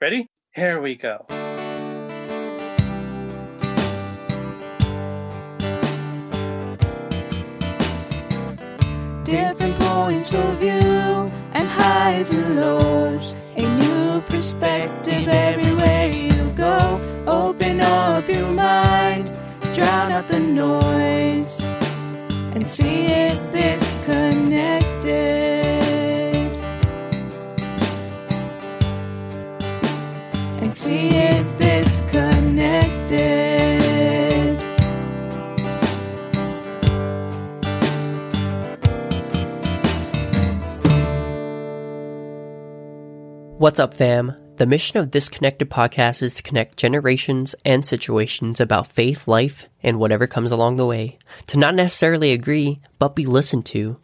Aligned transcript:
Ready? 0.00 0.28
Here 0.54 0.80
we 0.80 0.94
go. 0.94 1.26
Different 9.24 9.74
points 9.80 10.32
of 10.34 10.58
view 10.58 10.70
and 10.70 11.66
highs 11.66 12.32
and 12.32 12.54
lows. 12.54 13.34
A 13.56 13.62
new 13.62 14.20
perspective 14.28 15.26
everywhere 15.26 16.06
you 16.06 16.48
go. 16.52 17.00
Open 17.26 17.80
up 17.80 18.28
your 18.28 18.52
mind, 18.52 19.36
drown 19.74 20.12
out 20.12 20.28
the 20.28 20.38
noise, 20.38 21.68
and 22.54 22.64
see 22.64 23.06
if 23.06 23.50
this 23.50 23.96
connected. 24.04 25.57
See 30.88 31.10
this 31.58 32.00
connected. 32.10 33.18
What's 43.58 43.78
up, 43.78 43.92
fam? 43.92 44.34
The 44.56 44.64
mission 44.64 44.98
of 44.98 45.10
this 45.10 45.28
connected 45.28 45.68
podcast 45.68 46.22
is 46.22 46.32
to 46.34 46.42
connect 46.42 46.78
generations 46.78 47.54
and 47.66 47.84
situations 47.84 48.58
about 48.58 48.90
faith, 48.90 49.28
life, 49.28 49.66
and 49.82 49.98
whatever 49.98 50.26
comes 50.26 50.50
along 50.50 50.76
the 50.76 50.86
way. 50.86 51.18
To 51.48 51.58
not 51.58 51.74
necessarily 51.74 52.32
agree, 52.32 52.80
but 52.98 53.14
be 53.14 53.26
listened 53.26 53.66
to. 53.66 53.98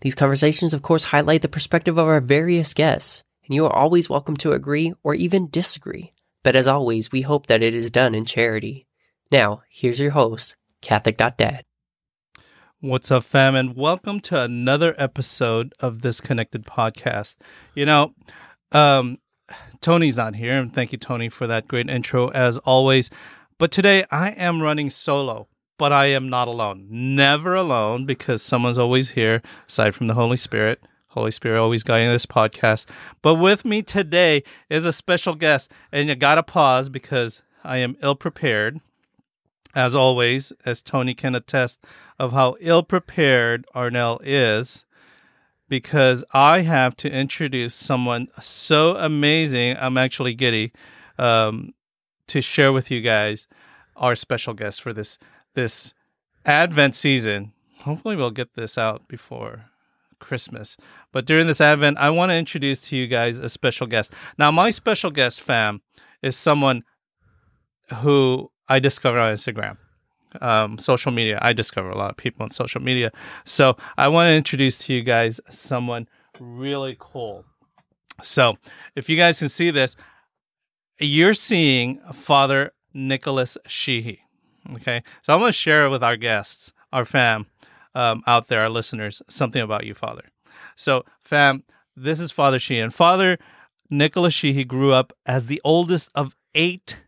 These 0.00 0.16
conversations, 0.16 0.74
of 0.74 0.82
course, 0.82 1.04
highlight 1.04 1.42
the 1.42 1.48
perspective 1.48 1.96
of 1.96 2.08
our 2.08 2.20
various 2.20 2.74
guests, 2.74 3.22
and 3.46 3.54
you 3.54 3.64
are 3.66 3.72
always 3.72 4.10
welcome 4.10 4.36
to 4.38 4.50
agree 4.50 4.94
or 5.04 5.14
even 5.14 5.48
disagree. 5.48 6.10
But 6.44 6.54
as 6.54 6.68
always, 6.68 7.10
we 7.10 7.22
hope 7.22 7.46
that 7.46 7.62
it 7.62 7.74
is 7.74 7.90
done 7.90 8.14
in 8.14 8.26
charity. 8.26 8.86
Now, 9.32 9.62
here's 9.70 9.98
your 9.98 10.10
host, 10.10 10.56
Catholic.dad. 10.82 11.64
What's 12.80 13.10
up, 13.10 13.24
fam? 13.24 13.54
And 13.54 13.74
welcome 13.74 14.20
to 14.20 14.42
another 14.42 14.94
episode 14.98 15.72
of 15.80 16.02
this 16.02 16.20
connected 16.20 16.66
podcast. 16.66 17.36
You 17.74 17.86
know, 17.86 18.12
um, 18.72 19.20
Tony's 19.80 20.18
not 20.18 20.36
here, 20.36 20.60
and 20.60 20.70
thank 20.70 20.92
you, 20.92 20.98
Tony, 20.98 21.30
for 21.30 21.46
that 21.46 21.66
great 21.66 21.88
intro 21.88 22.28
as 22.32 22.58
always. 22.58 23.08
But 23.58 23.70
today 23.70 24.04
I 24.10 24.32
am 24.32 24.60
running 24.60 24.90
solo, 24.90 25.48
but 25.78 25.94
I 25.94 26.06
am 26.08 26.28
not 26.28 26.46
alone. 26.46 26.88
Never 26.90 27.54
alone 27.54 28.04
because 28.04 28.42
someone's 28.42 28.78
always 28.78 29.12
here, 29.12 29.40
aside 29.66 29.94
from 29.94 30.08
the 30.08 30.14
Holy 30.14 30.36
Spirit. 30.36 30.84
Holy 31.14 31.30
Spirit 31.30 31.60
always 31.60 31.84
guiding 31.84 32.08
this 32.08 32.26
podcast. 32.26 32.86
But 33.22 33.36
with 33.36 33.64
me 33.64 33.82
today 33.82 34.42
is 34.68 34.84
a 34.84 34.92
special 34.92 35.36
guest, 35.36 35.70
and 35.92 36.08
you 36.08 36.16
gotta 36.16 36.42
pause 36.42 36.88
because 36.88 37.42
I 37.62 37.78
am 37.78 37.96
ill 38.02 38.16
prepared. 38.16 38.80
As 39.76 39.94
always, 39.94 40.52
as 40.64 40.82
Tony 40.82 41.14
can 41.14 41.34
attest 41.34 41.84
of 42.18 42.32
how 42.32 42.56
ill 42.60 42.82
prepared 42.82 43.64
Arnell 43.74 44.20
is 44.22 44.84
because 45.68 46.24
I 46.32 46.60
have 46.60 46.96
to 46.98 47.10
introduce 47.10 47.74
someone 47.74 48.28
so 48.40 48.96
amazing. 48.96 49.76
I'm 49.78 49.96
actually 49.96 50.34
giddy 50.34 50.72
um, 51.18 51.74
to 52.28 52.40
share 52.40 52.72
with 52.72 52.90
you 52.90 53.00
guys 53.00 53.46
our 53.96 54.16
special 54.16 54.54
guest 54.54 54.82
for 54.82 54.92
this 54.92 55.18
this 55.54 55.94
Advent 56.44 56.94
season. 56.96 57.52
Hopefully, 57.80 58.16
we'll 58.16 58.30
get 58.30 58.54
this 58.54 58.76
out 58.76 59.06
before 59.08 59.66
Christmas. 60.18 60.76
But 61.12 61.26
during 61.26 61.46
this 61.46 61.60
Advent, 61.60 61.98
I 61.98 62.10
want 62.10 62.30
to 62.30 62.36
introduce 62.36 62.80
to 62.88 62.96
you 62.96 63.06
guys 63.06 63.38
a 63.38 63.48
special 63.48 63.86
guest. 63.86 64.12
Now, 64.38 64.50
my 64.50 64.70
special 64.70 65.10
guest, 65.10 65.40
fam, 65.40 65.82
is 66.22 66.36
someone 66.36 66.82
who 67.96 68.50
I 68.68 68.78
discovered 68.78 69.20
on 69.20 69.34
Instagram 69.34 69.76
um, 70.40 70.78
social 70.78 71.12
media. 71.12 71.38
I 71.42 71.52
discover 71.52 71.90
a 71.90 71.96
lot 71.96 72.10
of 72.10 72.16
people 72.16 72.42
on 72.42 72.50
social 72.50 72.80
media. 72.80 73.12
So 73.44 73.76
I 73.96 74.08
want 74.08 74.28
to 74.28 74.34
introduce 74.34 74.78
to 74.78 74.94
you 74.94 75.02
guys 75.02 75.40
someone 75.50 76.08
really 76.40 76.96
cool. 76.98 77.44
So 78.22 78.56
if 78.94 79.08
you 79.08 79.16
guys 79.16 79.38
can 79.38 79.48
see 79.48 79.70
this, 79.70 79.96
you're 80.98 81.34
seeing 81.34 82.00
Father 82.12 82.72
Nicholas 82.92 83.58
Sheehy. 83.66 84.20
Okay. 84.74 85.02
So 85.22 85.34
I'm 85.34 85.40
going 85.40 85.50
to 85.50 85.56
share 85.56 85.86
it 85.86 85.90
with 85.90 86.02
our 86.02 86.16
guests, 86.16 86.72
our 86.92 87.04
fam 87.04 87.46
um, 87.94 88.22
out 88.26 88.48
there, 88.48 88.60
our 88.60 88.68
listeners, 88.68 89.22
something 89.28 89.62
about 89.62 89.86
you, 89.86 89.94
Father. 89.94 90.24
So, 90.76 91.04
fam, 91.22 91.64
this 91.96 92.20
is 92.20 92.30
Father 92.30 92.58
Sheehan. 92.58 92.90
Father 92.90 93.38
Nicholas 93.90 94.34
Sheehy 94.34 94.64
grew 94.64 94.92
up 94.92 95.12
as 95.26 95.46
the 95.46 95.60
oldest 95.64 96.10
of 96.14 96.36
eight 96.54 97.02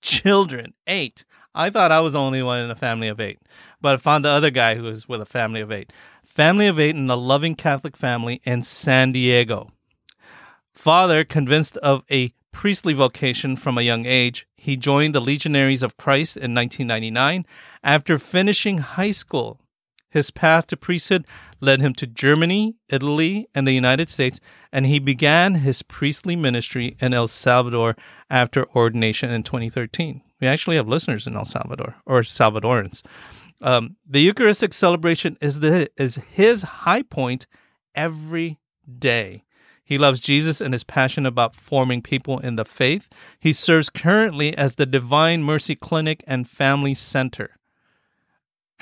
children. 0.00 0.74
Eight. 0.86 1.24
I 1.54 1.70
thought 1.70 1.92
I 1.92 2.00
was 2.00 2.14
the 2.14 2.20
only 2.20 2.42
one 2.42 2.60
in 2.60 2.70
a 2.70 2.76
family 2.76 3.08
of 3.08 3.20
eight, 3.20 3.38
but 3.80 3.94
I 3.94 3.96
found 3.98 4.24
the 4.24 4.30
other 4.30 4.50
guy 4.50 4.74
who 4.74 4.84
was 4.84 5.08
with 5.08 5.20
a 5.20 5.26
family 5.26 5.60
of 5.60 5.70
eight. 5.70 5.92
Family 6.24 6.66
of 6.66 6.80
eight 6.80 6.96
in 6.96 7.10
a 7.10 7.16
loving 7.16 7.54
Catholic 7.54 7.96
family 7.96 8.40
in 8.44 8.62
San 8.62 9.12
Diego. 9.12 9.70
Father, 10.74 11.24
convinced 11.24 11.76
of 11.78 12.02
a 12.10 12.32
priestly 12.52 12.94
vocation 12.94 13.56
from 13.56 13.76
a 13.76 13.82
young 13.82 14.06
age, 14.06 14.46
he 14.56 14.76
joined 14.76 15.14
the 15.14 15.20
Legionaries 15.20 15.82
of 15.82 15.96
Christ 15.96 16.36
in 16.36 16.54
1999. 16.54 17.44
After 17.82 18.18
finishing 18.18 18.78
high 18.78 19.10
school, 19.10 19.60
his 20.12 20.30
path 20.30 20.66
to 20.66 20.76
priesthood 20.76 21.26
led 21.60 21.80
him 21.80 21.94
to 21.94 22.06
Germany, 22.06 22.76
Italy, 22.90 23.48
and 23.54 23.66
the 23.66 23.72
United 23.72 24.10
States, 24.10 24.40
and 24.70 24.84
he 24.84 24.98
began 24.98 25.54
his 25.56 25.82
priestly 25.82 26.36
ministry 26.36 26.96
in 27.00 27.14
El 27.14 27.28
Salvador 27.28 27.96
after 28.28 28.68
ordination 28.76 29.30
in 29.30 29.42
2013. 29.42 30.20
We 30.38 30.46
actually 30.46 30.76
have 30.76 30.86
listeners 30.86 31.26
in 31.26 31.34
El 31.34 31.46
Salvador 31.46 31.94
or 32.04 32.20
Salvadorans. 32.20 33.02
Um, 33.62 33.96
the 34.06 34.20
Eucharistic 34.20 34.74
celebration 34.74 35.38
is 35.40 35.60
the 35.60 35.88
is 35.96 36.16
his 36.30 36.62
high 36.62 37.02
point 37.02 37.46
every 37.94 38.58
day. 38.98 39.44
He 39.82 39.96
loves 39.96 40.20
Jesus 40.20 40.60
and 40.60 40.74
is 40.74 40.84
passionate 40.84 41.28
about 41.28 41.54
forming 41.54 42.02
people 42.02 42.38
in 42.38 42.56
the 42.56 42.64
faith. 42.66 43.08
He 43.40 43.52
serves 43.54 43.88
currently 43.88 44.54
as 44.56 44.74
the 44.74 44.86
Divine 44.86 45.42
Mercy 45.42 45.74
Clinic 45.74 46.22
and 46.26 46.48
Family 46.48 46.92
Center 46.92 47.58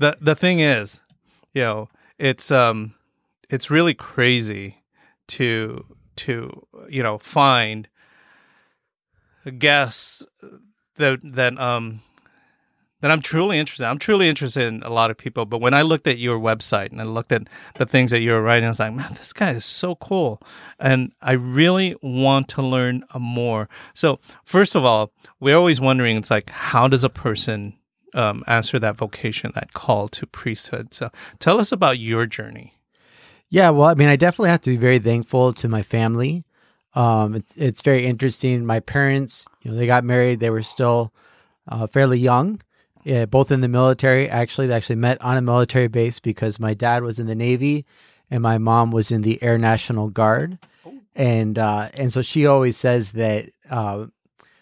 The 0.01 0.19
the 0.21 0.35
thing 0.35 0.59
is, 0.59 1.01
you 1.55 1.63
know, 1.63 1.89
it's 2.19 2.51
um 2.51 2.97
it's 3.49 3.71
really 3.71 3.95
crazy 3.95 4.83
to 5.29 5.85
to 6.17 6.67
you 6.89 7.05
know 7.05 7.19
find 7.19 7.89
guests 9.59 10.27
that 10.97 11.21
that 11.23 11.57
um 11.61 12.01
that 13.03 13.11
I'm 13.11 13.21
truly 13.21 13.59
interested. 13.59 13.85
I'm 13.85 13.99
truly 13.99 14.29
interested 14.29 14.63
in 14.63 14.83
a 14.83 14.89
lot 14.89 15.11
of 15.11 15.19
people. 15.19 15.45
But 15.45 15.61
when 15.61 15.75
I 15.75 15.83
looked 15.83 16.07
at 16.07 16.19
your 16.19 16.39
website 16.39 16.91
and 16.93 17.01
I 17.01 17.05
looked 17.05 17.33
at 17.33 17.49
the 17.75 17.85
things 17.85 18.13
that 18.13 18.21
you 18.21 18.31
were 18.31 18.41
writing, 18.41 18.65
I 18.65 18.69
was 18.69 18.81
like, 18.81 18.95
man, 18.95 19.13
this 19.15 19.33
guy 19.33 19.51
is 19.51 19.65
so 19.65 19.97
cool, 19.97 20.41
and 20.79 21.13
I 21.21 21.33
really 21.33 21.97
want 22.01 22.49
to 22.49 22.63
learn 22.63 23.05
more. 23.19 23.69
So 23.93 24.21
first 24.45 24.75
of 24.75 24.85
all, 24.85 25.13
we're 25.41 25.57
always 25.57 25.81
wondering, 25.81 26.17
it's 26.17 26.31
like, 26.31 26.49
how 26.49 26.89
does 26.89 27.05
a 27.05 27.11
person 27.11 27.75
um, 28.15 28.45
answer 28.47 28.79
that 28.79 28.97
vocation, 28.97 29.51
that 29.55 29.73
call 29.75 30.09
to 30.09 30.27
priesthood? 30.27 30.95
So 30.95 31.11
tell 31.39 31.61
us 31.61 31.73
about 31.73 31.99
your 31.99 32.25
journey. 32.27 32.75
Yeah, 33.49 33.69
well, 33.71 33.89
I 33.89 33.95
mean, 33.95 34.09
I 34.09 34.17
definitely 34.17 34.51
have 34.51 34.63
to 34.63 34.71
be 34.71 34.79
very 34.79 34.99
thankful 34.99 35.53
to 35.55 35.69
my 35.69 35.83
family. 35.83 36.45
Um, 36.95 37.35
it's 37.35 37.57
it's 37.57 37.83
very 37.83 38.07
interesting. 38.07 38.65
My 38.65 38.81
parents, 38.81 39.47
you 39.63 39.71
know, 39.71 39.77
they 39.77 39.87
got 39.87 40.05
married. 40.05 40.41
They 40.41 40.51
were 40.51 40.63
still 40.63 41.13
uh, 41.67 41.87
fairly 41.87 42.19
young, 42.19 42.61
yeah, 43.05 43.27
both 43.27 43.51
in 43.51 43.61
the 43.61 43.69
military. 43.69 44.29
Actually, 44.29 44.69
they 44.69 44.75
actually 44.75 44.97
met 44.97 45.21
on 45.21 45.37
a 45.37 45.43
military 45.43 45.89
base 45.89 46.21
because 46.21 46.61
my 46.61 46.75
dad 46.75 47.03
was 47.03 47.19
in 47.19 47.27
the 47.27 47.35
Navy 47.35 47.85
and 48.31 48.43
my 48.43 48.59
mom 48.59 48.91
was 48.91 49.11
in 49.11 49.23
the 49.23 49.43
Air 49.43 49.59
National 49.59 50.09
Guard. 50.09 50.59
And 51.15 51.59
uh, 51.59 51.91
and 51.95 52.13
so 52.13 52.23
she 52.23 52.47
always 52.47 52.77
says 52.77 53.13
that 53.13 53.51
uh, 53.69 54.07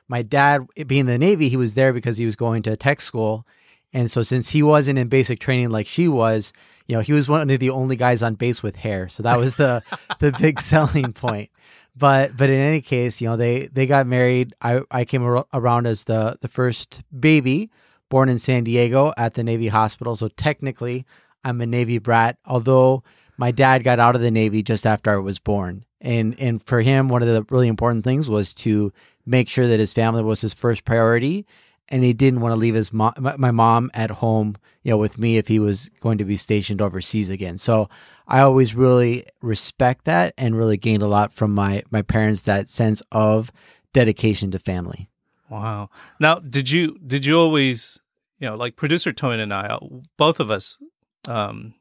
my 0.08 0.22
dad, 0.22 0.66
being 0.87 1.00
in 1.00 1.06
the 1.06 1.19
Navy, 1.19 1.48
he 1.48 1.56
was 1.56 1.75
there 1.75 1.92
because 1.92 2.16
he 2.16 2.25
was 2.25 2.34
going 2.34 2.62
to 2.62 2.76
tech 2.76 3.00
school. 3.00 3.46
And 3.92 4.10
so 4.10 4.22
since 4.22 4.50
he 4.50 4.62
wasn't 4.62 4.98
in 4.98 5.08
basic 5.08 5.38
training 5.38 5.70
like 5.70 5.87
she 5.87 6.08
was, 6.08 6.52
you 6.87 6.96
know, 6.96 7.02
he 7.02 7.12
was 7.12 7.28
one 7.28 7.48
of 7.48 7.60
the 7.60 7.70
only 7.70 7.94
guys 7.94 8.22
on 8.22 8.34
base 8.34 8.62
with 8.62 8.76
hair, 8.76 9.08
so 9.08 9.22
that 9.22 9.38
was 9.38 9.56
the 9.56 9.82
the 10.19 10.32
big 10.32 10.60
selling 10.60 11.12
point. 11.12 11.50
But 11.96 12.37
but 12.37 12.50
in 12.50 12.58
any 12.58 12.81
case, 12.81 13.20
you 13.20 13.28
know, 13.28 13.37
they 13.37 13.66
they 13.69 13.87
got 13.87 14.06
married. 14.06 14.54
I 14.60 14.81
I 14.90 15.04
came 15.04 15.22
ar- 15.22 15.46
around 15.52 15.87
as 15.87 16.04
the 16.04 16.38
the 16.40 16.48
first 16.48 17.02
baby 17.16 17.70
born 18.11 18.29
in 18.29 18.39
San 18.39 18.65
Diego 18.65 19.15
at 19.17 19.35
the 19.35 19.43
Navy 19.43 19.69
Hospital, 19.69 20.15
so 20.15 20.29
technically 20.29 21.07
I'm 21.43 21.62
a 21.62 21.67
Navy 21.67 21.99
brat, 21.99 22.37
although 22.45 23.03
my 23.39 23.51
dad 23.51 23.83
got 23.83 23.99
out 23.99 24.15
of 24.15 24.21
the 24.21 24.31
Navy 24.31 24.62
just 24.62 24.87
after 24.87 25.11
I 25.11 25.17
was 25.17 25.39
born. 25.39 25.87
And 26.03 26.39
and 26.39 26.62
for 26.62 26.83
him, 26.83 27.09
one 27.09 27.23
of 27.23 27.29
the 27.29 27.47
really 27.51 27.69
important 27.69 28.05
things 28.05 28.29
was 28.29 28.55
to 28.57 28.93
make 29.25 29.49
sure 29.49 29.67
that 29.67 29.81
his 29.81 29.95
family 29.95 30.23
was 30.23 30.41
his 30.41 30.55
first 30.55 30.85
priority 30.85 31.47
and 31.89 32.05
he 32.05 32.12
didn't 32.12 32.41
want 32.41 32.53
to 32.53 32.57
leave 32.59 32.75
his 32.75 32.93
mom, 32.93 33.12
my 33.19 33.51
mom 33.51 33.91
at 33.95 34.11
home, 34.11 34.57
you 34.83 34.93
know, 34.93 34.97
with 34.97 35.19
me 35.19 35.37
if 35.37 35.49
he 35.49 35.59
was 35.59 35.91
going 36.01 36.19
to 36.19 36.25
be 36.25 36.37
stationed 36.37 36.81
overseas 36.81 37.31
again. 37.31 37.59
So 37.59 37.89
I 38.29 38.41
always 38.41 38.75
really 38.75 39.27
respect 39.43 40.05
that 40.05 40.33
and 40.39 40.57
really 40.57 40.77
gained 40.77 41.03
a 41.03 41.09
lot 41.09 41.33
from 41.33 41.55
my 41.55 41.83
my 41.91 42.03
parents 42.03 42.43
that 42.43 42.71
sense 42.71 43.03
of 43.11 43.51
dedication 43.93 44.51
to 44.53 44.59
family. 44.59 45.10
Wow. 45.50 45.91
Now, 46.20 46.37
did 46.37 46.70
you 46.70 46.97
did 47.05 47.26
you 47.26 47.38
always, 47.38 47.99
you 48.38 48.49
know, 48.49 48.56
like 48.56 48.76
producer 48.76 49.12
Tony 49.12 49.43
and 49.43 49.52
I, 49.52 49.67
uh, 49.67 49.81
both 50.17 50.38
of 50.38 50.50
us, 50.50 50.79
um, 51.26 51.75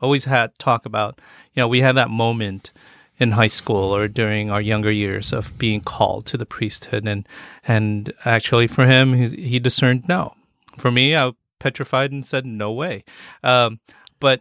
always 0.00 0.24
had 0.24 0.58
talk 0.58 0.86
about, 0.86 1.20
you 1.52 1.60
know, 1.60 1.68
we 1.68 1.80
had 1.80 1.96
that 1.96 2.10
moment 2.10 2.72
in 3.18 3.32
high 3.32 3.46
school 3.46 3.94
or 3.94 4.08
during 4.08 4.50
our 4.50 4.60
younger 4.60 4.90
years 4.90 5.32
of 5.32 5.56
being 5.58 5.80
called 5.80 6.26
to 6.26 6.36
the 6.36 6.46
priesthood 6.46 7.06
and 7.06 7.28
and 7.68 8.12
actually 8.24 8.66
for 8.66 8.86
him 8.86 9.12
he, 9.12 9.26
he 9.36 9.58
discerned 9.60 10.08
no 10.08 10.34
for 10.78 10.90
me 10.90 11.14
i 11.14 11.30
petrified 11.60 12.10
and 12.10 12.26
said 12.26 12.44
no 12.44 12.72
way 12.72 13.04
um, 13.44 13.78
but 14.18 14.40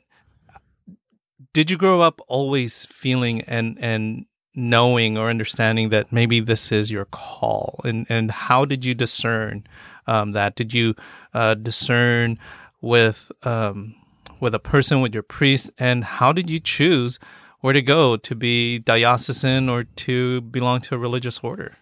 did 1.53 1.69
you 1.69 1.77
grow 1.77 2.01
up 2.01 2.21
always 2.27 2.85
feeling 2.85 3.41
and 3.41 3.77
and 3.79 4.25
knowing 4.55 5.17
or 5.17 5.29
understanding 5.29 5.89
that 5.89 6.11
maybe 6.11 6.39
this 6.39 6.71
is 6.71 6.91
your 6.91 7.05
call 7.05 7.79
and 7.83 8.05
and 8.09 8.31
how 8.31 8.65
did 8.65 8.83
you 8.83 8.93
discern 8.93 9.63
um, 10.07 10.33
that 10.33 10.55
did 10.55 10.73
you 10.73 10.93
uh, 11.33 11.53
discern 11.53 12.37
with 12.81 13.31
um, 13.43 13.95
with 14.39 14.53
a 14.53 14.59
person 14.59 14.99
with 14.99 15.13
your 15.13 15.23
priest 15.23 15.71
and 15.79 16.03
how 16.03 16.33
did 16.33 16.49
you 16.49 16.59
choose 16.59 17.17
where 17.61 17.73
to 17.73 17.81
go 17.81 18.17
to 18.17 18.35
be 18.35 18.79
diocesan 18.79 19.69
or 19.69 19.85
to 19.85 20.41
belong 20.41 20.81
to 20.81 20.95
a 20.95 20.97
religious 20.97 21.39
order. 21.39 21.73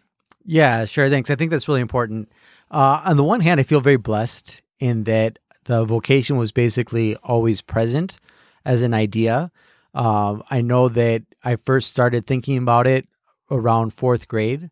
Yeah, 0.45 0.85
sure. 0.85 1.09
Thanks. 1.09 1.29
I 1.29 1.35
think 1.35 1.51
that's 1.51 1.67
really 1.67 1.81
important. 1.81 2.31
Uh, 2.69 3.01
on 3.03 3.17
the 3.17 3.23
one 3.23 3.39
hand, 3.41 3.59
I 3.59 3.63
feel 3.63 3.81
very 3.81 3.97
blessed 3.97 4.61
in 4.79 5.05
that 5.05 5.39
the 5.65 5.85
vocation 5.85 6.37
was 6.37 6.51
basically 6.51 7.15
always 7.17 7.61
present 7.61 8.17
as 8.65 8.81
an 8.81 8.93
idea. 8.93 9.51
Um, 9.93 10.43
I 10.49 10.61
know 10.61 10.89
that 10.89 11.23
I 11.43 11.55
first 11.55 11.89
started 11.89 12.27
thinking 12.27 12.57
about 12.57 12.87
it 12.87 13.07
around 13.49 13.93
fourth 13.93 14.27
grade. 14.27 14.69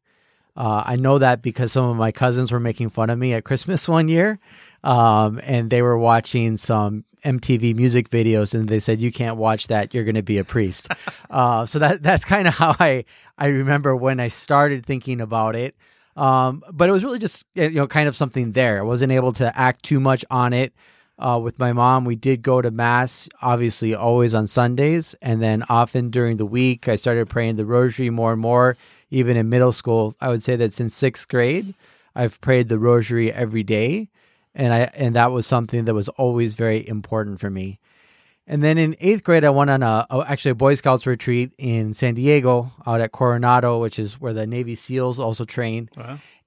Uh, 0.56 0.84
I 0.86 0.96
know 0.96 1.20
that 1.20 1.42
because 1.42 1.72
some 1.72 1.86
of 1.86 1.98
my 1.98 2.12
cousins 2.12 2.52
were 2.52 2.60
making 2.60 2.90
fun 2.90 3.10
of 3.10 3.20
me 3.20 3.34
at 3.34 3.44
Christmas 3.44 3.88
one 3.98 4.08
year, 4.08 4.40
um, 4.84 5.40
and 5.44 5.70
they 5.70 5.82
were 5.82 5.98
watching 5.98 6.58
some 6.58 7.06
MTV 7.24 7.76
music 7.76 8.10
videos, 8.10 8.54
and 8.54 8.68
they 8.68 8.80
said 8.80 9.00
you 9.00 9.12
can't 9.12 9.38
watch 9.38 9.68
that; 9.68 9.94
you're 9.94 10.04
going 10.04 10.16
to 10.16 10.24
be 10.24 10.38
a 10.38 10.44
priest. 10.44 10.88
uh, 11.30 11.66
so 11.66 11.80
that 11.80 12.02
that's 12.02 12.26
kind 12.26 12.48
of 12.48 12.56
how 12.56 12.76
I 12.80 13.06
I 13.38 13.48
remember 13.48 13.96
when 13.96 14.20
I 14.20 14.30
started 14.30 14.86
thinking 14.86 15.22
about 15.22 15.56
it. 15.56 15.76
Um, 16.16 16.64
but 16.72 16.90
it 16.90 16.92
was 16.92 17.04
really 17.04 17.20
just 17.20 17.46
you 17.54 17.70
know 17.70 17.88
kind 17.88 18.08
of 18.08 18.16
something 18.16 18.54
there. 18.54 18.80
I 18.80 18.84
wasn't 18.84 19.12
able 19.12 19.34
to 19.34 19.58
act 19.58 19.84
too 19.84 20.00
much 20.00 20.26
on 20.32 20.54
it. 20.54 20.74
Uh, 21.20 21.40
with 21.42 21.58
my 21.58 21.74
mom, 21.74 22.06
we 22.06 22.16
did 22.16 22.42
go 22.44 22.62
to 22.62 22.70
mass, 22.70 23.28
obviously 23.42 23.96
always 23.96 24.34
on 24.34 24.46
Sundays, 24.46 25.16
and 25.22 25.42
then 25.42 25.64
often 25.68 26.10
during 26.12 26.38
the 26.38 26.46
week. 26.46 26.88
I 26.88 26.96
started 26.96 27.28
praying 27.28 27.56
the 27.56 27.66
Rosary 27.66 28.10
more 28.10 28.34
and 28.34 28.42
more. 28.42 28.78
Even 29.10 29.38
in 29.38 29.50
middle 29.50 29.72
school, 29.72 30.16
I 30.22 30.30
would 30.30 30.44
say 30.44 30.56
that 30.58 30.74
since 30.74 30.94
sixth 30.94 31.28
grade, 31.28 31.74
I've 32.14 32.40
prayed 32.42 32.70
the 32.70 32.78
Rosary 32.78 33.32
every 33.32 33.64
day 33.64 34.10
and 34.58 34.74
I 34.74 34.80
and 34.96 35.16
that 35.16 35.32
was 35.32 35.48
something 35.48 35.86
that 35.86 35.94
was 35.94 36.10
always 36.10 36.56
very 36.56 36.86
important 36.86 37.40
for 37.40 37.50
me. 37.50 37.80
And 38.48 38.64
then 38.64 38.78
in 38.78 38.96
eighth 39.02 39.24
grade, 39.24 39.44
I 39.44 39.50
went 39.50 39.70
on 39.70 39.84
a, 39.84 40.08
actually 40.26 40.52
a 40.52 40.56
Boy 40.56 40.74
Scouts 40.76 41.06
retreat 41.06 41.52
in 41.58 41.94
San 41.94 42.14
Diego, 42.14 42.72
out 42.86 43.02
at 43.02 43.12
Coronado, 43.12 43.80
which 43.82 44.00
is 44.00 44.22
where 44.22 44.32
the 44.32 44.48
Navy 44.48 44.74
SEALs 44.74 45.20
also 45.20 45.44
train. 45.44 45.90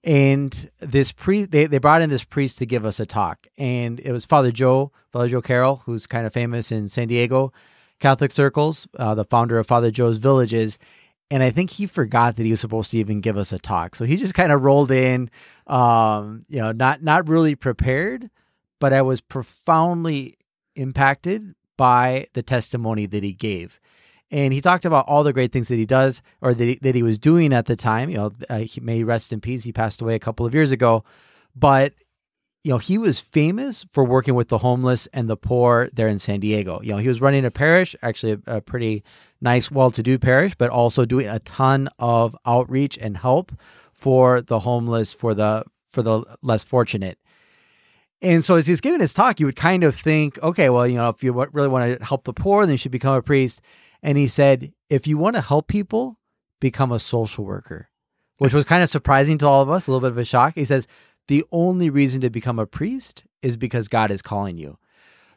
And 0.02 0.70
this 0.80 1.12
priest, 1.12 1.50
they, 1.50 1.66
they 1.66 1.78
brought 1.78 2.00
in 2.00 2.08
this 2.08 2.24
priest 2.24 2.58
to 2.58 2.66
give 2.66 2.86
us 2.86 3.00
a 3.00 3.06
talk, 3.06 3.46
and 3.58 4.00
it 4.00 4.12
was 4.12 4.24
Father 4.24 4.50
Joe, 4.50 4.92
Father 5.12 5.28
Joe 5.28 5.42
Carroll, 5.42 5.82
who's 5.84 6.06
kind 6.06 6.26
of 6.26 6.32
famous 6.32 6.72
in 6.72 6.88
San 6.88 7.08
Diego 7.08 7.52
Catholic 7.98 8.32
circles, 8.32 8.88
uh, 8.98 9.14
the 9.14 9.26
founder 9.26 9.58
of 9.58 9.66
Father 9.66 9.90
Joe's 9.90 10.16
Villages. 10.16 10.78
And 11.30 11.42
I 11.42 11.50
think 11.50 11.70
he 11.70 11.86
forgot 11.86 12.36
that 12.36 12.44
he 12.44 12.50
was 12.50 12.60
supposed 12.60 12.90
to 12.92 12.98
even 12.98 13.20
give 13.20 13.36
us 13.36 13.52
a 13.52 13.58
talk, 13.58 13.94
so 13.94 14.04
he 14.06 14.16
just 14.16 14.34
kind 14.34 14.50
of 14.50 14.62
rolled 14.62 14.90
in, 14.90 15.30
um, 15.66 16.44
you 16.48 16.60
know, 16.60 16.72
not 16.72 17.02
not 17.02 17.28
really 17.28 17.54
prepared, 17.54 18.30
but 18.80 18.94
I 18.94 19.02
was 19.02 19.20
profoundly 19.20 20.38
impacted 20.76 21.54
by 21.76 22.26
the 22.32 22.42
testimony 22.42 23.06
that 23.06 23.22
he 23.22 23.32
gave. 23.32 23.80
And 24.30 24.52
he 24.52 24.60
talked 24.60 24.84
about 24.84 25.06
all 25.08 25.24
the 25.24 25.32
great 25.32 25.52
things 25.52 25.68
that 25.68 25.76
he 25.76 25.86
does 25.86 26.22
or 26.40 26.54
that 26.54 26.64
he, 26.64 26.78
that 26.82 26.94
he 26.94 27.02
was 27.02 27.18
doing 27.18 27.52
at 27.52 27.66
the 27.66 27.76
time. 27.76 28.10
You 28.10 28.16
know, 28.16 28.30
uh, 28.48 28.58
he 28.58 28.80
may 28.80 29.02
rest 29.02 29.32
in 29.32 29.40
peace. 29.40 29.64
He 29.64 29.72
passed 29.72 30.00
away 30.00 30.14
a 30.14 30.20
couple 30.20 30.46
of 30.46 30.54
years 30.54 30.70
ago, 30.70 31.04
but 31.54 31.94
you 32.62 32.72
know, 32.72 32.78
he 32.78 32.98
was 32.98 33.18
famous 33.18 33.86
for 33.90 34.04
working 34.04 34.34
with 34.34 34.48
the 34.48 34.58
homeless 34.58 35.08
and 35.14 35.30
the 35.30 35.36
poor 35.36 35.88
there 35.94 36.08
in 36.08 36.18
San 36.18 36.40
Diego. 36.40 36.80
You 36.82 36.92
know, 36.92 36.98
he 36.98 37.08
was 37.08 37.20
running 37.20 37.44
a 37.46 37.50
parish, 37.50 37.96
actually 38.02 38.32
a, 38.46 38.56
a 38.56 38.60
pretty 38.60 39.02
nice, 39.40 39.70
well-to-do 39.70 40.18
parish, 40.18 40.54
but 40.56 40.68
also 40.68 41.06
doing 41.06 41.26
a 41.26 41.38
ton 41.38 41.88
of 41.98 42.36
outreach 42.44 42.98
and 42.98 43.16
help 43.16 43.52
for 43.92 44.42
the 44.42 44.60
homeless, 44.60 45.12
for 45.12 45.32
the 45.34 45.64
for 45.86 46.02
the 46.02 46.22
less 46.42 46.62
fortunate. 46.62 47.18
And 48.22 48.44
so 48.44 48.56
as 48.56 48.66
he's 48.66 48.82
giving 48.82 49.00
his 49.00 49.14
talk, 49.14 49.40
you 49.40 49.46
would 49.46 49.56
kind 49.56 49.82
of 49.82 49.96
think, 49.96 50.38
okay, 50.42 50.68
well, 50.68 50.86
you 50.86 50.96
know, 50.96 51.08
if 51.08 51.24
you 51.24 51.32
really 51.32 51.68
want 51.68 51.98
to 51.98 52.04
help 52.04 52.24
the 52.24 52.34
poor, 52.34 52.66
then 52.66 52.74
you 52.74 52.78
should 52.78 52.92
become 52.92 53.14
a 53.14 53.22
priest. 53.22 53.62
And 54.02 54.16
he 54.16 54.26
said, 54.26 54.72
if 54.88 55.06
you 55.06 55.18
want 55.18 55.36
to 55.36 55.42
help 55.42 55.68
people, 55.68 56.18
become 56.60 56.92
a 56.92 56.98
social 56.98 57.44
worker, 57.44 57.88
which 58.38 58.52
was 58.52 58.64
kind 58.64 58.82
of 58.82 58.88
surprising 58.88 59.38
to 59.38 59.46
all 59.46 59.62
of 59.62 59.70
us, 59.70 59.86
a 59.86 59.90
little 59.90 60.00
bit 60.00 60.12
of 60.12 60.18
a 60.18 60.24
shock. 60.24 60.54
He 60.54 60.64
says, 60.64 60.86
the 61.28 61.44
only 61.52 61.90
reason 61.90 62.20
to 62.22 62.30
become 62.30 62.58
a 62.58 62.66
priest 62.66 63.24
is 63.42 63.56
because 63.56 63.88
God 63.88 64.10
is 64.10 64.22
calling 64.22 64.58
you. 64.58 64.78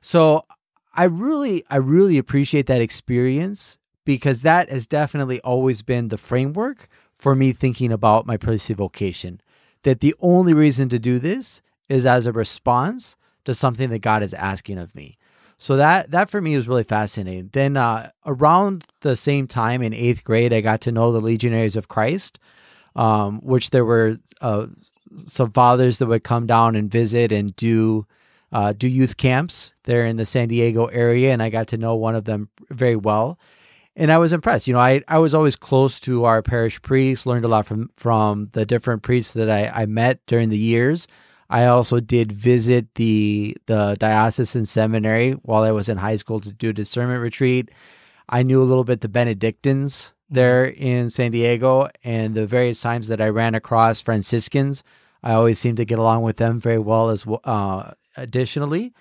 So 0.02 0.46
I 0.94 1.06
really, 1.06 1.64
I 1.70 1.78
really 1.78 2.18
appreciate 2.18 2.68
that 2.68 2.82
experience 2.82 3.78
because 4.06 4.42
that 4.42 4.70
has 4.70 4.86
definitely 4.86 5.40
always 5.42 5.82
been 5.82 6.10
the 6.10 6.18
framework 6.18 6.90
for 7.18 7.36
me 7.36 7.54
thinking 7.54 7.92
about 7.92 8.26
my 8.26 8.38
priestly 8.38 8.76
vocation. 8.76 9.40
That 9.84 10.02
the 10.02 10.16
only 10.20 10.54
reason 10.54 10.90
to 10.90 11.00
do 11.00 11.20
this 11.20 11.62
is 11.90 12.06
as 12.06 12.26
a 12.26 12.32
response 12.32 13.16
to 13.46 13.54
something 13.54 13.90
that 13.90 14.00
God 14.00 14.24
is 14.24 14.34
asking 14.34 14.78
of 14.78 14.96
me. 14.96 15.18
So 15.64 15.78
that 15.78 16.12
that 16.12 16.30
for 16.30 16.42
me 16.42 16.58
was 16.58 16.68
really 16.68 16.84
fascinating. 16.84 17.50
Then 17.54 17.78
uh, 17.78 18.12
around 18.26 18.86
the 19.00 19.16
same 19.16 19.48
time 19.48 19.82
in 19.82 19.94
eighth 19.94 20.26
grade, 20.26 20.52
I 20.52 20.60
got 20.60 20.82
to 20.82 20.92
know 20.92 21.14
the 21.14 21.22
Legionaries 21.22 21.78
of 21.78 21.88
Christ, 21.88 22.38
um, 22.98 23.40
which 23.40 23.70
there 23.70 23.86
were 23.86 24.18
uh, 24.42 24.68
some 25.16 25.54
fathers 25.54 26.00
that 26.00 26.08
would 26.08 26.26
come 26.26 26.48
down 26.48 26.76
and 26.76 26.92
visit 26.92 27.32
and 27.32 27.56
do 27.56 28.06
uh, 28.52 28.74
do 28.74 28.90
youth 28.90 29.16
camps 29.16 29.72
there 29.84 30.06
in 30.06 30.18
the 30.18 30.26
San 30.26 30.50
Diego 30.50 30.88
area, 30.88 31.32
and 31.32 31.42
I 31.42 31.50
got 31.50 31.68
to 31.68 31.78
know 31.78 31.96
one 31.96 32.16
of 32.16 32.26
them 32.26 32.50
very 32.70 32.98
well 32.98 33.40
and 33.96 34.12
I 34.12 34.18
was 34.18 34.34
impressed. 34.34 34.68
You 34.68 34.74
know, 34.74 34.82
I, 34.82 35.02
I 35.08 35.20
was 35.20 35.34
always 35.34 35.56
close 35.56 36.00
to 36.02 36.26
our 36.26 36.42
parish 36.42 36.82
priests, 36.82 37.26
learned 37.26 37.46
a 37.46 37.48
lot 37.48 37.66
from 37.66 37.90
from 37.96 38.50
the 38.52 38.66
different 38.66 39.02
priests 39.02 39.32
that 39.34 39.50
I, 39.50 39.84
I 39.84 39.86
met 39.86 40.20
during 40.28 40.50
the 40.50 40.58
years. 40.58 41.08
I 41.50 41.66
also 41.66 42.00
did 42.00 42.32
visit 42.32 42.96
the 42.96 43.56
the 43.66 43.96
diocesan 44.00 44.66
seminary 44.66 45.32
while 45.44 45.64
I 45.64 45.72
was 45.72 45.90
in 45.90 45.98
high 45.98 46.16
school 46.16 46.40
to 46.42 46.52
do 46.52 46.70
a 46.70 46.74
discernment 46.74 47.22
retreat. 47.22 47.72
I 48.30 48.44
knew 48.44 48.62
a 48.62 48.66
little 48.66 48.84
bit 48.84 49.02
the 49.02 49.10
Benedictines 49.10 49.94
mm-hmm. 49.94 50.36
there 50.36 50.66
in 50.66 51.10
San 51.10 51.32
Diego, 51.32 51.90
and 52.04 52.36
the 52.36 52.48
various 52.48 52.82
times 52.82 53.08
that 53.10 53.22
I 53.22 53.30
ran 53.30 53.56
across 53.56 54.02
Franciscans, 54.02 54.84
I 55.22 55.34
always 55.34 55.60
seemed 55.60 55.78
to 55.78 55.86
get 55.86 56.00
along 56.00 56.24
with 56.24 56.38
them 56.38 56.60
very 56.60 56.80
well 56.80 57.10
as 57.10 57.26
uh, 57.44 57.92
additionally 58.18 58.94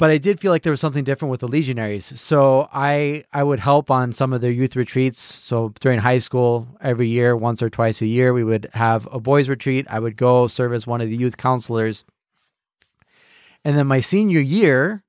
but 0.00 0.08
I 0.08 0.16
did 0.16 0.40
feel 0.40 0.50
like 0.50 0.62
there 0.62 0.70
was 0.70 0.80
something 0.80 1.04
different 1.04 1.30
with 1.30 1.40
the 1.40 1.46
Legionaries. 1.46 2.18
So 2.18 2.70
I 2.72 3.24
I 3.34 3.42
would 3.42 3.60
help 3.60 3.90
on 3.90 4.14
some 4.14 4.32
of 4.32 4.40
their 4.40 4.50
youth 4.50 4.74
retreats. 4.74 5.20
So 5.20 5.74
during 5.78 5.98
high 5.98 6.20
school, 6.20 6.68
every 6.80 7.06
year, 7.06 7.36
once 7.36 7.60
or 7.62 7.68
twice 7.68 8.00
a 8.00 8.06
year, 8.06 8.32
we 8.32 8.42
would 8.42 8.70
have 8.72 9.06
a 9.12 9.20
boys' 9.20 9.46
retreat. 9.46 9.86
I 9.90 9.98
would 9.98 10.16
go 10.16 10.46
serve 10.46 10.72
as 10.72 10.86
one 10.86 11.02
of 11.02 11.10
the 11.10 11.18
youth 11.18 11.36
counselors. 11.36 12.06
And 13.62 13.76
then 13.76 13.86
my 13.88 14.00
senior 14.00 14.40
year, 14.40 15.04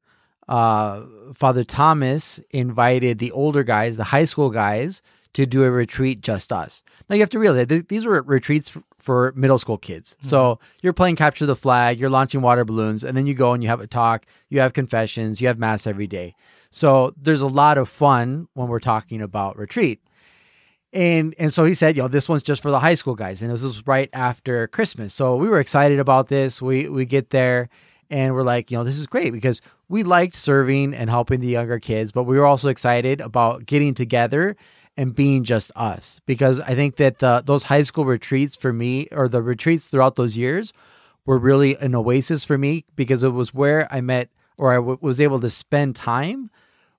uh, 0.49 1.03
Father 1.35 1.63
Thomas 1.63 2.41
invited 2.49 3.19
the 3.19 3.31
older 3.31 3.63
guys, 3.63 3.95
the 3.95 4.11
high 4.15 4.25
school 4.25 4.49
guys, 4.49 5.01
to 5.35 5.45
do 5.45 5.63
a 5.63 5.71
retreat 5.71 6.19
just 6.19 6.51
us. 6.51 6.83
Now 7.09 7.15
you 7.15 7.21
have 7.21 7.29
to 7.29 7.39
realize 7.39 7.67
these 7.87 8.05
were 8.05 8.21
retreats 8.23 8.77
for 9.01 9.33
middle 9.35 9.57
school 9.57 9.77
kids. 9.77 10.15
Hmm. 10.21 10.27
So 10.27 10.59
you're 10.81 10.93
playing 10.93 11.15
capture 11.15 11.45
the 11.45 11.55
flag, 11.55 11.99
you're 11.99 12.09
launching 12.09 12.41
water 12.41 12.65
balloons, 12.65 13.03
and 13.03 13.15
then 13.15 13.27
you 13.27 13.33
go 13.33 13.53
and 13.53 13.63
you 13.63 13.69
have 13.69 13.81
a 13.81 13.87
talk, 13.87 14.25
you 14.49 14.59
have 14.59 14.73
confessions, 14.73 15.41
you 15.41 15.47
have 15.47 15.59
mass 15.59 15.87
every 15.87 16.07
day. 16.07 16.35
So 16.71 17.13
there's 17.17 17.41
a 17.41 17.47
lot 17.47 17.77
of 17.77 17.89
fun 17.89 18.47
when 18.53 18.67
we're 18.67 18.79
talking 18.79 19.21
about 19.21 19.57
retreat. 19.57 20.01
And 20.93 21.33
and 21.39 21.53
so 21.53 21.63
he 21.63 21.73
said, 21.73 21.95
you 21.95 22.01
know, 22.01 22.07
this 22.07 22.27
one's 22.27 22.43
just 22.43 22.61
for 22.61 22.69
the 22.69 22.79
high 22.79 22.95
school 22.95 23.15
guys. 23.15 23.41
And 23.41 23.51
this 23.51 23.63
was 23.63 23.85
right 23.87 24.09
after 24.13 24.67
Christmas. 24.67 25.13
So 25.13 25.35
we 25.35 25.47
were 25.47 25.59
excited 25.59 25.99
about 25.99 26.27
this. 26.27 26.61
We 26.61 26.89
we 26.89 27.05
get 27.05 27.29
there 27.29 27.69
and 28.09 28.35
we're 28.35 28.43
like, 28.43 28.69
you 28.69 28.77
know, 28.77 28.83
this 28.83 28.97
is 28.97 29.07
great 29.07 29.31
because 29.31 29.61
we 29.87 30.03
liked 30.03 30.35
serving 30.35 30.93
and 30.93 31.09
helping 31.09 31.39
the 31.39 31.47
younger 31.47 31.79
kids, 31.79 32.11
but 32.11 32.23
we 32.23 32.37
were 32.37 32.45
also 32.45 32.67
excited 32.67 33.21
about 33.21 33.65
getting 33.65 33.93
together 33.93 34.57
and 34.97 35.15
being 35.15 35.43
just 35.43 35.71
us. 35.75 36.19
Because 36.25 36.59
I 36.59 36.75
think 36.75 36.97
that 36.97 37.19
the 37.19 37.41
those 37.45 37.63
high 37.63 37.83
school 37.83 38.05
retreats 38.05 38.55
for 38.55 38.73
me 38.73 39.07
or 39.11 39.27
the 39.27 39.41
retreats 39.41 39.87
throughout 39.87 40.15
those 40.15 40.37
years 40.37 40.73
were 41.25 41.37
really 41.37 41.75
an 41.77 41.95
oasis 41.95 42.43
for 42.43 42.57
me 42.57 42.85
because 42.95 43.23
it 43.23 43.29
was 43.29 43.53
where 43.53 43.87
I 43.93 44.01
met 44.01 44.29
or 44.57 44.71
I 44.71 44.75
w- 44.75 44.97
was 45.01 45.21
able 45.21 45.39
to 45.39 45.49
spend 45.49 45.95
time 45.95 46.49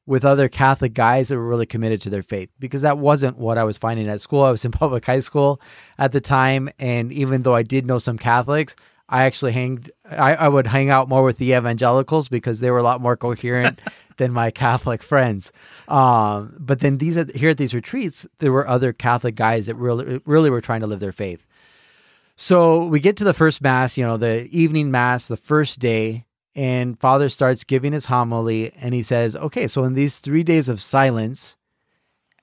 with 0.06 0.24
other 0.24 0.48
Catholic 0.48 0.94
guys 0.94 1.28
that 1.28 1.36
were 1.36 1.46
really 1.46 1.66
committed 1.66 2.02
to 2.02 2.10
their 2.10 2.22
faith 2.22 2.50
because 2.58 2.82
that 2.82 2.98
wasn't 2.98 3.38
what 3.38 3.58
I 3.58 3.64
was 3.64 3.78
finding 3.78 4.08
at 4.08 4.20
school. 4.20 4.42
I 4.42 4.50
was 4.50 4.64
in 4.64 4.70
public 4.72 5.04
high 5.04 5.20
school 5.20 5.60
at 5.98 6.12
the 6.12 6.20
time. 6.20 6.68
And 6.78 7.12
even 7.12 7.42
though 7.42 7.54
I 7.54 7.62
did 7.62 7.86
know 7.86 7.98
some 7.98 8.18
Catholics, 8.18 8.74
I 9.08 9.24
actually 9.24 9.52
hanged, 9.52 9.90
I, 10.10 10.34
I 10.34 10.48
would 10.48 10.66
hang 10.66 10.90
out 10.90 11.08
more 11.08 11.22
with 11.22 11.38
the 11.38 11.52
evangelicals 11.52 12.28
because 12.28 12.60
they 12.60 12.70
were 12.70 12.78
a 12.78 12.82
lot 12.82 13.00
more 13.00 13.16
coherent 13.16 13.80
than 14.22 14.32
my 14.32 14.50
Catholic 14.52 15.02
friends. 15.02 15.52
Um, 15.88 16.54
but 16.58 16.78
then 16.78 16.98
these, 16.98 17.16
here 17.34 17.50
at 17.50 17.58
these 17.58 17.74
retreats, 17.74 18.24
there 18.38 18.52
were 18.52 18.66
other 18.68 18.92
Catholic 18.92 19.34
guys 19.34 19.66
that 19.66 19.74
really, 19.74 20.20
really 20.24 20.48
were 20.48 20.60
trying 20.60 20.80
to 20.80 20.86
live 20.86 21.00
their 21.00 21.12
faith. 21.12 21.46
So 22.36 22.86
we 22.86 23.00
get 23.00 23.16
to 23.16 23.24
the 23.24 23.34
first 23.34 23.60
mass, 23.60 23.98
you 23.98 24.06
know, 24.06 24.16
the 24.16 24.46
evening 24.56 24.90
mass, 24.90 25.26
the 25.26 25.36
first 25.36 25.80
day, 25.80 26.24
and 26.54 26.98
Father 27.00 27.28
starts 27.28 27.64
giving 27.64 27.92
his 27.92 28.06
homily, 28.06 28.72
and 28.76 28.94
he 28.94 29.02
says, 29.02 29.34
"Okay, 29.36 29.66
so 29.68 29.84
in 29.84 29.94
these 29.94 30.18
three 30.18 30.42
days 30.42 30.68
of 30.68 30.80
silence," 30.80 31.56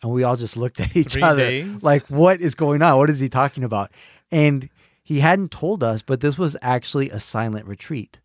and 0.02 0.12
we 0.12 0.24
all 0.24 0.36
just 0.36 0.58
looked 0.58 0.80
at 0.80 0.96
each 0.96 1.14
Three 1.14 1.22
other 1.22 1.50
days? 1.50 1.84
like, 1.84 2.08
"What 2.08 2.42
is 2.42 2.56
going 2.56 2.82
on? 2.82 2.98
What 2.98 3.10
is 3.10 3.20
he 3.20 3.30
talking 3.30 3.64
about?" 3.64 3.92
And 4.32 4.70
he 5.04 5.20
hadn't 5.20 5.52
told 5.52 5.84
us, 5.84 6.02
but 6.02 6.22
this 6.22 6.38
was 6.38 6.58
actually 6.62 7.10
a 7.10 7.20
silent 7.20 7.66
retreat. 7.68 8.20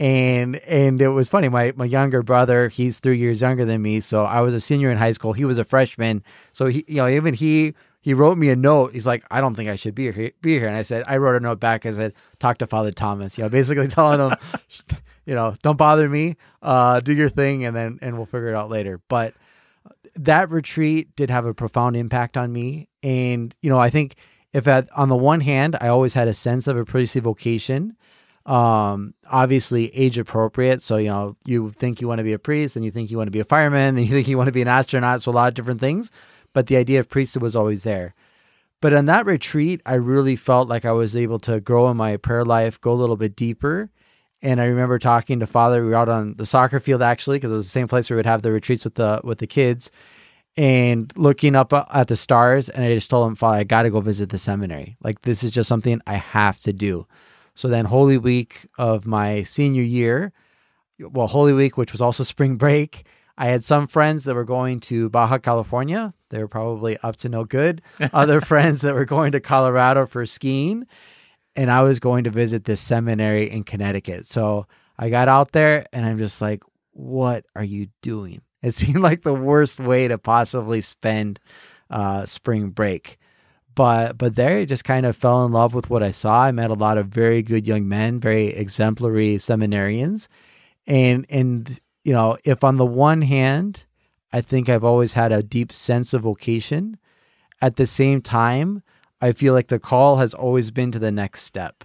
And 0.00 0.56
and 0.56 0.98
it 0.98 1.08
was 1.08 1.28
funny. 1.28 1.50
My 1.50 1.74
my 1.76 1.84
younger 1.84 2.22
brother, 2.22 2.68
he's 2.68 3.00
three 3.00 3.18
years 3.18 3.42
younger 3.42 3.66
than 3.66 3.82
me, 3.82 4.00
so 4.00 4.24
I 4.24 4.40
was 4.40 4.54
a 4.54 4.60
senior 4.60 4.90
in 4.90 4.96
high 4.96 5.12
school. 5.12 5.34
He 5.34 5.44
was 5.44 5.58
a 5.58 5.64
freshman, 5.64 6.24
so 6.52 6.66
he 6.66 6.86
you 6.88 6.96
know 6.96 7.08
even 7.08 7.34
he 7.34 7.74
he 8.00 8.14
wrote 8.14 8.38
me 8.38 8.48
a 8.48 8.56
note. 8.56 8.94
He's 8.94 9.06
like, 9.06 9.24
I 9.30 9.42
don't 9.42 9.54
think 9.54 9.68
I 9.68 9.76
should 9.76 9.94
be 9.94 10.10
here. 10.10 10.32
Be 10.40 10.58
here. 10.58 10.66
And 10.68 10.76
I 10.76 10.82
said, 10.82 11.04
I 11.06 11.18
wrote 11.18 11.36
a 11.36 11.40
note 11.40 11.60
back. 11.60 11.84
I 11.84 11.92
said, 11.92 12.14
talk 12.38 12.56
to 12.58 12.66
Father 12.66 12.92
Thomas. 12.92 13.36
You 13.36 13.44
know, 13.44 13.50
basically 13.50 13.88
telling 13.88 14.20
him, 14.20 14.34
you 15.26 15.34
know, 15.34 15.54
don't 15.60 15.76
bother 15.76 16.08
me. 16.08 16.36
Uh, 16.62 17.00
do 17.00 17.12
your 17.12 17.28
thing, 17.28 17.66
and 17.66 17.76
then 17.76 17.98
and 18.00 18.16
we'll 18.16 18.24
figure 18.24 18.48
it 18.48 18.54
out 18.54 18.70
later. 18.70 19.02
But 19.08 19.34
that 20.16 20.50
retreat 20.50 21.14
did 21.14 21.28
have 21.28 21.44
a 21.44 21.52
profound 21.52 21.94
impact 21.94 22.38
on 22.38 22.50
me. 22.50 22.88
And 23.02 23.54
you 23.60 23.68
know, 23.68 23.78
I 23.78 23.90
think 23.90 24.16
if 24.54 24.66
at 24.66 24.88
on 24.96 25.10
the 25.10 25.16
one 25.16 25.42
hand, 25.42 25.76
I 25.78 25.88
always 25.88 26.14
had 26.14 26.26
a 26.26 26.34
sense 26.34 26.66
of 26.66 26.78
a 26.78 26.86
priestly 26.86 27.20
vocation. 27.20 27.96
Um, 28.46 29.14
obviously 29.30 29.94
age 29.94 30.18
appropriate. 30.18 30.82
So, 30.82 30.96
you 30.96 31.08
know, 31.08 31.36
you 31.44 31.70
think 31.72 32.00
you 32.00 32.08
want 32.08 32.18
to 32.18 32.24
be 32.24 32.32
a 32.32 32.38
priest 32.38 32.74
and 32.74 32.84
you 32.84 32.90
think 32.90 33.10
you 33.10 33.16
want 33.16 33.28
to 33.28 33.32
be 33.32 33.40
a 33.40 33.44
fireman 33.44 33.96
and 33.96 34.06
you 34.06 34.12
think 34.12 34.28
you 34.28 34.38
want 34.38 34.48
to 34.48 34.52
be 34.52 34.62
an 34.62 34.68
astronaut. 34.68 35.22
So 35.22 35.30
a 35.30 35.32
lot 35.32 35.48
of 35.48 35.54
different 35.54 35.80
things. 35.80 36.10
But 36.52 36.66
the 36.66 36.76
idea 36.76 36.98
of 36.98 37.08
priesthood 37.08 37.42
was 37.42 37.54
always 37.54 37.84
there. 37.84 38.14
But 38.80 38.94
on 38.94 39.04
that 39.06 39.26
retreat, 39.26 39.82
I 39.84 39.94
really 39.94 40.36
felt 40.36 40.68
like 40.68 40.84
I 40.84 40.92
was 40.92 41.14
able 41.14 41.38
to 41.40 41.60
grow 41.60 41.90
in 41.90 41.96
my 41.96 42.16
prayer 42.16 42.44
life, 42.44 42.80
go 42.80 42.92
a 42.92 42.94
little 42.94 43.16
bit 43.16 43.36
deeper. 43.36 43.90
And 44.42 44.60
I 44.60 44.64
remember 44.64 44.98
talking 44.98 45.40
to 45.40 45.46
Father. 45.46 45.82
We 45.82 45.90
were 45.90 45.96
out 45.96 46.08
on 46.08 46.34
the 46.36 46.46
soccer 46.46 46.80
field 46.80 47.02
actually, 47.02 47.36
because 47.36 47.52
it 47.52 47.56
was 47.56 47.66
the 47.66 47.70
same 47.70 47.88
place 47.88 48.08
where 48.08 48.16
we 48.16 48.20
would 48.20 48.26
have 48.26 48.40
the 48.40 48.52
retreats 48.52 48.84
with 48.84 48.94
the 48.94 49.20
with 49.22 49.38
the 49.38 49.46
kids, 49.46 49.90
and 50.56 51.12
looking 51.14 51.54
up 51.54 51.74
at 51.74 52.08
the 52.08 52.16
stars. 52.16 52.70
And 52.70 52.82
I 52.82 52.94
just 52.94 53.10
told 53.10 53.28
him, 53.28 53.36
Father, 53.36 53.58
I 53.58 53.64
got 53.64 53.82
to 53.82 53.90
go 53.90 54.00
visit 54.00 54.30
the 54.30 54.38
seminary. 54.38 54.96
Like 55.02 55.22
this 55.22 55.44
is 55.44 55.50
just 55.50 55.68
something 55.68 56.00
I 56.06 56.14
have 56.14 56.58
to 56.62 56.72
do. 56.72 57.06
So 57.60 57.68
then, 57.68 57.84
Holy 57.84 58.16
Week 58.16 58.64
of 58.78 59.06
my 59.06 59.42
senior 59.42 59.82
year, 59.82 60.32
well, 60.98 61.26
Holy 61.26 61.52
Week, 61.52 61.76
which 61.76 61.92
was 61.92 62.00
also 62.00 62.22
spring 62.24 62.56
break, 62.56 63.04
I 63.36 63.48
had 63.48 63.62
some 63.62 63.86
friends 63.86 64.24
that 64.24 64.34
were 64.34 64.46
going 64.46 64.80
to 64.80 65.10
Baja 65.10 65.36
California. 65.36 66.14
They 66.30 66.38
were 66.38 66.48
probably 66.48 66.96
up 67.02 67.16
to 67.16 67.28
no 67.28 67.44
good. 67.44 67.82
Other 68.14 68.40
friends 68.40 68.80
that 68.80 68.94
were 68.94 69.04
going 69.04 69.32
to 69.32 69.40
Colorado 69.40 70.06
for 70.06 70.24
skiing. 70.24 70.86
And 71.54 71.70
I 71.70 71.82
was 71.82 72.00
going 72.00 72.24
to 72.24 72.30
visit 72.30 72.64
this 72.64 72.80
seminary 72.80 73.50
in 73.50 73.64
Connecticut. 73.64 74.26
So 74.26 74.66
I 74.98 75.10
got 75.10 75.28
out 75.28 75.52
there 75.52 75.84
and 75.92 76.06
I'm 76.06 76.16
just 76.16 76.40
like, 76.40 76.62
what 76.92 77.44
are 77.54 77.62
you 77.62 77.88
doing? 78.00 78.40
It 78.62 78.72
seemed 78.74 79.00
like 79.02 79.20
the 79.20 79.34
worst 79.34 79.80
way 79.80 80.08
to 80.08 80.16
possibly 80.16 80.80
spend 80.80 81.38
uh, 81.90 82.24
spring 82.24 82.70
break. 82.70 83.18
But 83.80 84.18
but 84.18 84.34
there, 84.34 84.58
I 84.58 84.66
just 84.66 84.84
kind 84.84 85.06
of 85.06 85.16
fell 85.16 85.42
in 85.46 85.52
love 85.52 85.72
with 85.72 85.88
what 85.88 86.02
I 86.02 86.10
saw. 86.10 86.42
I 86.42 86.52
met 86.52 86.70
a 86.70 86.74
lot 86.74 86.98
of 86.98 87.06
very 87.06 87.42
good 87.42 87.66
young 87.66 87.88
men, 87.88 88.20
very 88.20 88.48
exemplary 88.48 89.36
seminarians, 89.38 90.28
and 90.86 91.24
and 91.30 91.80
you 92.04 92.12
know, 92.12 92.36
if 92.44 92.62
on 92.62 92.76
the 92.76 92.84
one 92.84 93.22
hand, 93.22 93.86
I 94.34 94.42
think 94.42 94.68
I've 94.68 94.84
always 94.84 95.14
had 95.14 95.32
a 95.32 95.42
deep 95.42 95.72
sense 95.72 96.12
of 96.12 96.20
vocation, 96.20 96.98
at 97.62 97.76
the 97.76 97.86
same 97.86 98.20
time, 98.20 98.82
I 99.22 99.32
feel 99.32 99.54
like 99.54 99.68
the 99.68 99.78
call 99.78 100.18
has 100.18 100.34
always 100.34 100.70
been 100.70 100.92
to 100.92 100.98
the 100.98 101.10
next 101.10 101.44
step, 101.44 101.82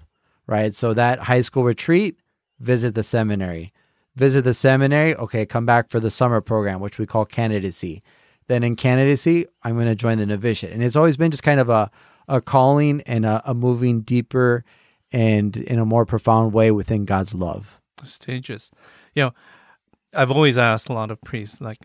right? 0.48 0.76
So 0.76 0.94
that 0.94 1.20
high 1.20 1.40
school 1.40 1.64
retreat, 1.64 2.20
visit 2.60 2.94
the 2.94 3.04
seminary, 3.04 3.72
visit 4.18 4.44
the 4.44 4.54
seminary. 4.54 5.16
Okay, 5.16 5.46
come 5.46 5.66
back 5.66 5.88
for 5.90 6.02
the 6.02 6.12
summer 6.12 6.42
program, 6.42 6.82
which 6.82 7.00
we 7.00 7.06
call 7.06 7.24
candidacy. 7.24 8.04
Then 8.48 8.64
in 8.64 8.76
candidacy, 8.76 9.46
I'm 9.64 9.76
going 9.76 9.88
to 9.88 9.96
join 9.96 10.18
the 10.18 10.26
novitiate. 10.26 10.74
And 10.74 10.84
it's 10.84 10.96
always 10.96 11.18
been 11.18 11.32
just 11.32 11.44
kind 11.44 11.60
of 11.60 11.70
a, 11.70 11.90
a 12.28 12.42
calling 12.42 13.02
and 13.02 13.26
a, 13.26 13.42
a 13.46 13.54
moving 13.54 14.02
deeper 14.02 14.64
and 15.12 15.56
in 15.58 15.80
a 15.80 15.86
more 15.86 16.06
profound 16.06 16.54
way 16.54 16.72
within 16.72 17.06
God's 17.06 17.34
love. 17.34 17.80
stages. 18.04 18.72
You 19.14 19.24
know, 19.24 19.34
I've 20.14 20.32
always 20.32 20.58
asked 20.58 20.90
a 20.90 20.94
lot 20.94 21.12
of 21.12 21.22
priests, 21.22 21.62
like, 21.62 21.80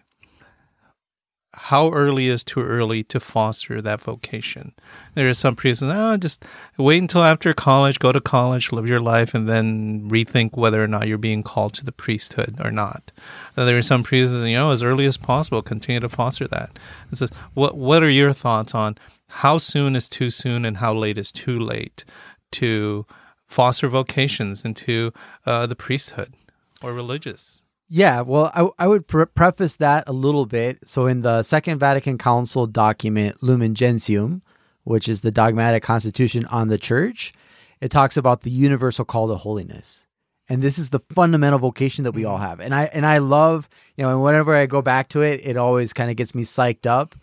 how 1.54 1.90
early 1.90 2.28
is 2.28 2.45
too 2.45 2.62
early 2.62 3.02
to 3.04 3.19
foster 3.19 3.83
that 3.83 4.00
vocation? 4.00 4.73
There 5.14 5.28
are 5.28 5.35
some 5.35 5.57
priests, 5.57 5.83
oh, 5.83 6.16
just 6.16 6.45
wait 6.78 6.99
until 6.99 7.23
after 7.23 7.52
college, 7.52 7.99
go 7.99 8.12
to 8.12 8.21
college, 8.21 8.73
live 8.73 8.88
your 8.88 9.00
life, 9.00 9.35
and 9.35 9.49
then 9.49 10.09
rethink 10.09 10.57
whether 10.57 10.83
or 10.83 10.87
not 10.87 11.09
you're 11.09 11.19
being 11.19 11.42
called 11.42 11.75
to 11.75 11.85
the 11.85 11.92
priesthood 11.92 12.57
or 12.62 12.71
not. 12.71 13.11
And 13.57 13.66
there 13.66 13.76
are 13.76 13.83
some 13.83 14.02
priests, 14.02 14.35
you 14.37 14.57
know, 14.57 14.71
as 14.71 14.83
early 14.83 15.07
as 15.07 15.16
possible, 15.16 15.61
continue 15.62 16.00
to 16.00 16.09
foster 16.09 16.47
that. 16.49 16.78
So 17.12 17.26
what 17.54 17.76
What 17.76 18.02
are 18.02 18.11
your 18.11 18.33
thoughts 18.33 18.75
on 18.75 18.97
how 19.26 19.59
soon 19.59 19.97
is 19.97 20.09
too 20.09 20.30
soon 20.30 20.64
and 20.64 20.76
how 20.76 20.95
late 20.95 21.19
is 21.19 21.33
too 21.33 21.59
late 21.59 22.04
to 22.52 23.07
foster 23.47 23.88
vocations 23.88 24.64
into 24.64 25.12
uh, 25.47 25.66
the 25.66 25.76
priesthood 25.76 26.35
or 26.83 26.92
religious? 26.92 27.62
Yeah, 27.92 28.20
well, 28.20 28.52
I, 28.54 28.85
I 28.85 28.87
would 28.87 29.09
pre- 29.09 29.26
preface 29.26 29.75
that 29.76 30.04
a 30.06 30.12
little 30.12 30.47
bit. 30.47 30.78
So, 30.85 31.06
in 31.06 31.23
the 31.23 31.42
Second 31.42 31.80
Vatican 31.80 32.18
Council 32.18 32.68
document, 32.68 33.42
Lumen 33.42 33.75
Gentium, 33.75 34.42
which 34.85 35.09
is 35.09 35.23
the 35.23 35.32
dogmatic 35.32 35.82
constitution 35.82 36.47
on 36.47 36.68
the 36.68 36.78
church, 36.78 37.32
it 37.80 37.90
talks 37.90 38.16
about 38.16 38.42
the 38.42 38.50
universal 38.50 39.04
call 39.04 39.26
to 39.26 39.35
holiness. 39.35 40.06
And 40.49 40.62
this 40.62 40.78
is 40.78 40.90
the 40.90 41.00
fundamental 41.00 41.59
vocation 41.59 42.04
that 42.04 42.12
we 42.12 42.25
all 42.25 42.38
have. 42.38 42.61
And 42.61 42.73
I 42.73 42.85
and 42.85 43.04
I 43.04 43.18
love, 43.18 43.68
you 43.97 44.04
know, 44.04 44.11
and 44.11 44.23
whenever 44.23 44.54
I 44.54 44.66
go 44.66 44.82
back 44.82 45.09
to 45.11 45.23
it, 45.23 45.40
it 45.44 45.56
always 45.56 45.92
kind 45.92 46.11
of 46.11 46.16
gets 46.16 46.32
me 46.32 46.44
psyched 46.44 46.87
up 46.87 47.16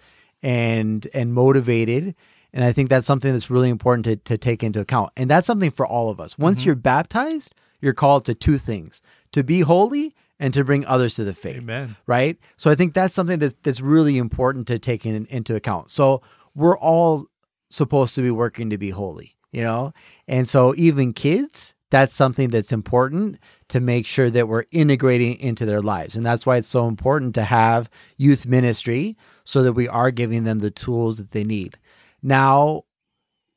and 0.44 1.08
and 1.14 1.34
motivated. 1.34 2.14
And 2.52 2.66
I 2.66 2.74
think 2.74 2.90
that's 2.90 3.08
something 3.08 3.32
that's 3.32 3.50
really 3.50 3.70
important 3.70 4.04
to, 4.06 4.16
to 4.18 4.38
take 4.38 4.64
into 4.64 4.82
account. 4.82 5.14
And 5.16 5.30
that's 5.30 5.48
something 5.48 5.72
for 5.72 5.88
all 5.88 6.10
of 6.10 6.20
us. 6.20 6.38
Once 6.38 6.60
mm-hmm. 6.60 6.68
you're 6.68 6.76
baptized, 6.76 7.54
you're 7.80 7.94
called 7.94 8.26
to 8.26 8.34
two 8.34 8.58
things 8.58 9.02
to 9.32 9.44
be 9.44 9.62
holy 9.62 10.14
and 10.40 10.54
to 10.54 10.64
bring 10.64 10.86
others 10.86 11.16
to 11.16 11.24
the 11.24 11.34
faith 11.34 11.64
Amen. 11.64 11.96
right? 12.06 12.38
So 12.58 12.70
I 12.70 12.76
think 12.76 12.94
that's 12.94 13.14
something 13.14 13.40
that, 13.40 13.64
that's 13.64 13.82
really 13.82 14.18
important 14.18 14.68
to 14.68 14.80
take 14.80 15.06
in, 15.06 15.26
into 15.28 15.56
account. 15.56 15.90
So 15.90 16.22
we're 16.56 16.78
all 16.78 17.26
supposed 17.70 18.16
to 18.16 18.22
be 18.22 18.32
working 18.32 18.70
to 18.70 18.78
be 18.78 18.92
holy, 18.92 19.36
you 19.52 19.64
know? 19.64 19.94
And 20.28 20.48
so 20.48 20.74
even 20.78 21.14
kids, 21.14 21.74
that's 21.90 22.14
something 22.14 22.50
that's 22.50 22.72
important 22.72 23.38
to 23.70 23.80
make 23.80 24.06
sure 24.06 24.30
that 24.30 24.48
we're 24.48 24.66
integrating 24.72 25.40
into 25.40 25.66
their 25.66 25.82
lives. 25.82 26.16
And 26.16 26.26
that's 26.26 26.46
why 26.46 26.58
it's 26.58 26.68
so 26.68 26.88
important 26.88 27.34
to 27.36 27.44
have 27.44 27.90
youth 28.18 28.46
ministry 28.46 29.18
so 29.44 29.64
that 29.64 29.74
we 29.74 29.88
are 29.88 30.12
giving 30.12 30.44
them 30.44 30.60
the 30.60 30.72
tools 30.72 31.18
that 31.18 31.32
they 31.32 31.44
need. 31.44 31.78
Now, 32.22 32.84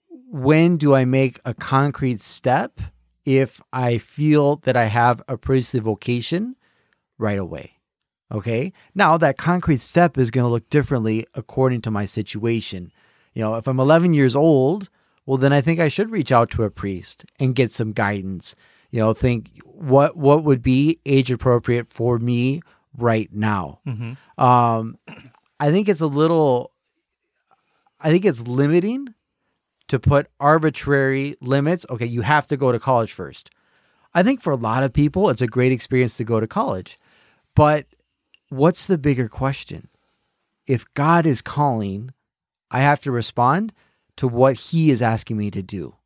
when 0.08 0.76
do 0.76 0.94
I 0.94 1.04
make 1.04 1.40
a 1.44 1.54
concrete 1.54 2.20
step 2.20 2.80
if 3.24 3.60
I 3.72 3.98
feel 3.98 4.56
that 4.56 4.76
I 4.76 4.84
have 4.84 5.22
a 5.26 5.36
priestly 5.36 5.80
vocation 5.80 6.56
right 7.20 7.38
away? 7.38 7.78
Okay. 8.32 8.72
Now, 8.94 9.16
that 9.18 9.38
concrete 9.38 9.80
step 9.80 10.16
is 10.16 10.30
going 10.30 10.44
to 10.44 10.50
look 10.50 10.70
differently 10.70 11.26
according 11.34 11.82
to 11.82 11.90
my 11.90 12.04
situation. 12.04 12.92
You 13.34 13.42
know, 13.42 13.56
if 13.56 13.66
I'm 13.66 13.80
11 13.80 14.14
years 14.14 14.36
old, 14.36 14.88
well, 15.26 15.36
then 15.36 15.52
I 15.52 15.60
think 15.60 15.80
I 15.80 15.88
should 15.88 16.10
reach 16.10 16.32
out 16.32 16.50
to 16.52 16.64
a 16.64 16.70
priest 16.70 17.24
and 17.38 17.54
get 17.54 17.72
some 17.72 17.92
guidance. 17.92 18.54
You 18.90 19.00
know, 19.00 19.14
think 19.14 19.50
what 19.64 20.16
what 20.16 20.42
would 20.42 20.62
be 20.62 20.98
age 21.06 21.30
appropriate 21.30 21.86
for 21.86 22.18
me 22.18 22.62
right 22.96 23.28
now. 23.32 23.80
Um, 24.38 24.98
I 25.60 25.70
think 25.70 25.88
it's 25.88 26.00
a 26.00 26.06
little. 26.08 26.72
I 28.00 28.10
think 28.10 28.24
it's 28.24 28.40
limiting 28.42 29.14
to 29.88 29.98
put 29.98 30.28
arbitrary 30.40 31.36
limits. 31.40 31.86
Okay, 31.90 32.06
you 32.06 32.22
have 32.22 32.46
to 32.48 32.56
go 32.56 32.72
to 32.72 32.78
college 32.78 33.12
first. 33.12 33.50
I 34.12 34.22
think 34.22 34.40
for 34.40 34.52
a 34.52 34.56
lot 34.56 34.82
of 34.82 34.92
people, 34.92 35.30
it's 35.30 35.42
a 35.42 35.46
great 35.46 35.70
experience 35.70 36.16
to 36.16 36.24
go 36.24 36.40
to 36.40 36.48
college. 36.48 36.98
But 37.54 37.86
what's 38.48 38.86
the 38.86 38.98
bigger 38.98 39.28
question? 39.28 39.88
If 40.66 40.84
God 40.94 41.26
is 41.26 41.42
calling, 41.42 42.12
I 42.70 42.80
have 42.80 43.00
to 43.00 43.10
respond 43.10 43.72
to 44.16 44.28
what 44.28 44.56
he 44.56 44.90
is 44.90 45.02
asking 45.02 45.36
me 45.36 45.50
to 45.50 45.62
do. 45.62 45.96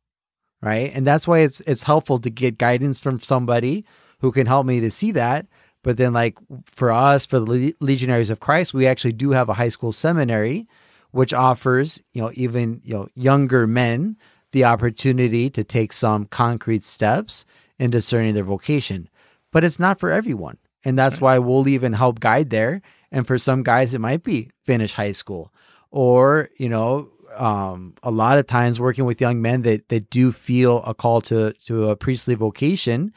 Right? 0.61 0.91
And 0.93 1.05
that's 1.05 1.27
why 1.27 1.39
it's 1.39 1.59
it's 1.61 1.83
helpful 1.83 2.17
to 2.19 2.29
get 2.29 2.57
guidance 2.57 2.99
from 2.99 3.19
somebody 3.19 3.85
who 4.19 4.31
can 4.31 4.47
help 4.47 4.65
me 4.65 4.79
to 4.79 4.89
see 4.89 5.11
that. 5.11 5.45
But 5.83 5.97
then 5.97 6.13
like 6.13 6.39
for 6.65 6.91
us 6.91 7.27
for 7.27 7.39
the 7.39 7.75
Legionaries 7.79 8.31
of 8.31 8.39
Christ, 8.39 8.73
we 8.73 8.87
actually 8.87 9.13
do 9.13 9.31
have 9.31 9.49
a 9.49 9.53
high 9.53 9.69
school 9.69 9.91
seminary 9.91 10.67
which 11.15 11.33
offers, 11.33 12.03
you 12.11 12.21
know, 12.21 12.29
even, 12.33 12.81
you 12.83 12.93
know, 12.93 13.07
younger 13.15 13.65
men 13.65 14.17
the 14.51 14.65
opportunity 14.65 15.49
to 15.49 15.63
take 15.63 15.93
some 15.93 16.25
concrete 16.25 16.83
steps 16.83 17.45
in 17.79 17.89
discerning 17.89 18.33
their 18.33 18.43
vocation. 18.43 19.07
But 19.49 19.63
it's 19.63 19.79
not 19.79 19.97
for 19.97 20.11
everyone. 20.11 20.57
And 20.85 20.97
that's 20.97 21.19
why 21.19 21.39
we'll 21.39 21.67
even 21.67 21.93
help 21.93 22.19
guide 22.21 22.51
there. 22.51 22.81
And 23.11 23.27
for 23.27 23.37
some 23.37 23.63
guys, 23.63 23.93
it 23.93 23.99
might 23.99 24.23
be 24.23 24.51
finish 24.63 24.93
high 24.93 25.11
school 25.11 25.51
or, 25.95 26.49
you 26.57 26.67
know, 26.67 27.09
um, 27.37 27.93
a 28.03 28.11
lot 28.11 28.37
of 28.37 28.47
times 28.47 28.81
working 28.81 29.05
with 29.05 29.21
young 29.21 29.41
men 29.41 29.61
that, 29.61 29.87
that 29.87 30.09
do 30.09 30.33
feel 30.33 30.83
a 30.83 30.93
call 30.93 31.21
to, 31.21 31.53
to 31.67 31.89
a 31.89 31.95
priestly 31.95 32.35
vocation, 32.35 33.13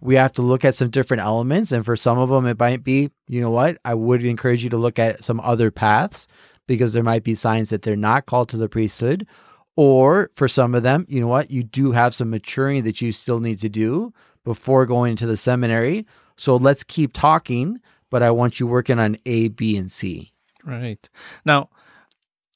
we 0.00 0.14
have 0.16 0.32
to 0.32 0.42
look 0.42 0.62
at 0.62 0.74
some 0.74 0.90
different 0.90 1.22
elements. 1.22 1.72
And 1.72 1.86
for 1.86 1.96
some 1.96 2.18
of 2.18 2.28
them, 2.28 2.46
it 2.46 2.58
might 2.58 2.84
be, 2.84 3.10
you 3.28 3.40
know 3.40 3.50
what, 3.50 3.78
I 3.82 3.94
would 3.94 4.24
encourage 4.24 4.62
you 4.62 4.68
to 4.70 4.76
look 4.76 4.98
at 4.98 5.24
some 5.24 5.40
other 5.40 5.70
paths 5.70 6.28
because 6.66 6.92
there 6.92 7.02
might 7.02 7.24
be 7.24 7.34
signs 7.34 7.70
that 7.70 7.80
they're 7.80 7.96
not 7.96 8.26
called 8.26 8.50
to 8.50 8.58
the 8.58 8.68
priesthood. 8.68 9.26
Or 9.74 10.30
for 10.34 10.48
some 10.48 10.74
of 10.74 10.82
them, 10.82 11.06
you 11.08 11.20
know 11.20 11.28
what, 11.28 11.50
you 11.50 11.62
do 11.62 11.92
have 11.92 12.14
some 12.14 12.28
maturing 12.28 12.82
that 12.82 13.00
you 13.00 13.10
still 13.12 13.40
need 13.40 13.60
to 13.60 13.70
do 13.70 14.12
before 14.44 14.84
going 14.84 15.12
into 15.12 15.26
the 15.26 15.36
seminary. 15.36 16.06
So 16.38 16.56
let's 16.56 16.84
keep 16.84 17.12
talking, 17.12 17.80
but 18.08 18.22
I 18.22 18.30
want 18.30 18.58
you 18.58 18.66
working 18.66 18.98
on 18.98 19.18
A, 19.26 19.48
B, 19.48 19.76
and 19.76 19.92
C. 19.92 20.32
Right. 20.64 21.06
Now, 21.44 21.68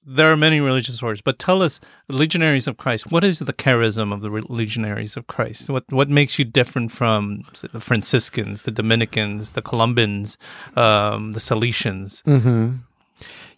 there 0.05 0.33
are 0.33 0.37
many 0.37 0.61
religious 0.61 1.03
orders, 1.03 1.21
but 1.21 1.39
tell 1.39 1.63
us, 1.63 1.79
Legionaries 2.09 2.67
of 2.67 2.77
Christ, 2.77 3.13
what 3.13 3.23
is 3.23 3.39
the 3.39 3.53
charism 3.53 4.13
of 4.13 4.21
the 4.21 4.31
Legionaries 4.31 5.17
of 5.17 5.27
Christ? 5.27 5.71
What 5.71 5.85
what 5.91 6.09
makes 6.09 6.39
you 6.39 6.45
different 6.45 6.91
from 6.91 7.43
the 7.73 7.81
Franciscans, 7.81 8.65
the 8.65 8.73
Dominicans, 8.73 9.53
the 9.53 9.63
Columbans, 9.63 10.37
um, 10.77 11.33
the 11.33 11.39
Salesians? 11.41 12.23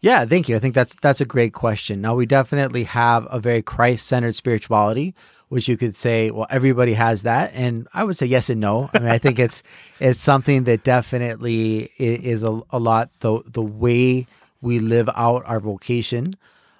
Yeah, 0.00 0.26
thank 0.26 0.50
you. 0.50 0.56
I 0.56 0.58
think 0.58 0.74
that's 0.74 0.94
that's 0.96 1.22
a 1.22 1.24
great 1.24 1.54
question. 1.54 2.02
Now 2.02 2.14
we 2.14 2.26
definitely 2.26 2.84
have 2.84 3.26
a 3.30 3.40
very 3.40 3.62
Christ-centered 3.62 4.36
spirituality, 4.36 5.14
which 5.48 5.68
you 5.68 5.76
could 5.76 5.94
say, 5.94 6.30
well, 6.30 6.46
everybody 6.50 6.94
has 6.94 7.22
that, 7.22 7.52
and 7.54 7.86
I 7.94 8.04
would 8.04 8.16
say 8.16 8.26
yes 8.26 8.50
and 8.50 8.60
no. 8.60 8.90
I 8.92 8.98
mean, 8.98 9.08
I 9.08 9.18
think 9.18 9.38
it's 9.38 9.62
it's 10.00 10.20
something 10.20 10.64
that 10.64 10.84
definitely 10.84 11.90
is 11.98 12.42
a, 12.42 12.60
a 12.70 12.78
lot 12.78 13.10
the 13.20 13.42
the 13.46 13.62
way 13.62 14.26
we 14.60 14.78
live 14.78 15.08
out 15.14 15.42
our 15.46 15.60
vocation. 15.60 16.36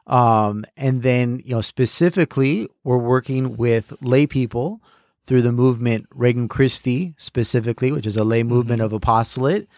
Um, 0.06 0.64
and 0.76 1.02
then, 1.02 1.40
you 1.44 1.54
know, 1.54 1.61
specifically, 1.61 2.68
we're 2.83 2.99
working 2.99 3.56
with 3.56 3.94
lay 4.02 4.26
people 4.26 4.80
through 5.25 5.42
the 5.42 5.52
movement 5.52 6.06
Regnum 6.14 6.49
Christi, 6.49 7.14
specifically, 7.16 7.90
which 7.92 8.06
is 8.06 8.16
a 8.16 8.25
lay 8.25 8.42
movement 8.42 8.83
of 8.83 8.92
apostolate. 8.92 9.68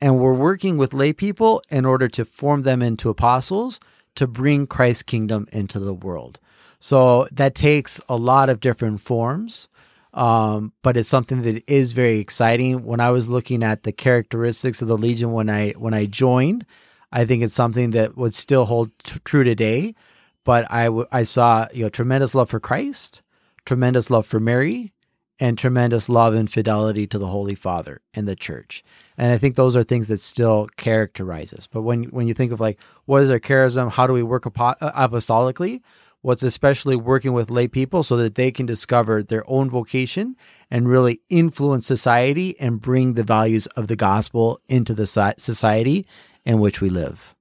And 0.00 0.18
we're 0.18 0.34
working 0.34 0.76
with 0.76 0.94
lay 0.94 1.12
people 1.12 1.62
in 1.70 1.84
order 1.84 2.08
to 2.08 2.24
form 2.24 2.62
them 2.62 2.82
into 2.82 3.08
apostles 3.08 3.80
to 4.16 4.26
bring 4.26 4.66
Christ's 4.66 5.02
kingdom 5.02 5.48
into 5.52 5.78
the 5.78 5.94
world. 5.94 6.40
So 6.82 7.28
that 7.30 7.54
takes 7.54 8.00
a 8.08 8.16
lot 8.16 8.48
of 8.48 8.58
different 8.58 9.00
forms, 9.00 9.68
um, 10.14 10.72
but 10.82 10.96
it's 10.96 11.08
something 11.08 11.42
that 11.42 11.62
is 11.70 11.92
very 11.92 12.18
exciting. 12.18 12.84
When 12.84 12.98
I 12.98 13.12
was 13.12 13.28
looking 13.28 13.62
at 13.62 13.84
the 13.84 13.92
characteristics 13.92 14.82
of 14.82 14.88
the 14.88 14.98
Legion 14.98 15.30
when 15.30 15.48
I 15.48 15.70
when 15.78 15.94
I 15.94 16.06
joined, 16.06 16.66
I 17.12 17.24
think 17.24 17.44
it's 17.44 17.54
something 17.54 17.90
that 17.90 18.16
would 18.16 18.34
still 18.34 18.64
hold 18.64 18.90
t- 19.04 19.20
true 19.24 19.44
today. 19.44 19.94
But 20.42 20.68
I, 20.72 20.86
w- 20.86 21.06
I 21.12 21.22
saw 21.22 21.68
you 21.72 21.84
know 21.84 21.88
tremendous 21.88 22.34
love 22.34 22.50
for 22.50 22.58
Christ, 22.58 23.22
tremendous 23.64 24.10
love 24.10 24.26
for 24.26 24.40
Mary, 24.40 24.92
and 25.38 25.56
tremendous 25.56 26.08
love 26.08 26.34
and 26.34 26.50
fidelity 26.50 27.06
to 27.06 27.16
the 27.16 27.28
Holy 27.28 27.54
Father 27.54 28.00
and 28.12 28.26
the 28.26 28.34
Church. 28.34 28.82
And 29.16 29.30
I 29.30 29.38
think 29.38 29.54
those 29.54 29.76
are 29.76 29.84
things 29.84 30.08
that 30.08 30.18
still 30.18 30.66
characterize 30.76 31.52
us. 31.52 31.68
But 31.68 31.82
when 31.82 32.06
when 32.06 32.26
you 32.26 32.34
think 32.34 32.50
of 32.50 32.58
like 32.60 32.80
what 33.04 33.22
is 33.22 33.30
our 33.30 33.38
charism, 33.38 33.88
how 33.88 34.08
do 34.08 34.12
we 34.12 34.24
work 34.24 34.46
uh, 34.46 34.50
apostolically? 34.50 35.80
What's 36.22 36.42
especially 36.42 36.96
working 36.96 37.32
with 37.32 37.50
lay 37.50 37.68
people 37.68 38.04
so 38.04 38.16
that 38.16 38.36
they 38.36 38.50
can 38.52 38.64
discover 38.64 39.22
their 39.22 39.42
own 39.50 39.68
vocation 39.68 40.36
and 40.70 40.88
really 40.88 41.20
influence 41.28 41.86
society 41.86 42.58
and 42.60 42.80
bring 42.80 43.14
the 43.14 43.24
values 43.24 43.66
of 43.68 43.88
the 43.88 43.96
gospel 43.96 44.60
into 44.68 44.94
the 44.94 45.06
society 45.06 46.06
in 46.44 46.60
which 46.60 46.80
we 46.80 46.90
live. 46.90 47.34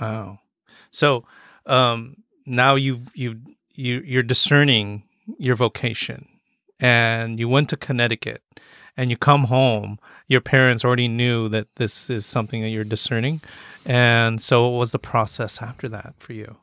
Wow. 0.00 0.38
So 0.90 1.24
um, 1.66 2.16
now 2.46 2.76
you've 2.76 3.10
you 3.14 3.40
you 3.74 4.02
you're 4.04 4.22
discerning 4.22 5.02
your 5.38 5.56
vocation, 5.56 6.28
and 6.80 7.38
you 7.38 7.48
went 7.48 7.68
to 7.70 7.76
Connecticut, 7.76 8.42
and 8.96 9.10
you 9.10 9.16
come 9.16 9.44
home. 9.44 9.98
Your 10.26 10.40
parents 10.40 10.84
already 10.84 11.08
knew 11.08 11.48
that 11.48 11.74
this 11.76 12.08
is 12.08 12.24
something 12.26 12.62
that 12.62 12.68
you're 12.68 12.84
discerning, 12.84 13.40
and 13.84 14.40
so 14.40 14.68
what 14.68 14.78
was 14.78 14.92
the 14.92 14.98
process 14.98 15.60
after 15.60 15.88
that 15.88 16.14
for 16.18 16.32
you? 16.32 16.56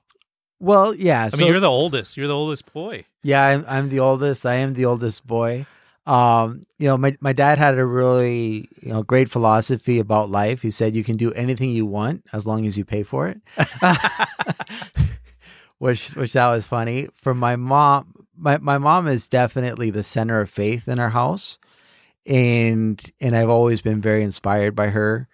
Well, 0.59 0.93
yeah. 0.93 1.29
I 1.31 1.35
mean, 1.37 1.47
you're 1.47 1.59
the 1.59 1.69
oldest. 1.69 2.17
You're 2.17 2.27
the 2.27 2.35
oldest 2.35 2.71
boy. 2.71 3.05
Yeah, 3.23 3.45
I'm, 3.45 3.65
I'm 3.67 3.89
the 3.89 3.99
oldest. 3.99 4.45
I 4.45 4.55
am 4.55 4.73
the 4.73 4.85
oldest 4.85 5.25
boy. 5.27 5.65
Um, 6.05 6.61
you 6.77 6.87
know, 6.87 6.97
my, 6.97 7.17
my 7.19 7.33
dad 7.33 7.57
had 7.57 7.77
a 7.77 7.85
really, 7.85 8.69
you 8.81 8.89
know, 8.93 9.03
great 9.03 9.29
philosophy 9.29 9.99
about 9.99 10.29
life. 10.29 10.61
He 10.61 10.71
said 10.71 10.95
you 10.95 11.03
can 11.03 11.17
do 11.17 11.33
anything 11.33 11.71
you 11.71 11.85
want 11.85 12.23
as 12.31 12.45
long 12.45 12.65
as 12.65 12.77
you 12.77 12.85
pay 12.85 13.03
for 13.03 13.27
it. 13.27 13.41
which 15.79 16.15
which 16.15 16.33
that 16.33 16.49
was 16.51 16.67
funny. 16.67 17.07
For 17.13 17.33
my 17.33 17.55
mom, 17.55 18.25
my, 18.37 18.57
my 18.59 18.77
mom 18.77 19.07
is 19.07 19.27
definitely 19.27 19.89
the 19.89 20.03
center 20.03 20.39
of 20.39 20.49
faith 20.49 20.87
in 20.87 20.99
our 20.99 21.09
house. 21.09 21.57
And 22.25 23.01
and 23.19 23.35
I've 23.35 23.49
always 23.49 23.81
been 23.81 24.01
very 24.01 24.23
inspired 24.23 24.75
by 24.75 24.87
her. 24.87 25.27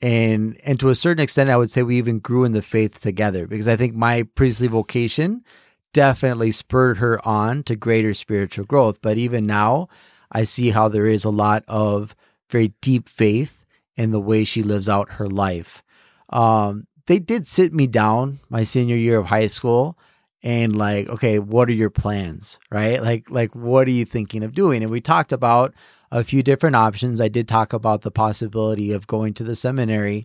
And 0.00 0.60
and 0.64 0.78
to 0.80 0.90
a 0.90 0.94
certain 0.94 1.22
extent 1.22 1.50
I 1.50 1.56
would 1.56 1.70
say 1.70 1.82
we 1.82 1.98
even 1.98 2.18
grew 2.18 2.44
in 2.44 2.52
the 2.52 2.62
faith 2.62 3.00
together 3.00 3.46
because 3.46 3.68
I 3.68 3.76
think 3.76 3.94
my 3.94 4.24
priestly 4.34 4.66
vocation 4.66 5.44
definitely 5.92 6.50
spurred 6.50 6.98
her 6.98 7.26
on 7.26 7.62
to 7.62 7.76
greater 7.76 8.12
spiritual 8.12 8.66
growth. 8.66 9.00
But 9.00 9.16
even 9.16 9.46
now, 9.46 9.88
I 10.30 10.44
see 10.44 10.70
how 10.70 10.88
there 10.88 11.06
is 11.06 11.24
a 11.24 11.30
lot 11.30 11.64
of 11.68 12.14
very 12.50 12.74
deep 12.82 13.08
faith 13.08 13.64
in 13.96 14.10
the 14.10 14.20
way 14.20 14.44
she 14.44 14.62
lives 14.62 14.88
out 14.88 15.12
her 15.12 15.28
life. 15.28 15.82
Um, 16.28 16.86
they 17.06 17.18
did 17.18 17.46
sit 17.46 17.72
me 17.72 17.86
down 17.86 18.40
my 18.48 18.64
senior 18.64 18.96
year 18.96 19.18
of 19.18 19.26
high 19.26 19.46
school 19.46 19.96
and 20.42 20.76
like, 20.76 21.08
okay, 21.08 21.38
what 21.38 21.68
are 21.68 21.74
your 21.74 21.90
plans? 21.90 22.58
Right? 22.70 23.02
Like, 23.02 23.30
like 23.30 23.54
what 23.54 23.86
are 23.86 23.92
you 23.92 24.04
thinking 24.04 24.42
of 24.42 24.52
doing? 24.52 24.82
And 24.82 24.90
we 24.90 25.00
talked 25.00 25.32
about 25.32 25.74
a 26.14 26.22
few 26.22 26.44
different 26.44 26.76
options. 26.76 27.20
I 27.20 27.26
did 27.26 27.48
talk 27.48 27.72
about 27.72 28.02
the 28.02 28.10
possibility 28.12 28.92
of 28.92 29.08
going 29.08 29.34
to 29.34 29.44
the 29.44 29.56
seminary. 29.56 30.24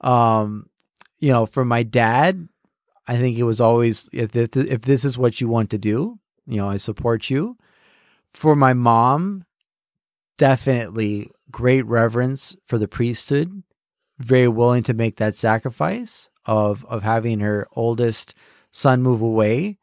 Um, 0.00 0.70
you 1.18 1.30
know, 1.30 1.44
for 1.44 1.62
my 1.62 1.82
dad, 1.82 2.48
I 3.06 3.18
think 3.18 3.36
it 3.36 3.42
was 3.42 3.60
always 3.60 4.08
if 4.14 4.34
if 4.34 4.80
this 4.80 5.04
is 5.04 5.18
what 5.18 5.38
you 5.38 5.46
want 5.46 5.68
to 5.70 5.78
do, 5.78 6.18
you 6.46 6.56
know, 6.56 6.70
I 6.70 6.78
support 6.78 7.28
you. 7.28 7.58
For 8.28 8.56
my 8.56 8.72
mom, 8.72 9.44
definitely 10.38 11.30
great 11.50 11.84
reverence 11.84 12.56
for 12.64 12.78
the 12.78 12.88
priesthood, 12.88 13.62
very 14.18 14.48
willing 14.48 14.82
to 14.84 14.94
make 14.94 15.16
that 15.16 15.36
sacrifice 15.36 16.30
of 16.46 16.86
of 16.86 17.02
having 17.02 17.40
her 17.40 17.68
oldest 17.72 18.32
son 18.70 19.02
move 19.02 19.20
away. 19.20 19.76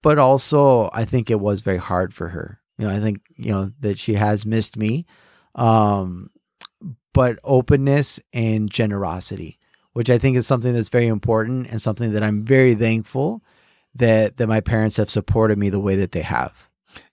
But 0.00 0.20
also 0.20 0.90
I 0.92 1.04
think 1.04 1.28
it 1.28 1.40
was 1.40 1.60
very 1.60 1.78
hard 1.78 2.14
for 2.14 2.28
her. 2.28 2.60
You 2.78 2.86
know, 2.86 2.94
I 2.94 3.00
think, 3.00 3.20
you 3.36 3.52
know, 3.52 3.70
that 3.80 3.98
she 3.98 4.14
has 4.14 4.44
missed 4.46 4.76
me. 4.76 5.06
Um 5.54 6.30
but 7.12 7.38
openness 7.44 8.18
and 8.32 8.70
generosity 8.70 9.58
which 9.94 10.10
I 10.10 10.18
think 10.18 10.36
is 10.36 10.46
something 10.46 10.74
that's 10.74 10.90
very 10.90 11.06
important 11.06 11.68
and 11.68 11.80
something 11.80 12.12
that 12.12 12.22
I'm 12.22 12.44
very 12.44 12.74
thankful 12.74 13.42
that 13.94 14.36
that 14.36 14.48
my 14.48 14.60
parents 14.60 14.96
have 14.98 15.08
supported 15.08 15.56
me 15.56 15.70
the 15.70 15.80
way 15.80 15.96
that 15.96 16.12
they 16.12 16.22
have. 16.22 16.68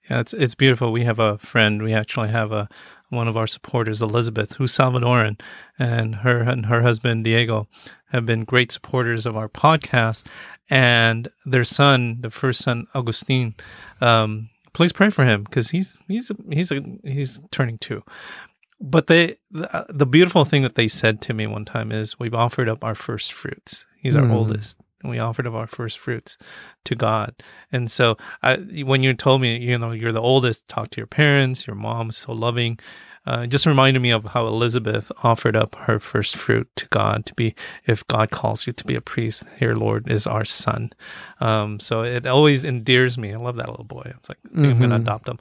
Yeah, 0.09 0.19
it's 0.19 0.33
it's 0.33 0.55
beautiful. 0.55 0.91
We 0.91 1.03
have 1.03 1.19
a 1.19 1.37
friend. 1.37 1.81
We 1.81 1.93
actually 1.93 2.29
have 2.29 2.51
a 2.51 2.67
one 3.09 3.27
of 3.27 3.37
our 3.37 3.47
supporters, 3.47 4.01
Elizabeth, 4.01 4.53
who's 4.53 4.75
Salvadoran, 4.75 5.39
and 5.77 6.15
her 6.15 6.39
and 6.41 6.65
her 6.65 6.81
husband 6.81 7.23
Diego 7.23 7.67
have 8.11 8.25
been 8.25 8.45
great 8.45 8.71
supporters 8.71 9.25
of 9.25 9.37
our 9.37 9.47
podcast. 9.47 10.25
And 10.69 11.29
their 11.45 11.65
son, 11.65 12.21
the 12.21 12.31
first 12.31 12.63
son, 12.63 12.87
Augustine, 12.95 13.55
um, 13.99 14.49
please 14.73 14.93
pray 14.93 15.09
for 15.09 15.25
him 15.25 15.43
because 15.43 15.69
he's 15.71 15.97
he's 16.07 16.31
he's 16.51 16.71
a, 16.71 16.81
he's 17.03 17.41
turning 17.51 17.77
two. 17.77 18.03
But 18.79 19.07
they 19.07 19.37
the, 19.51 19.85
the 19.89 20.05
beautiful 20.05 20.43
thing 20.45 20.63
that 20.63 20.75
they 20.75 20.87
said 20.87 21.21
to 21.21 21.33
me 21.33 21.45
one 21.47 21.65
time 21.65 21.91
is 21.91 22.19
we've 22.19 22.33
offered 22.33 22.67
up 22.69 22.83
our 22.83 22.95
first 22.95 23.31
fruits. 23.33 23.85
He's 23.97 24.15
our 24.15 24.23
Mm. 24.23 24.33
oldest, 24.33 24.77
and 25.03 25.11
we 25.11 25.19
offered 25.19 25.45
up 25.45 25.53
our 25.53 25.67
first 25.67 25.99
fruits 25.99 26.37
to 26.85 26.95
God. 26.95 27.35
And 27.71 27.91
so, 27.91 28.17
I, 28.41 28.57
when 28.83 29.03
you 29.03 29.13
told 29.13 29.41
me, 29.41 29.57
you 29.59 29.77
know, 29.77 29.91
you're 29.91 30.11
the 30.11 30.21
oldest, 30.21 30.67
talk 30.67 30.89
to 30.91 30.97
your 30.97 31.07
parents. 31.07 31.67
Your 31.67 31.75
mom's 31.75 32.17
so 32.17 32.31
loving. 32.31 32.79
Uh, 33.25 33.41
it 33.43 33.47
just 33.47 33.67
reminded 33.67 34.01
me 34.01 34.09
of 34.09 34.25
how 34.25 34.47
Elizabeth 34.47 35.11
offered 35.23 35.55
up 35.55 35.75
her 35.75 35.99
first 35.99 36.35
fruit 36.35 36.67
to 36.75 36.87
God 36.87 37.25
to 37.27 37.35
be, 37.35 37.53
if 37.85 38.05
God 38.07 38.31
calls 38.31 38.65
you 38.65 38.73
to 38.73 38.83
be 38.83 38.95
a 38.95 39.01
priest, 39.01 39.43
here, 39.59 39.75
Lord, 39.75 40.09
is 40.09 40.25
our 40.25 40.43
son. 40.43 40.91
Um, 41.39 41.79
so 41.79 42.01
it 42.01 42.25
always 42.25 42.65
endears 42.65 43.17
me. 43.17 43.33
I 43.33 43.37
love 43.37 43.57
that 43.57 43.69
little 43.69 43.85
boy. 43.85 44.03
I 44.05 44.17
was 44.17 44.29
like, 44.29 44.39
I 44.45 44.49
think 44.49 44.73
I'm 44.73 44.77
going 44.79 44.89
to 44.89 44.95
adopt 44.95 45.27
him. 45.27 45.39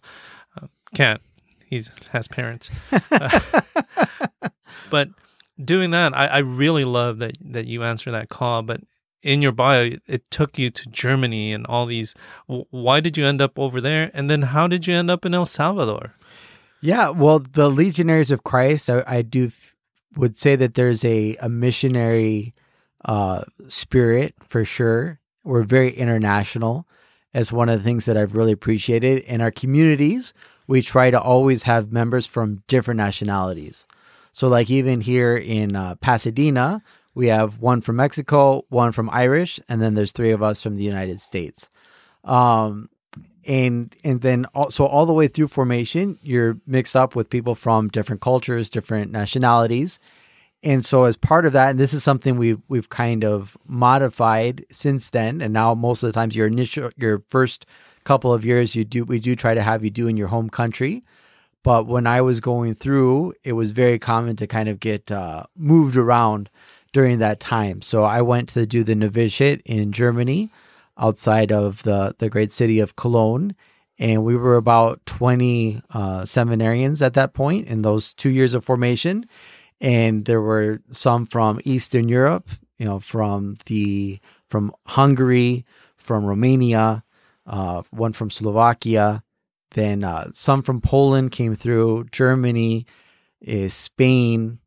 Uh, 0.60 0.66
can't. 0.94 1.22
He's 1.64 1.90
has 2.10 2.28
parents. 2.28 2.70
but 4.90 5.08
doing 5.62 5.90
that, 5.90 6.16
I, 6.16 6.26
I 6.26 6.38
really 6.38 6.84
love 6.84 7.18
that 7.18 7.38
that 7.40 7.66
you 7.66 7.84
answer 7.84 8.10
that 8.10 8.28
call. 8.28 8.62
But 8.62 8.80
in 9.22 9.40
your 9.40 9.52
bio, 9.52 9.92
it 10.06 10.30
took 10.30 10.58
you 10.58 10.70
to 10.70 10.88
Germany 10.88 11.52
and 11.52 11.66
all 11.66 11.86
these. 11.86 12.14
Why 12.46 13.00
did 13.00 13.16
you 13.16 13.24
end 13.24 13.40
up 13.40 13.58
over 13.58 13.80
there? 13.80 14.10
And 14.12 14.28
then 14.28 14.42
how 14.42 14.66
did 14.66 14.86
you 14.86 14.94
end 14.94 15.10
up 15.10 15.24
in 15.24 15.32
El 15.32 15.46
Salvador? 15.46 16.14
Yeah, 16.80 17.10
well, 17.10 17.40
the 17.40 17.68
Legionaries 17.70 18.30
of 18.30 18.42
Christ, 18.42 18.88
I, 18.88 19.02
I 19.06 19.22
do 19.22 19.46
f- 19.46 19.74
would 20.16 20.38
say 20.38 20.56
that 20.56 20.74
there's 20.74 21.04
a, 21.04 21.36
a 21.36 21.48
missionary 21.48 22.54
uh, 23.04 23.44
spirit 23.68 24.34
for 24.46 24.64
sure. 24.64 25.20
We're 25.44 25.62
very 25.62 25.92
international. 25.92 26.86
As 27.32 27.52
one 27.52 27.68
of 27.68 27.78
the 27.78 27.84
things 27.84 28.06
that 28.06 28.16
I've 28.16 28.34
really 28.34 28.50
appreciated 28.50 29.20
in 29.20 29.40
our 29.40 29.52
communities, 29.52 30.32
we 30.66 30.82
try 30.82 31.10
to 31.10 31.20
always 31.20 31.62
have 31.64 31.92
members 31.92 32.26
from 32.26 32.64
different 32.66 32.98
nationalities. 32.98 33.86
So, 34.32 34.48
like 34.48 34.68
even 34.70 35.00
here 35.00 35.36
in 35.36 35.76
uh, 35.76 35.94
Pasadena, 35.96 36.82
we 37.14 37.28
have 37.28 37.58
one 37.58 37.82
from 37.82 37.96
Mexico, 37.96 38.64
one 38.68 38.92
from 38.92 39.10
Irish, 39.10 39.60
and 39.68 39.80
then 39.80 39.94
there's 39.94 40.12
three 40.12 40.30
of 40.32 40.42
us 40.42 40.62
from 40.62 40.76
the 40.76 40.82
United 40.82 41.20
States. 41.20 41.68
Um, 42.24 42.88
and 43.50 43.96
and 44.04 44.20
then 44.20 44.46
also 44.54 44.86
all 44.86 45.06
the 45.06 45.12
way 45.12 45.26
through 45.26 45.48
formation 45.48 46.16
you're 46.22 46.56
mixed 46.68 46.94
up 46.94 47.16
with 47.16 47.28
people 47.28 47.56
from 47.56 47.88
different 47.88 48.22
cultures 48.22 48.70
different 48.70 49.10
nationalities. 49.10 49.98
And 50.62 50.84
so 50.84 51.04
as 51.04 51.16
part 51.16 51.46
of 51.46 51.54
that 51.54 51.70
and 51.70 51.80
this 51.80 51.92
is 51.92 52.04
something 52.04 52.36
we've 52.36 52.60
we've 52.68 52.88
kind 52.88 53.24
of 53.24 53.56
modified 53.66 54.64
since 54.70 55.10
then 55.10 55.40
and 55.40 55.52
now 55.52 55.74
most 55.74 56.02
of 56.02 56.06
the 56.06 56.12
times 56.12 56.36
your 56.36 56.46
initial 56.46 56.90
your 56.96 57.22
first 57.28 57.66
couple 58.04 58.32
of 58.32 58.44
years 58.44 58.76
you 58.76 58.84
do 58.84 59.04
we 59.04 59.18
do 59.18 59.34
try 59.34 59.52
to 59.52 59.62
have 59.62 59.82
you 59.82 59.90
do 59.90 60.06
in 60.06 60.16
your 60.16 60.28
home 60.28 60.48
country. 60.48 61.02
But 61.64 61.86
when 61.86 62.06
i 62.06 62.20
was 62.20 62.38
going 62.38 62.76
through 62.76 63.34
it 63.42 63.54
was 63.54 63.72
very 63.72 63.98
common 63.98 64.36
to 64.36 64.46
kind 64.46 64.68
of 64.68 64.78
get 64.78 65.10
uh, 65.10 65.46
moved 65.56 65.96
around 65.96 66.50
during 66.92 67.18
that 67.18 67.40
time. 67.40 67.82
So 67.82 68.04
i 68.04 68.22
went 68.22 68.50
to 68.50 68.64
do 68.64 68.84
the 68.84 68.94
novitiate 68.94 69.60
in 69.64 69.90
germany 69.90 70.50
outside 71.00 71.50
of 71.50 71.82
the, 71.82 72.14
the 72.18 72.28
great 72.28 72.52
city 72.52 72.78
of 72.78 72.94
Cologne. 72.94 73.56
And 73.98 74.24
we 74.24 74.36
were 74.36 74.56
about 74.56 75.04
20 75.06 75.82
uh, 75.90 76.22
seminarians 76.22 77.04
at 77.04 77.14
that 77.14 77.34
point 77.34 77.66
in 77.66 77.82
those 77.82 78.14
two 78.14 78.30
years 78.30 78.54
of 78.54 78.64
formation. 78.64 79.26
And 79.80 80.26
there 80.26 80.40
were 80.40 80.78
some 80.90 81.26
from 81.26 81.60
Eastern 81.64 82.08
Europe, 82.08 82.50
you 82.78 82.86
know, 82.86 83.00
from 83.00 83.56
the 83.66 84.20
from 84.48 84.72
Hungary, 84.86 85.64
from 85.96 86.24
Romania, 86.24 87.04
uh, 87.46 87.82
one 87.90 88.12
from 88.12 88.30
Slovakia, 88.30 89.22
then 89.72 90.02
uh, 90.02 90.30
some 90.32 90.62
from 90.62 90.80
Poland 90.80 91.30
came 91.32 91.54
through, 91.54 92.06
Germany, 92.10 92.86
uh, 93.46 93.68
Spain, 93.68 94.58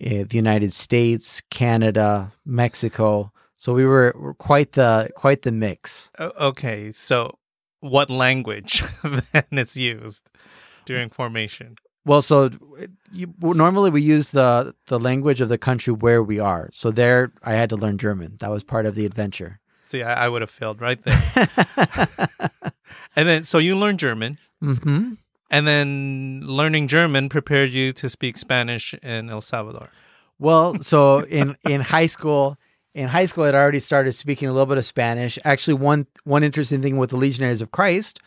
uh, 0.00 0.24
the 0.28 0.36
United 0.36 0.72
States, 0.72 1.42
Canada, 1.50 2.32
Mexico. 2.44 3.32
So 3.58 3.74
we 3.74 3.84
were, 3.84 4.14
were 4.16 4.34
quite 4.34 4.72
the 4.72 5.10
quite 5.14 5.42
the 5.42 5.52
mix. 5.52 6.10
Okay, 6.18 6.92
so 6.92 7.38
what 7.80 8.08
language 8.08 8.82
then 9.02 9.44
it's 9.52 9.76
used 9.76 10.30
during 10.86 11.10
formation? 11.10 11.76
Well, 12.04 12.22
so 12.22 12.50
you, 13.12 13.34
normally 13.42 13.90
we 13.90 14.00
use 14.00 14.30
the 14.30 14.74
the 14.86 14.98
language 14.98 15.40
of 15.40 15.48
the 15.48 15.58
country 15.58 15.92
where 15.92 16.22
we 16.22 16.38
are. 16.38 16.70
So 16.72 16.90
there, 16.90 17.32
I 17.42 17.52
had 17.52 17.68
to 17.70 17.76
learn 17.76 17.98
German. 17.98 18.36
That 18.38 18.50
was 18.50 18.62
part 18.64 18.86
of 18.86 18.94
the 18.94 19.04
adventure. 19.04 19.60
See, 19.80 20.02
I, 20.02 20.24
I 20.24 20.28
would 20.28 20.42
have 20.42 20.50
failed 20.50 20.80
right 20.80 21.00
there. 21.02 21.48
and 23.16 23.28
then, 23.28 23.44
so 23.44 23.58
you 23.58 23.76
learned 23.76 23.98
German, 23.98 24.38
hmm 24.60 25.14
and 25.50 25.66
then 25.66 26.42
learning 26.44 26.88
German 26.88 27.28
prepared 27.28 27.70
you 27.70 27.92
to 27.94 28.10
speak 28.10 28.36
Spanish 28.36 28.94
in 29.02 29.30
El 29.30 29.40
Salvador. 29.40 29.90
Well, 30.38 30.82
so 30.82 31.20
in 31.24 31.56
in 31.64 31.80
high 31.80 32.06
school, 32.06 32.56
in 32.98 33.06
high 33.06 33.26
school, 33.26 33.44
I'd 33.44 33.54
already 33.54 33.78
started 33.78 34.10
speaking 34.12 34.48
a 34.48 34.52
little 34.52 34.66
bit 34.66 34.76
of 34.76 34.84
Spanish. 34.84 35.38
Actually, 35.44 35.74
one 35.74 36.06
one 36.24 36.42
interesting 36.42 36.82
thing 36.82 36.96
with 36.96 37.10
the 37.10 37.16
Legionaries 37.16 37.62
of 37.62 37.70
Christ, 37.70 38.18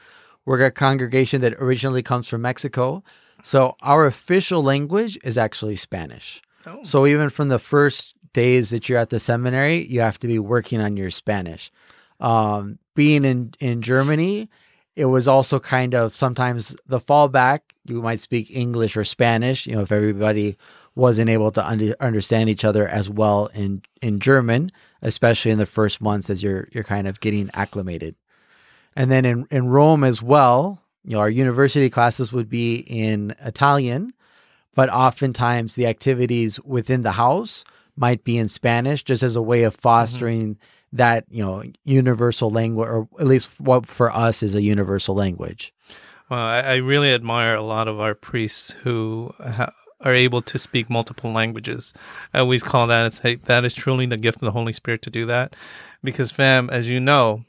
we're 0.45 0.63
a 0.63 0.71
congregation 0.71 1.41
that 1.41 1.53
originally 1.55 2.01
comes 2.01 2.29
from 2.29 2.41
Mexico. 2.41 3.03
So 3.43 3.75
our 3.81 4.05
official 4.05 4.63
language 4.63 5.19
is 5.25 5.37
actually 5.37 5.75
Spanish. 5.75 6.41
Oh. 6.65 6.79
So 6.83 7.05
even 7.05 7.29
from 7.29 7.49
the 7.49 7.59
first 7.59 8.15
days 8.31 8.69
that 8.69 8.87
you're 8.87 8.97
at 8.97 9.09
the 9.09 9.19
seminary, 9.19 9.85
you 9.87 9.99
have 9.99 10.19
to 10.19 10.27
be 10.27 10.39
working 10.39 10.79
on 10.79 10.95
your 10.95 11.11
Spanish. 11.11 11.69
Um, 12.21 12.79
being 12.95 13.25
in 13.25 13.53
in 13.59 13.81
Germany, 13.81 14.49
it 14.95 15.05
was 15.05 15.27
also 15.27 15.59
kind 15.59 15.93
of 15.93 16.15
sometimes 16.15 16.77
the 16.85 16.99
fallback. 16.99 17.59
You 17.85 18.01
might 18.01 18.21
speak 18.21 18.55
English 18.55 18.95
or 18.95 19.03
Spanish. 19.03 19.67
You 19.67 19.75
know, 19.75 19.81
if 19.81 19.91
everybody 19.91 20.57
wasn't 20.95 21.29
able 21.29 21.51
to 21.51 21.65
under, 21.65 21.95
understand 21.99 22.49
each 22.49 22.65
other 22.65 22.87
as 22.87 23.09
well 23.09 23.47
in 23.53 23.81
in 24.01 24.19
German, 24.19 24.71
especially 25.01 25.51
in 25.51 25.57
the 25.57 25.65
first 25.65 26.01
months 26.01 26.29
as 26.29 26.43
you're 26.43 26.67
you're 26.71 26.83
kind 26.83 27.07
of 27.07 27.19
getting 27.19 27.49
acclimated. 27.53 28.15
And 28.95 29.11
then 29.11 29.25
in 29.25 29.47
in 29.51 29.67
Rome 29.67 30.03
as 30.03 30.21
well, 30.21 30.81
you 31.03 31.13
know, 31.13 31.19
our 31.19 31.29
university 31.29 31.89
classes 31.89 32.31
would 32.31 32.49
be 32.49 32.75
in 32.75 33.35
Italian, 33.43 34.13
but 34.75 34.89
oftentimes 34.89 35.75
the 35.75 35.87
activities 35.87 36.59
within 36.61 37.03
the 37.03 37.13
house 37.13 37.63
might 37.95 38.23
be 38.23 38.37
in 38.37 38.47
Spanish, 38.47 39.03
just 39.03 39.23
as 39.23 39.35
a 39.35 39.41
way 39.41 39.63
of 39.63 39.75
fostering 39.75 40.55
mm-hmm. 40.55 40.97
that 40.97 41.25
you 41.29 41.43
know 41.43 41.63
universal 41.85 42.49
language, 42.49 42.87
or 42.87 43.07
at 43.19 43.27
least 43.27 43.59
what 43.59 43.85
for 43.85 44.11
us 44.11 44.43
is 44.43 44.55
a 44.55 44.61
universal 44.61 45.15
language. 45.15 45.73
Well, 46.29 46.39
I, 46.39 46.59
I 46.61 46.75
really 46.75 47.13
admire 47.13 47.55
a 47.55 47.61
lot 47.61 47.89
of 47.89 47.99
our 47.99 48.15
priests 48.15 48.71
who 48.83 49.33
ha- 49.37 49.73
are 50.03 50.13
able 50.13 50.41
to 50.41 50.57
speak 50.57 50.89
multiple 50.89 51.31
languages. 51.31 51.93
I 52.33 52.39
always 52.39 52.63
call 52.63 52.87
that 52.87 53.05
it's 53.05 53.19
hey, 53.19 53.35
that 53.35 53.65
is 53.65 53.73
truly 53.73 54.05
the 54.05 54.17
gift 54.17 54.37
of 54.37 54.45
the 54.45 54.51
Holy 54.51 54.73
Spirit 54.73 55.01
to 55.03 55.09
do 55.09 55.25
that, 55.27 55.55
because 56.03 56.31
fam, 56.31 56.69
as 56.69 56.89
you 56.89 56.99
know, 56.99 57.45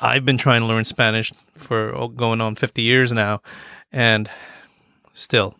I've 0.00 0.24
been 0.24 0.38
trying 0.38 0.62
to 0.62 0.66
learn 0.66 0.84
Spanish 0.84 1.32
for 1.54 1.94
oh, 1.94 2.08
going 2.08 2.40
on 2.40 2.54
fifty 2.56 2.82
years 2.82 3.12
now, 3.12 3.42
and 3.92 4.28
still, 5.14 5.56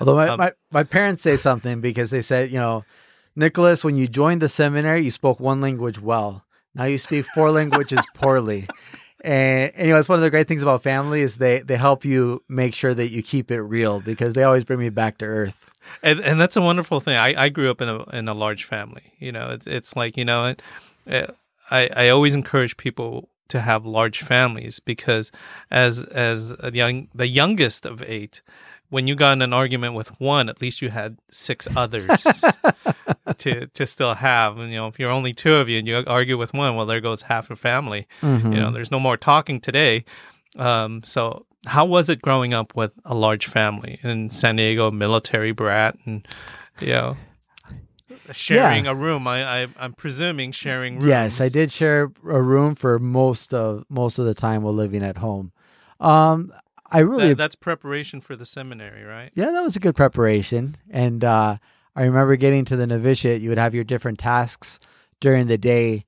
Although 0.00 0.16
my, 0.16 0.28
Um, 0.28 0.38
my, 0.38 0.52
my 0.70 0.82
parents 0.84 1.22
say 1.22 1.36
something 1.36 1.80
because 1.80 2.10
they 2.10 2.20
said, 2.22 2.50
you 2.50 2.58
know, 2.58 2.84
Nicholas, 3.34 3.84
when 3.84 3.96
you 3.96 4.08
joined 4.08 4.42
the 4.42 4.48
seminary, 4.48 5.04
you 5.04 5.10
spoke 5.10 5.40
one 5.40 5.60
language 5.60 6.00
well. 6.00 6.44
Now 6.74 6.84
you 6.84 6.98
speak 6.98 7.26
four 7.34 7.50
languages 7.58 8.04
poorly. 8.14 8.68
And, 9.22 9.72
you 9.78 9.86
know, 9.88 9.98
it's 9.98 10.08
one 10.08 10.18
of 10.18 10.22
the 10.22 10.30
great 10.30 10.48
things 10.48 10.62
about 10.62 10.82
family 10.82 11.22
is 11.22 11.38
they, 11.38 11.60
they 11.60 11.76
help 11.76 12.04
you 12.04 12.42
make 12.48 12.74
sure 12.74 12.92
that 12.92 13.10
you 13.10 13.22
keep 13.22 13.50
it 13.50 13.62
real 13.62 14.00
because 14.00 14.34
they 14.34 14.42
always 14.42 14.64
bring 14.64 14.80
me 14.80 14.90
back 14.90 15.18
to 15.18 15.24
earth. 15.24 15.72
and 16.02 16.20
and 16.20 16.40
that's 16.40 16.56
a 16.56 16.60
wonderful 16.60 17.00
thing. 17.00 17.16
I, 17.16 17.44
I 17.44 17.48
grew 17.48 17.70
up 17.70 17.80
in 17.80 17.88
a 17.88 18.02
in 18.16 18.28
a 18.28 18.34
large 18.34 18.64
family. 18.64 19.12
You 19.18 19.32
know, 19.32 19.50
it's 19.50 19.66
it's 19.66 19.96
like 19.96 20.16
you 20.16 20.24
know, 20.24 20.46
it, 20.46 20.62
uh, 21.08 21.32
I 21.70 21.88
I 21.94 22.08
always 22.08 22.34
encourage 22.34 22.76
people 22.76 23.28
to 23.48 23.60
have 23.60 23.84
large 23.84 24.22
families 24.22 24.80
because 24.80 25.30
as 25.70 26.02
as 26.04 26.52
a 26.60 26.72
young 26.72 27.08
the 27.14 27.28
youngest 27.28 27.86
of 27.86 28.02
eight, 28.02 28.42
when 28.90 29.06
you 29.06 29.14
got 29.14 29.32
in 29.32 29.42
an 29.42 29.52
argument 29.52 29.94
with 29.94 30.20
one, 30.20 30.48
at 30.48 30.60
least 30.60 30.82
you 30.82 30.90
had 30.90 31.18
six 31.30 31.68
others 31.76 32.10
to 33.42 33.66
to 33.66 33.86
still 33.86 34.14
have. 34.14 34.58
And 34.58 34.70
you 34.72 34.78
know, 34.78 34.86
if 34.88 34.98
you're 34.98 35.10
only 35.10 35.32
two 35.32 35.54
of 35.54 35.68
you 35.68 35.78
and 35.78 35.86
you 35.86 36.02
argue 36.06 36.38
with 36.38 36.52
one, 36.54 36.76
well, 36.76 36.86
there 36.86 37.00
goes 37.00 37.22
half 37.22 37.48
your 37.48 37.56
family. 37.56 38.06
You 38.22 38.28
know, 38.60 38.70
there's 38.70 38.90
no 38.90 39.00
more 39.00 39.16
talking 39.16 39.60
today. 39.60 40.04
Um, 40.58 41.02
so 41.02 41.46
how 41.66 41.84
was 41.84 42.08
it 42.08 42.20
growing 42.22 42.52
up 42.54 42.74
with 42.74 42.98
a 43.04 43.14
large 43.14 43.46
family 43.46 44.00
in 44.02 44.30
San 44.30 44.56
Diego, 44.56 44.90
military 44.90 45.52
brat, 45.52 45.96
and 46.04 46.26
you 46.80 46.88
know, 46.88 47.16
sharing 48.32 48.86
a 48.86 48.94
room? 48.94 49.26
I, 49.26 49.62
I 49.62 49.68
I'm 49.78 49.92
presuming 49.92 50.52
sharing 50.52 50.94
rooms. 50.94 51.06
Yes, 51.06 51.40
I 51.40 51.48
did 51.48 51.70
share 51.70 52.12
a 52.28 52.42
room 52.42 52.74
for 52.74 52.98
most 52.98 53.54
of 53.54 53.84
most 53.88 54.18
of 54.18 54.26
the 54.26 54.34
time 54.34 54.62
while 54.62 54.74
living 54.74 55.02
at 55.02 55.18
home. 55.18 55.52
Um, 56.00 56.52
I 56.90 56.98
really 56.98 57.28
That, 57.28 57.38
that's 57.38 57.54
preparation 57.54 58.20
for 58.20 58.36
the 58.36 58.44
seminary, 58.44 59.02
right? 59.02 59.30
Yeah, 59.34 59.50
that 59.50 59.62
was 59.62 59.76
a 59.76 59.80
good 59.80 59.96
preparation. 59.96 60.76
And 60.90 61.24
uh, 61.24 61.56
I 61.94 62.04
remember 62.04 62.36
getting 62.36 62.64
to 62.66 62.76
the 62.76 62.86
novitiate, 62.86 63.42
you 63.42 63.48
would 63.50 63.58
have 63.58 63.74
your 63.74 63.84
different 63.84 64.18
tasks 64.18 64.78
during 65.20 65.46
the 65.46 65.58
day. 65.58 66.04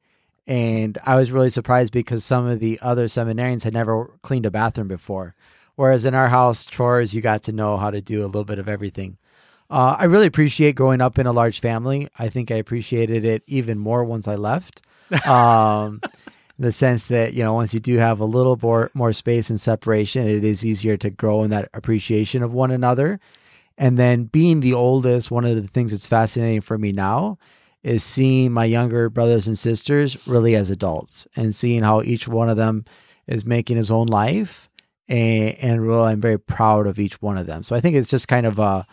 And 0.47 0.99
I 1.05 1.17
was 1.17 1.31
really 1.31 1.51
surprised 1.51 1.93
because 1.93 2.25
some 2.25 2.47
of 2.47 2.61
the 2.61 2.79
other 2.83 3.07
seminarians 3.07 3.65
had 3.65 3.75
never 3.75 4.11
cleaned 4.23 4.47
a 4.47 4.51
bathroom 4.51 4.89
before. 4.89 5.35
Whereas 5.77 6.05
in 6.05 6.15
our 6.15 6.29
house, 6.29 6.67
chores, 6.67 7.15
you 7.15 7.21
got 7.21 7.43
to 7.45 7.53
know 7.53 7.77
how 7.77 7.91
to 7.91 8.01
do 8.01 8.23
a 8.23 8.27
little 8.27 8.45
bit 8.45 8.59
of 8.59 8.69
everything. 8.69 9.19
Uh, 9.71 9.97
I 9.99 10.05
really 10.05 10.27
appreciate 10.27 10.77
growing 10.77 11.01
up 11.01 11.19
in 11.19 11.27
a 11.27 11.33
large 11.33 11.61
family. 11.61 12.09
I 12.19 12.29
think 12.29 12.51
I 12.51 12.57
appreciated 12.57 13.25
it 13.25 13.43
even 13.47 13.79
more 13.79 14.05
once 14.05 14.29
I 14.29 14.37
left. 14.37 14.83
Um, 15.27 16.01
in 16.59 16.65
the 16.65 16.73
sense 16.73 17.09
that, 17.09 17.35
you 17.35 17.43
know, 17.43 17.53
once 17.55 17.75
you 17.75 17.81
do 17.81 17.99
have 17.99 18.21
a 18.21 18.25
little 18.25 18.59
more, 18.61 18.91
more 18.95 19.13
space 19.13 19.51
and 19.51 19.61
separation, 19.61 20.29
it 20.29 20.45
is 20.45 20.65
easier 20.65 20.97
to 20.97 21.11
grow 21.11 21.43
in 21.43 21.51
that 21.51 21.69
appreciation 21.75 22.43
of 22.43 22.55
one 22.55 22.71
another. 22.71 23.21
And 23.77 23.99
then 23.99 24.25
being 24.25 24.61
the 24.61 24.75
oldest, 24.75 25.31
one 25.31 25.45
of 25.45 25.61
the 25.61 25.67
things 25.69 25.91
that's 25.91 26.07
fascinating 26.07 26.61
for 26.61 26.79
me 26.79 26.93
now 26.93 27.39
is 27.83 28.03
seeing 28.03 28.53
my 28.53 28.65
younger 28.65 29.11
brothers 29.11 29.47
and 29.47 29.59
sisters 29.59 30.27
really 30.27 30.55
as 30.55 30.71
adults 30.71 31.27
and 31.37 31.55
seeing 31.55 31.83
how 31.83 32.01
each 32.03 32.27
one 32.27 32.49
of 32.49 32.57
them 32.57 32.85
is 33.27 33.45
making 33.45 33.77
his 33.77 33.91
own 33.91 34.07
life. 34.07 34.69
And, 35.09 35.55
and 35.61 35.87
really, 35.87 36.13
I'm 36.13 36.21
very 36.21 36.39
proud 36.39 36.87
of 36.87 36.99
each 36.99 37.21
one 37.21 37.37
of 37.37 37.47
them. 37.47 37.63
So 37.63 37.77
I 37.77 37.81
think 37.81 37.97
it's 37.97 38.09
just 38.09 38.27
kind 38.27 38.47
of 38.47 38.59
a, 38.59 38.87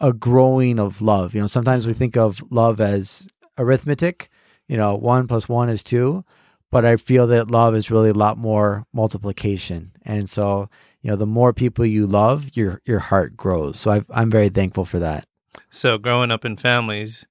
a 0.00 0.12
growing 0.12 0.80
of 0.80 1.00
love. 1.00 1.34
You 1.34 1.42
know, 1.42 1.46
sometimes 1.46 1.86
we 1.86 1.92
think 1.92 2.16
of 2.16 2.42
love 2.50 2.80
as 2.80 3.28
arithmetic, 3.58 4.28
you 4.66 4.76
know, 4.76 4.94
one 4.94 5.28
plus 5.28 5.48
one 5.48 5.68
is 5.68 5.84
two, 5.84 6.24
but 6.72 6.84
I 6.84 6.96
feel 6.96 7.28
that 7.28 7.50
love 7.50 7.76
is 7.76 7.90
really 7.90 8.10
a 8.10 8.14
lot 8.14 8.38
more 8.38 8.86
multiplication. 8.92 9.92
And 10.02 10.28
so, 10.28 10.68
you 11.02 11.10
know, 11.10 11.16
the 11.16 11.26
more 11.26 11.52
people 11.52 11.84
you 11.84 12.06
love, 12.06 12.50
your 12.54 12.80
your 12.84 13.00
heart 13.00 13.36
grows. 13.36 13.80
So 13.80 13.90
i 13.90 14.04
I'm 14.10 14.30
very 14.30 14.48
thankful 14.48 14.84
for 14.84 15.00
that. 15.00 15.26
So 15.70 15.98
growing 15.98 16.30
up 16.30 16.44
in 16.44 16.56
families, 16.56 17.26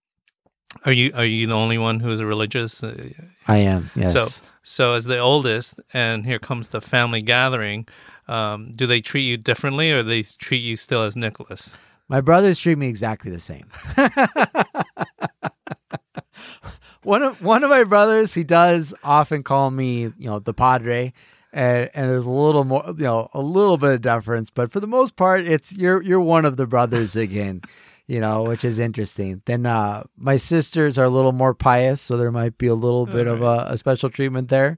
are 0.86 0.92
you 0.92 1.12
are 1.16 1.26
you 1.26 1.48
the 1.48 1.54
only 1.54 1.78
one 1.78 2.02
who's 2.02 2.20
a 2.20 2.26
religious? 2.26 2.84
Uh, 2.84 3.10
I 3.48 3.58
am. 3.58 3.90
Yes. 3.96 4.14
So 4.14 4.28
so 4.64 4.94
as 4.94 5.06
the 5.06 5.20
oldest, 5.20 5.80
and 5.94 6.26
here 6.26 6.40
comes 6.40 6.70
the 6.70 6.82
family 6.82 7.22
gathering. 7.22 7.88
Um, 8.28 8.72
do 8.74 8.88
they 8.88 9.02
treat 9.02 9.24
you 9.24 9.38
differently, 9.38 9.92
or 9.92 10.04
they 10.04 10.22
treat 10.22 10.60
you 10.60 10.78
still 10.78 11.02
as 11.02 11.16
Nicholas? 11.16 11.78
My 12.08 12.22
brothers 12.22 12.60
treat 12.60 12.78
me 12.78 12.88
exactly 12.88 13.32
the 13.32 13.40
same. 13.40 13.66
one 17.04 17.24
of 17.24 17.42
one 17.42 17.64
of 17.64 17.70
my 17.70 17.84
brothers, 17.84 18.34
he 18.34 18.44
does 18.44 18.94
often 19.04 19.44
call 19.44 19.72
me, 19.72 20.12
you 20.18 20.30
know, 20.30 20.40
the 20.40 20.54
padre, 20.54 21.14
and 21.54 21.90
and 21.94 22.10
there's 22.10 22.26
a 22.26 22.32
little 22.32 22.64
more, 22.64 22.84
you 22.88 23.04
know, 23.04 23.30
a 23.34 23.42
little 23.42 23.78
bit 23.78 23.94
of 23.94 24.02
deference, 24.02 24.50
but 24.50 24.72
for 24.72 24.80
the 24.80 24.88
most 24.88 25.16
part, 25.16 25.46
it's 25.48 25.76
you're 25.76 26.02
you're 26.02 26.22
one 26.22 26.46
of 26.46 26.58
the 26.58 26.68
brothers 26.68 27.16
again, 27.16 27.62
you 28.08 28.20
know, 28.20 28.44
which 28.44 28.64
is 28.64 28.80
interesting. 28.80 29.42
Then 29.46 29.66
uh, 29.66 30.04
my 30.18 30.38
sisters 30.38 30.98
are 30.98 31.06
a 31.06 31.10
little 31.10 31.32
more 31.34 31.54
pious, 31.54 32.02
so 32.02 32.18
there 32.18 32.32
might 32.32 32.58
be 32.58 32.68
a 32.68 32.76
little 32.76 33.06
bit 33.06 33.28
of 33.28 33.42
a, 33.42 33.68
a 33.70 33.78
special 33.78 34.10
treatment 34.10 34.50
there, 34.50 34.78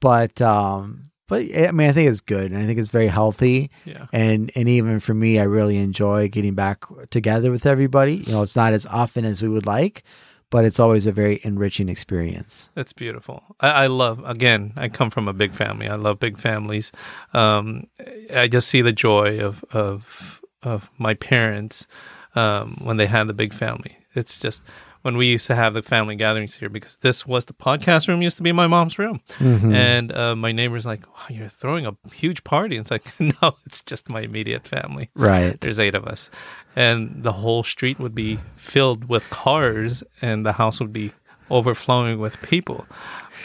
but 0.00 0.40
um, 0.40 1.10
but 1.26 1.42
I 1.56 1.72
mean, 1.72 1.88
I 1.88 1.92
think 1.92 2.10
it's 2.10 2.20
good, 2.20 2.52
and 2.52 2.62
I 2.62 2.66
think 2.66 2.78
it's 2.78 2.90
very 2.90 3.08
healthy. 3.08 3.70
Yeah. 3.84 4.06
And 4.12 4.52
and 4.54 4.68
even 4.68 5.00
for 5.00 5.14
me, 5.14 5.40
I 5.40 5.44
really 5.44 5.78
enjoy 5.78 6.28
getting 6.28 6.54
back 6.54 6.84
together 7.10 7.50
with 7.50 7.66
everybody. 7.66 8.16
You 8.16 8.32
know, 8.32 8.42
it's 8.42 8.56
not 8.56 8.72
as 8.72 8.86
often 8.86 9.24
as 9.24 9.42
we 9.42 9.48
would 9.48 9.66
like, 9.66 10.04
but 10.50 10.64
it's 10.64 10.78
always 10.78 11.06
a 11.06 11.12
very 11.12 11.40
enriching 11.42 11.88
experience. 11.88 12.70
That's 12.74 12.92
beautiful. 12.92 13.42
I, 13.60 13.84
I 13.84 13.86
love. 13.86 14.22
Again, 14.24 14.72
I 14.76 14.88
come 14.88 15.10
from 15.10 15.28
a 15.28 15.32
big 15.32 15.52
family. 15.52 15.88
I 15.88 15.96
love 15.96 16.18
big 16.18 16.38
families. 16.38 16.92
Um, 17.32 17.88
I 18.34 18.48
just 18.48 18.68
see 18.68 18.82
the 18.82 18.92
joy 18.92 19.40
of 19.40 19.64
of 19.72 20.40
of 20.62 20.90
my 20.98 21.14
parents 21.14 21.86
um, 22.34 22.80
when 22.82 22.96
they 22.96 23.06
had 23.06 23.26
the 23.26 23.34
big 23.34 23.52
family. 23.52 23.98
It's 24.14 24.38
just 24.38 24.62
when 25.04 25.18
we 25.18 25.26
used 25.26 25.46
to 25.46 25.54
have 25.54 25.74
the 25.74 25.82
family 25.82 26.16
gatherings 26.16 26.54
here 26.54 26.70
because 26.70 26.96
this 26.96 27.26
was 27.26 27.44
the 27.44 27.52
podcast 27.52 28.08
room 28.08 28.22
used 28.22 28.38
to 28.38 28.42
be 28.42 28.52
my 28.52 28.66
mom's 28.66 28.98
room. 28.98 29.20
And 29.38 30.10
uh, 30.16 30.34
my 30.34 30.50
neighbor's 30.50 30.86
like 30.86 31.06
wow 31.06 31.26
you're 31.28 31.50
throwing 31.50 31.84
a 31.86 31.94
huge 32.14 32.42
party. 32.42 32.76
And 32.76 32.84
it's 32.84 32.90
like 32.90 33.04
no 33.42 33.56
it's 33.66 33.82
just 33.82 34.08
my 34.08 34.22
immediate 34.22 34.66
family. 34.66 35.10
Right. 35.14 35.60
there's 35.60 35.78
eight 35.78 35.94
of 35.94 36.06
us. 36.06 36.30
And 36.74 37.22
the 37.22 37.32
whole 37.32 37.62
street 37.62 37.98
would 38.00 38.14
be 38.14 38.38
filled 38.56 39.08
with 39.08 39.28
cars 39.28 40.02
and 40.22 40.46
the 40.46 40.52
house 40.52 40.80
would 40.80 40.92
be 40.92 41.12
overflowing 41.50 42.18
with 42.18 42.40
people. 42.40 42.86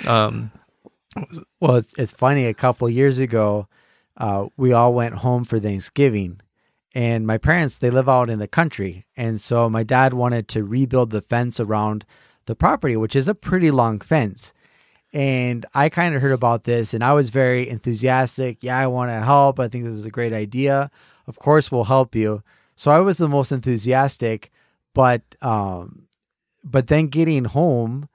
Um, 0.08 0.52
Well, 1.60 1.78
it's, 1.78 1.94
it's 1.98 2.12
funny. 2.14 2.46
A 2.46 2.54
couple 2.54 2.90
years 2.90 3.20
ago, 3.20 3.68
uh, 4.16 4.46
we 4.56 4.72
all 4.72 4.94
went 4.94 5.16
home 5.16 5.44
for 5.44 5.60
Thanksgiving, 5.60 6.40
and 6.94 7.28
my 7.28 7.38
parents 7.38 7.78
they 7.78 7.90
live 7.90 8.10
out 8.10 8.30
in 8.30 8.40
the 8.40 8.48
country, 8.48 9.06
and 9.16 9.40
so 9.40 9.70
my 9.70 9.84
dad 9.84 10.14
wanted 10.14 10.48
to 10.50 10.64
rebuild 10.64 11.12
the 11.12 11.22
fence 11.22 11.60
around 11.60 12.06
the 12.46 12.56
property, 12.56 12.98
which 12.98 13.16
is 13.16 13.28
a 13.28 13.36
pretty 13.36 13.72
long 13.72 14.00
fence. 14.00 14.54
And 15.12 15.66
I 15.74 15.90
kind 15.90 16.14
of 16.16 16.22
heard 16.22 16.32
about 16.32 16.66
this, 16.66 16.94
and 16.94 17.04
I 17.04 17.14
was 17.14 17.30
very 17.30 17.68
enthusiastic. 17.68 18.64
Yeah, 18.64 18.78
I 18.78 18.88
want 18.88 19.10
to 19.10 19.22
help. 19.22 19.60
I 19.60 19.68
think 19.68 19.84
this 19.84 19.96
is 19.96 20.06
a 20.06 20.12
great 20.12 20.34
idea. 20.34 20.92
Of 21.28 21.40
course, 21.40 21.72
we'll 21.72 21.86
help 21.86 22.16
you. 22.16 22.44
So 22.76 22.92
I 22.92 23.00
was 23.00 23.18
the 23.18 23.28
most 23.28 23.52
enthusiastic, 23.52 24.52
but 24.94 25.22
um, 25.42 26.08
but 26.64 26.88
then 26.88 27.08
getting 27.08 27.46
home 27.46 28.10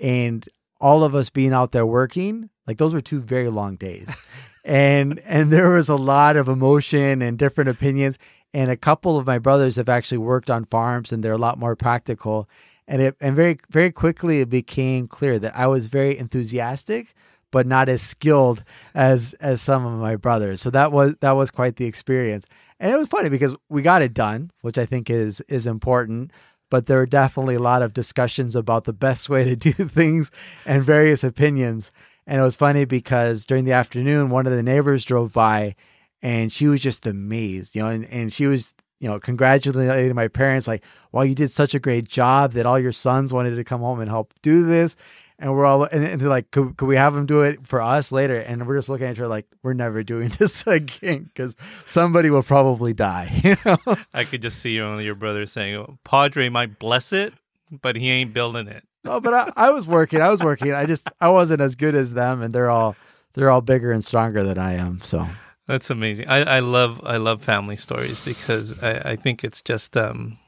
and 0.00 0.48
all 0.80 1.04
of 1.04 1.14
us 1.14 1.30
being 1.30 1.52
out 1.52 1.72
there 1.72 1.86
working 1.86 2.50
like 2.66 2.78
those 2.78 2.92
were 2.92 3.00
two 3.00 3.20
very 3.20 3.48
long 3.48 3.76
days 3.76 4.08
and 4.66 5.20
and 5.20 5.52
there 5.52 5.70
was 5.70 5.88
a 5.88 5.94
lot 5.96 6.36
of 6.36 6.48
emotion 6.48 7.22
and 7.22 7.38
different 7.38 7.70
opinions. 7.70 8.18
And 8.52 8.70
a 8.70 8.76
couple 8.76 9.16
of 9.16 9.26
my 9.26 9.38
brothers 9.38 9.76
have 9.76 9.88
actually 9.88 10.18
worked 10.18 10.50
on 10.50 10.64
farms 10.64 11.12
and 11.12 11.22
they're 11.22 11.32
a 11.32 11.38
lot 11.38 11.58
more 11.58 11.76
practical. 11.76 12.48
And 12.88 13.00
it 13.00 13.16
and 13.20 13.36
very 13.36 13.58
very 13.70 13.92
quickly 13.92 14.40
it 14.40 14.50
became 14.50 15.06
clear 15.06 15.38
that 15.38 15.56
I 15.56 15.68
was 15.68 15.86
very 15.86 16.18
enthusiastic 16.18 17.14
but 17.52 17.66
not 17.66 17.88
as 17.88 18.02
skilled 18.02 18.64
as 18.92 19.34
as 19.34 19.62
some 19.62 19.86
of 19.86 20.00
my 20.00 20.16
brothers. 20.16 20.60
So 20.62 20.70
that 20.70 20.90
was 20.90 21.14
that 21.20 21.32
was 21.32 21.50
quite 21.50 21.76
the 21.76 21.86
experience. 21.86 22.46
And 22.80 22.92
it 22.92 22.98
was 22.98 23.08
funny 23.08 23.28
because 23.28 23.54
we 23.68 23.82
got 23.82 24.02
it 24.02 24.12
done 24.14 24.50
which 24.62 24.78
I 24.78 24.84
think 24.84 25.08
is 25.08 25.40
is 25.48 25.66
important. 25.68 26.32
But 26.68 26.86
there 26.86 26.98
were 26.98 27.06
definitely 27.06 27.54
a 27.54 27.60
lot 27.60 27.82
of 27.82 27.94
discussions 27.94 28.56
about 28.56 28.82
the 28.82 28.92
best 28.92 29.28
way 29.28 29.44
to 29.44 29.54
do 29.54 29.72
things 29.72 30.32
and 30.64 30.82
various 30.82 31.22
opinions. 31.22 31.92
And 32.26 32.40
it 32.40 32.44
was 32.44 32.56
funny 32.56 32.84
because 32.84 33.46
during 33.46 33.64
the 33.64 33.72
afternoon, 33.72 34.30
one 34.30 34.46
of 34.46 34.52
the 34.52 34.62
neighbors 34.62 35.04
drove 35.04 35.32
by 35.32 35.76
and 36.22 36.52
she 36.52 36.66
was 36.66 36.80
just 36.80 37.06
amazed, 37.06 37.76
you 37.76 37.82
know, 37.82 37.88
and, 37.88 38.04
and 38.06 38.32
she 38.32 38.46
was, 38.46 38.74
you 38.98 39.08
know, 39.08 39.18
congratulating 39.20 40.14
my 40.14 40.28
parents, 40.28 40.66
like, 40.66 40.82
wow, 41.12 41.22
you 41.22 41.34
did 41.34 41.50
such 41.50 41.74
a 41.74 41.78
great 41.78 42.08
job 42.08 42.52
that 42.52 42.66
all 42.66 42.78
your 42.78 42.92
sons 42.92 43.32
wanted 43.32 43.54
to 43.54 43.64
come 43.64 43.80
home 43.80 44.00
and 44.00 44.10
help 44.10 44.34
do 44.42 44.64
this. 44.64 44.96
And 45.38 45.52
we're 45.52 45.66
all, 45.66 45.84
and, 45.84 46.02
and 46.02 46.20
they're 46.20 46.30
like, 46.30 46.50
could, 46.50 46.78
could 46.78 46.86
we 46.86 46.96
have 46.96 47.12
them 47.14 47.26
do 47.26 47.42
it 47.42 47.66
for 47.66 47.82
us 47.82 48.10
later? 48.10 48.38
And 48.38 48.66
we're 48.66 48.76
just 48.76 48.88
looking 48.88 49.06
at 49.06 49.18
her 49.18 49.28
like, 49.28 49.46
we're 49.62 49.74
never 49.74 50.02
doing 50.02 50.28
this 50.38 50.66
again 50.66 51.24
because 51.24 51.54
somebody 51.84 52.30
will 52.30 52.42
probably 52.42 52.94
die, 52.94 53.30
you 53.44 53.56
know? 53.64 53.76
i 54.14 54.24
could 54.24 54.40
just 54.42 54.58
see 54.58 54.70
you 54.70 54.86
and 54.86 55.04
your 55.04 55.14
brother 55.14 55.46
saying 55.46 55.98
padre 56.04 56.48
might 56.48 56.78
bless 56.78 57.12
it 57.12 57.34
but 57.70 57.96
he 57.96 58.10
ain't 58.10 58.32
building 58.32 58.68
it 58.68 58.84
No, 59.04 59.20
but 59.20 59.34
I, 59.34 59.52
I 59.56 59.70
was 59.70 59.86
working. 59.86 60.20
I 60.20 60.30
was 60.30 60.40
working. 60.40 60.72
I 60.72 60.86
just 60.86 61.08
I 61.20 61.28
wasn't 61.28 61.60
as 61.60 61.74
good 61.76 61.94
as 61.94 62.14
them, 62.14 62.42
and 62.42 62.54
they're 62.54 62.70
all 62.70 62.96
they're 63.34 63.50
all 63.50 63.60
bigger 63.60 63.92
and 63.92 64.04
stronger 64.04 64.42
than 64.42 64.58
I 64.58 64.74
am. 64.74 65.00
So 65.02 65.26
That's 65.66 65.90
amazing. 65.90 66.28
I, 66.28 66.56
I 66.56 66.60
love 66.60 67.00
I 67.04 67.16
love 67.18 67.42
family 67.42 67.76
stories 67.76 68.20
because 68.20 68.82
I, 68.82 69.12
I 69.12 69.16
think 69.16 69.44
it's 69.44 69.62
just 69.62 69.96
um 69.96 70.38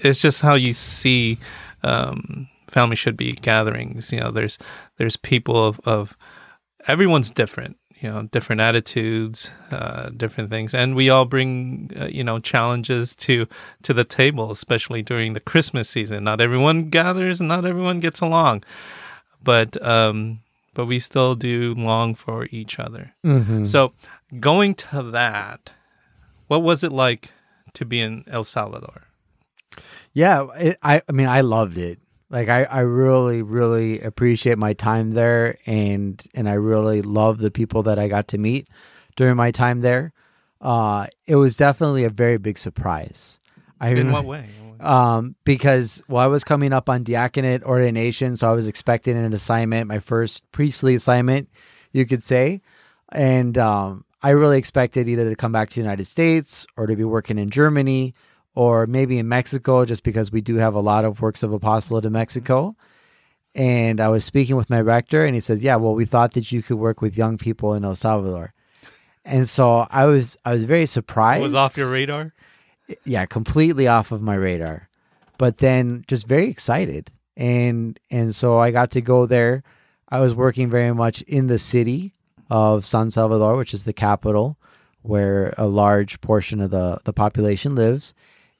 it's 0.00 0.20
just 0.20 0.42
how 0.42 0.54
you 0.54 0.72
see 0.72 1.38
um 1.82 2.48
family 2.68 2.96
should 2.96 3.16
be 3.16 3.32
gatherings. 3.32 4.12
You 4.12 4.20
know, 4.20 4.30
there's 4.30 4.58
there's 4.98 5.16
people 5.16 5.64
of, 5.64 5.80
of 5.84 6.16
everyone's 6.88 7.30
different, 7.30 7.76
you 8.06 8.12
know, 8.12 8.22
different 8.22 8.60
attitudes, 8.60 9.50
uh, 9.72 10.10
different 10.10 10.48
things, 10.48 10.74
and 10.74 10.94
we 10.94 11.10
all 11.10 11.24
bring 11.24 11.90
uh, 12.00 12.04
you 12.04 12.22
know 12.22 12.38
challenges 12.38 13.16
to 13.16 13.48
to 13.82 13.92
the 13.92 14.04
table, 14.04 14.52
especially 14.52 15.02
during 15.02 15.32
the 15.32 15.40
Christmas 15.40 15.90
season. 15.90 16.22
Not 16.22 16.40
everyone 16.40 16.88
gathers, 16.88 17.40
and 17.40 17.48
not 17.48 17.66
everyone 17.66 17.98
gets 17.98 18.20
along, 18.20 18.62
but 19.42 19.82
um, 19.84 20.38
but 20.72 20.86
we 20.86 21.00
still 21.00 21.34
do 21.34 21.74
long 21.74 22.14
for 22.14 22.46
each 22.52 22.78
other. 22.78 23.12
So 23.66 23.92
going 24.38 24.76
to 24.76 25.02
that, 25.10 25.70
what 26.46 26.62
was 26.62 26.84
it 26.84 26.92
like 26.92 27.32
to 27.72 27.84
be 27.84 28.00
in 28.00 28.22
El 28.28 28.44
Salvador? 28.44 29.02
yeah, 30.12 30.46
it, 30.56 30.78
I 30.80 31.02
I 31.08 31.12
mean 31.12 31.26
I 31.26 31.40
loved 31.40 31.76
it. 31.76 31.98
Like 32.28 32.48
I, 32.48 32.64
I 32.64 32.80
really 32.80 33.42
really 33.42 34.00
appreciate 34.00 34.58
my 34.58 34.72
time 34.72 35.12
there, 35.12 35.58
and 35.66 36.22
and 36.34 36.48
I 36.48 36.54
really 36.54 37.02
love 37.02 37.38
the 37.38 37.50
people 37.50 37.84
that 37.84 37.98
I 37.98 38.08
got 38.08 38.28
to 38.28 38.38
meet 38.38 38.68
during 39.14 39.36
my 39.36 39.50
time 39.50 39.80
there. 39.80 40.12
Uh, 40.60 41.06
it 41.26 41.36
was 41.36 41.56
definitely 41.56 42.04
a 42.04 42.10
very 42.10 42.38
big 42.38 42.58
surprise. 42.58 43.38
I 43.80 43.90
In 43.90 44.10
what 44.10 44.24
way? 44.24 44.48
um, 44.80 45.36
because 45.44 46.02
well, 46.08 46.22
I 46.22 46.26
was 46.26 46.44
coming 46.44 46.72
up 46.72 46.88
on 46.88 47.04
diaconate 47.04 47.62
ordination, 47.62 48.36
so 48.36 48.50
I 48.50 48.52
was 48.52 48.66
expecting 48.66 49.16
an 49.16 49.32
assignment, 49.32 49.88
my 49.88 49.98
first 49.98 50.50
priestly 50.52 50.94
assignment, 50.94 51.48
you 51.92 52.06
could 52.06 52.24
say, 52.24 52.60
and 53.12 53.56
um, 53.58 54.04
I 54.22 54.30
really 54.30 54.58
expected 54.58 55.08
either 55.08 55.28
to 55.28 55.36
come 55.36 55.52
back 55.52 55.70
to 55.70 55.74
the 55.76 55.80
United 55.82 56.06
States 56.06 56.66
or 56.76 56.86
to 56.86 56.96
be 56.96 57.04
working 57.04 57.38
in 57.38 57.50
Germany 57.50 58.14
or 58.56 58.86
maybe 58.86 59.18
in 59.18 59.28
Mexico, 59.28 59.84
just 59.84 60.02
because 60.02 60.32
we 60.32 60.40
do 60.40 60.56
have 60.56 60.74
a 60.74 60.80
lot 60.80 61.04
of 61.04 61.20
works 61.20 61.44
of 61.44 61.52
apostolate 61.52 62.06
in 62.06 62.12
Mexico. 62.12 62.74
And 63.54 64.00
I 64.00 64.08
was 64.08 64.24
speaking 64.24 64.56
with 64.56 64.70
my 64.70 64.80
rector, 64.80 65.24
and 65.24 65.34
he 65.34 65.40
says, 65.40 65.62
"Yeah, 65.62 65.76
well, 65.76 65.94
we 65.94 66.06
thought 66.06 66.32
that 66.32 66.50
you 66.50 66.62
could 66.62 66.78
work 66.78 67.00
with 67.00 67.16
young 67.16 67.38
people 67.38 67.74
in 67.74 67.84
El 67.84 67.94
Salvador." 67.94 68.52
And 69.24 69.48
so 69.48 69.86
I 69.90 70.06
was, 70.06 70.36
I 70.44 70.52
was 70.52 70.64
very 70.64 70.86
surprised. 70.86 71.40
It 71.40 71.44
was 71.44 71.54
off 71.54 71.76
your 71.76 71.90
radar. 71.90 72.32
yeah, 73.04 73.26
completely 73.26 73.86
off 73.88 74.12
of 74.12 74.22
my 74.22 74.34
radar. 74.34 74.88
But 75.38 75.58
then 75.58 76.04
just 76.08 76.26
very 76.26 76.48
excited. 76.48 77.10
And 77.36 78.00
and 78.10 78.34
so 78.34 78.58
I 78.58 78.70
got 78.70 78.90
to 78.92 79.00
go 79.00 79.26
there. 79.26 79.62
I 80.08 80.20
was 80.20 80.34
working 80.34 80.70
very 80.70 80.94
much 80.94 81.22
in 81.22 81.48
the 81.48 81.58
city 81.58 82.14
of 82.48 82.86
San 82.86 83.10
Salvador, 83.10 83.56
which 83.56 83.74
is 83.74 83.84
the 83.84 83.92
capital 83.92 84.56
where 85.02 85.54
a 85.56 85.66
large 85.66 86.20
portion 86.20 86.60
of 86.60 86.70
the, 86.70 86.98
the 87.04 87.12
population 87.12 87.74
lives. 87.74 88.14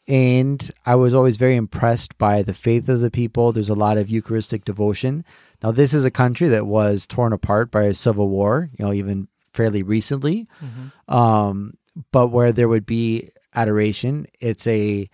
And 0.09 0.71
I 0.85 0.95
was 0.95 1.14
always 1.14 1.37
very 1.37 1.57
impressed 1.57 2.16
by 2.16 2.42
the 2.42 2.55
faith 2.55 2.88
of 2.88 3.01
the 3.01 3.11
people. 3.11 3.53
There's 3.53 3.69
a 3.69 3.75
lot 3.75 3.99
of 3.99 4.09
Eucharistic 4.09 4.64
devotion. 4.64 5.25
Now, 5.62 5.73
this 5.73 5.92
is 5.92 6.05
a 6.05 6.11
country 6.11 6.49
that 6.49 6.66
was 6.66 7.07
torn 7.07 7.33
apart 7.33 7.71
by 7.71 7.85
a 7.85 7.95
civil 7.95 8.29
war, 8.29 8.71
you 8.79 8.85
know, 8.85 8.92
even 8.92 9.27
fairly 9.53 9.83
recently. 9.83 10.47
Um, 11.09 11.77
but 12.12 12.29
where 12.29 12.53
there 12.53 12.69
would 12.69 12.87
be 12.87 13.31
adoration, 13.55 14.27
it's 14.40 14.66
a 14.66 15.09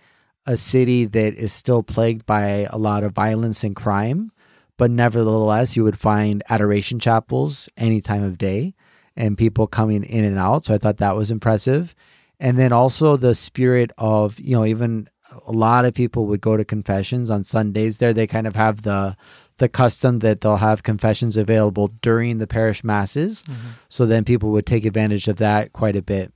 a 0.45 0.57
city 0.57 1.05
that 1.05 1.35
is 1.35 1.53
still 1.53 1.81
plagued 1.83 2.25
by 2.25 2.67
a 2.69 2.77
lot 2.77 3.03
of 3.03 3.13
violence 3.13 3.63
and 3.63 3.75
crime. 3.77 4.29
But 4.77 4.91
nevertheless, 4.91 5.77
you 5.77 5.85
would 5.85 5.97
find 5.97 6.43
adoration 6.49 6.99
chapels 6.99 7.69
any 7.77 8.01
time 8.01 8.23
of 8.23 8.37
day 8.37 8.73
and 9.15 9.37
people 9.37 9.67
coming 9.67 10.03
in 10.03 10.25
and 10.25 10.37
out. 10.37 10.65
So 10.65 10.73
I 10.73 10.77
thought 10.77 10.97
that 10.97 11.15
was 11.15 11.31
impressive. 11.31 11.95
And 12.43 12.59
then 12.59 12.73
also 12.73 13.15
the 13.15 13.35
spirit 13.35 13.91
of, 13.97 14.37
you 14.37 14.53
know, 14.53 14.65
even 14.65 15.07
a 15.47 15.53
lot 15.53 15.85
of 15.85 15.93
people 15.93 16.25
would 16.25 16.41
go 16.41 16.57
to 16.57 16.65
confessions 16.65 17.29
on 17.29 17.45
Sundays 17.45 17.99
there. 17.99 18.13
They 18.13 18.27
kind 18.27 18.45
of 18.45 18.55
have 18.57 18.81
the 18.81 19.15
the 19.59 19.69
custom 19.69 20.19
that 20.19 20.41
they'll 20.41 20.57
have 20.57 20.83
confessions 20.83 21.37
available 21.37 21.87
during 22.01 22.39
the 22.39 22.47
parish 22.47 22.83
masses. 22.83 23.45
So 23.87 24.05
then 24.05 24.25
people 24.25 24.49
would 24.51 24.65
take 24.65 24.83
advantage 24.83 25.29
of 25.29 25.37
that 25.37 25.71
quite 25.71 25.95
a 25.95 26.01
bit. 26.01 26.33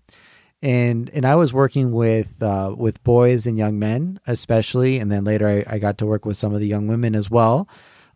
And 0.61 1.09
and 1.09 1.25
I 1.25 1.35
was 1.35 1.51
working 1.51 1.91
with 1.91 2.41
uh, 2.41 2.73
with 2.77 3.03
boys 3.03 3.45
and 3.45 3.57
young 3.57 3.77
men 3.77 4.21
especially, 4.25 4.99
and 4.99 5.11
then 5.11 5.25
later 5.25 5.65
I, 5.67 5.75
I 5.75 5.77
got 5.77 5.97
to 5.97 6.05
work 6.05 6.25
with 6.25 6.37
some 6.37 6.53
of 6.53 6.61
the 6.61 6.67
young 6.67 6.87
women 6.87 7.15
as 7.15 7.29
well. 7.29 7.67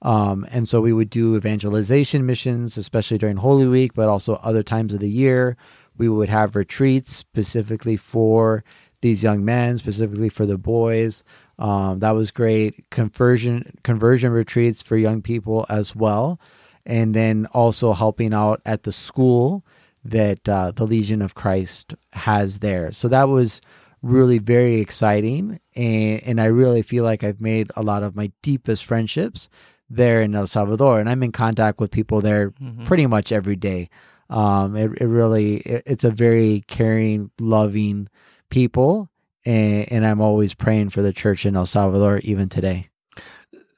Um, 0.02 0.48
and 0.50 0.68
so 0.68 0.82
we 0.82 0.94
would 0.94 1.10
do 1.10 1.36
evangelization 1.36 2.26
missions, 2.26 2.78
especially 2.78 3.18
during 3.18 3.38
Holy 3.38 3.68
Week, 3.68 3.94
but 3.94 4.10
also 4.10 4.36
other 4.36 4.64
times 4.64 4.94
of 4.94 5.00
the 5.00 5.10
year. 5.10 5.58
We 5.98 6.10
would 6.10 6.30
have 6.30 6.56
retreats 6.56 7.16
specifically 7.16 7.98
for 7.98 8.64
these 9.02 9.24
young 9.24 9.44
men, 9.44 9.78
specifically 9.78 10.30
for 10.30 10.46
the 10.46 10.58
boys. 10.58 11.24
Um, 11.60 12.00
that 12.00 12.12
was 12.12 12.32
great. 12.32 12.90
Conversion 12.90 13.78
conversion 13.84 14.32
retreats 14.32 14.82
for 14.82 14.98
young 14.98 15.22
people 15.22 15.66
as 15.70 15.96
well, 15.96 16.40
and 16.86 17.14
then 17.14 17.48
also 17.54 17.94
helping 17.94 18.34
out 18.34 18.62
at 18.66 18.84
the 18.84 18.92
school 18.92 19.64
that 20.04 20.48
uh, 20.50 20.72
the 20.72 20.86
Legion 20.86 21.22
of 21.22 21.36
Christ 21.36 21.94
has 22.14 22.60
there. 22.60 22.92
So 22.92 23.08
that 23.10 23.28
was 23.28 23.62
really 24.02 24.40
very 24.40 24.80
exciting, 24.80 25.60
and 25.76 26.24
and 26.24 26.42
I 26.42 26.46
really 26.46 26.82
feel 26.82 27.04
like 27.04 27.24
I've 27.24 27.42
made 27.42 27.72
a 27.76 27.84
lot 27.84 28.02
of 28.02 28.16
my 28.16 28.32
deepest 28.42 28.86
friendships 28.86 29.50
there 29.90 30.22
in 30.22 30.34
El 30.34 30.48
Salvador, 30.48 31.00
and 31.00 31.10
I'm 31.10 31.22
in 31.22 31.32
contact 31.32 31.80
with 31.80 31.92
people 31.92 32.22
there 32.22 32.54
pretty 32.86 33.06
much 33.06 33.32
every 33.32 33.56
day. 33.56 33.90
Um, 34.32 34.76
it, 34.76 34.92
it 35.00 35.06
really 35.06 35.58
it, 35.58 35.84
it's 35.86 36.04
a 36.04 36.10
very 36.10 36.64
caring, 36.68 37.32
loving 37.40 38.08
people, 38.50 39.10
and, 39.46 39.92
and 39.92 40.06
I'm 40.06 40.22
always 40.22 40.54
praying 40.54 40.90
for 40.90 41.02
the 41.02 41.14
church 41.14 41.46
in 41.46 41.56
El 41.56 41.66
Salvador 41.66 42.20
even 42.20 42.50
today. 42.50 42.90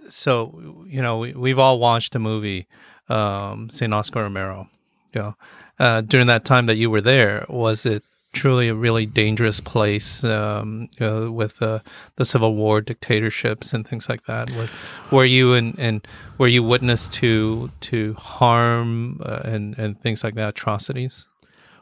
So 0.07 0.85
you 0.87 1.01
know, 1.01 1.17
we, 1.17 1.33
we've 1.33 1.59
all 1.59 1.79
watched 1.79 2.13
the 2.13 2.19
movie 2.19 2.67
um, 3.09 3.69
Saint 3.69 3.93
Oscar 3.93 4.21
Romero. 4.21 4.69
You 5.13 5.21
know, 5.21 5.35
uh, 5.79 6.01
during 6.01 6.27
that 6.27 6.45
time 6.45 6.67
that 6.67 6.75
you 6.75 6.89
were 6.89 7.01
there, 7.01 7.45
was 7.49 7.85
it 7.85 8.03
truly 8.33 8.67
a 8.67 8.75
really 8.75 9.05
dangerous 9.05 9.59
place 9.59 10.23
um, 10.23 10.89
know, 10.99 11.31
with 11.31 11.61
uh, 11.61 11.79
the 12.17 12.25
Civil 12.25 12.55
War 12.55 12.81
dictatorships 12.81 13.73
and 13.73 13.87
things 13.87 14.09
like 14.09 14.25
that? 14.25 14.49
Were, 14.51 14.67
were 15.11 15.25
you 15.25 15.53
and 15.53 15.77
and 15.79 16.05
were 16.37 16.47
you 16.47 16.63
witness 16.63 17.07
to 17.09 17.71
to 17.81 18.13
harm 18.15 19.21
uh, 19.23 19.41
and 19.45 19.77
and 19.77 20.01
things 20.01 20.23
like 20.23 20.35
that, 20.35 20.49
atrocities? 20.49 21.27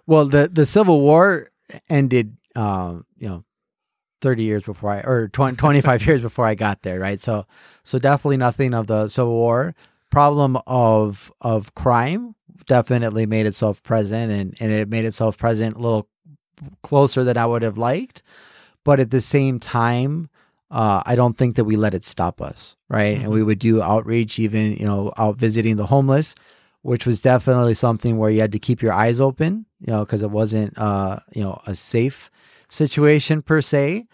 Well, 0.05 0.25
the 0.25 0.49
the 0.51 0.65
Civil 0.65 1.01
War 1.01 1.49
ended, 1.89 2.37
um, 2.55 3.05
you 3.17 3.29
know, 3.29 3.43
thirty 4.21 4.43
years 4.43 4.63
before 4.63 4.91
I, 4.91 4.99
or 4.99 5.29
20, 5.29 5.57
25 5.57 6.05
years 6.05 6.21
before 6.21 6.45
I 6.45 6.55
got 6.55 6.83
there, 6.83 6.99
right? 6.99 7.19
So, 7.19 7.45
so 7.83 7.97
definitely 7.97 8.37
nothing 8.37 8.73
of 8.73 8.87
the 8.87 9.07
Civil 9.07 9.33
War. 9.33 9.73
Problem 10.09 10.57
of 10.67 11.31
of 11.39 11.73
crime 11.73 12.35
definitely 12.67 13.25
made 13.25 13.45
itself 13.45 13.81
present, 13.81 14.31
and 14.31 14.57
and 14.59 14.71
it 14.71 14.89
made 14.89 15.05
itself 15.05 15.37
present 15.37 15.75
a 15.75 15.79
little 15.79 16.09
closer 16.83 17.23
than 17.23 17.37
I 17.37 17.45
would 17.45 17.61
have 17.61 17.77
liked, 17.77 18.23
but 18.83 18.99
at 18.99 19.11
the 19.11 19.21
same 19.21 19.59
time. 19.59 20.29
Uh, 20.69 21.03
I 21.05 21.15
don't 21.15 21.37
think 21.37 21.57
that 21.57 21.65
we 21.65 21.75
let 21.75 21.93
it 21.93 22.05
stop 22.05 22.41
us, 22.41 22.77
right? 22.87 23.17
And 23.17 23.27
we 23.27 23.43
would 23.43 23.59
do 23.59 23.81
outreach, 23.81 24.39
even 24.39 24.77
you 24.77 24.85
know, 24.85 25.11
out 25.17 25.35
visiting 25.35 25.75
the 25.75 25.87
homeless, 25.87 26.33
which 26.81 27.05
was 27.05 27.19
definitely 27.19 27.73
something 27.73 28.17
where 28.17 28.29
you 28.29 28.39
had 28.39 28.53
to 28.53 28.59
keep 28.59 28.81
your 28.81 28.93
eyes 28.93 29.19
open, 29.19 29.65
you 29.85 29.91
know, 29.91 30.05
because 30.05 30.23
it 30.23 30.31
wasn't, 30.31 30.77
uh, 30.77 31.19
you 31.33 31.43
know, 31.43 31.61
a 31.67 31.75
safe 31.75 32.31
situation 32.69 33.41
per 33.41 33.61
se. 33.61 34.07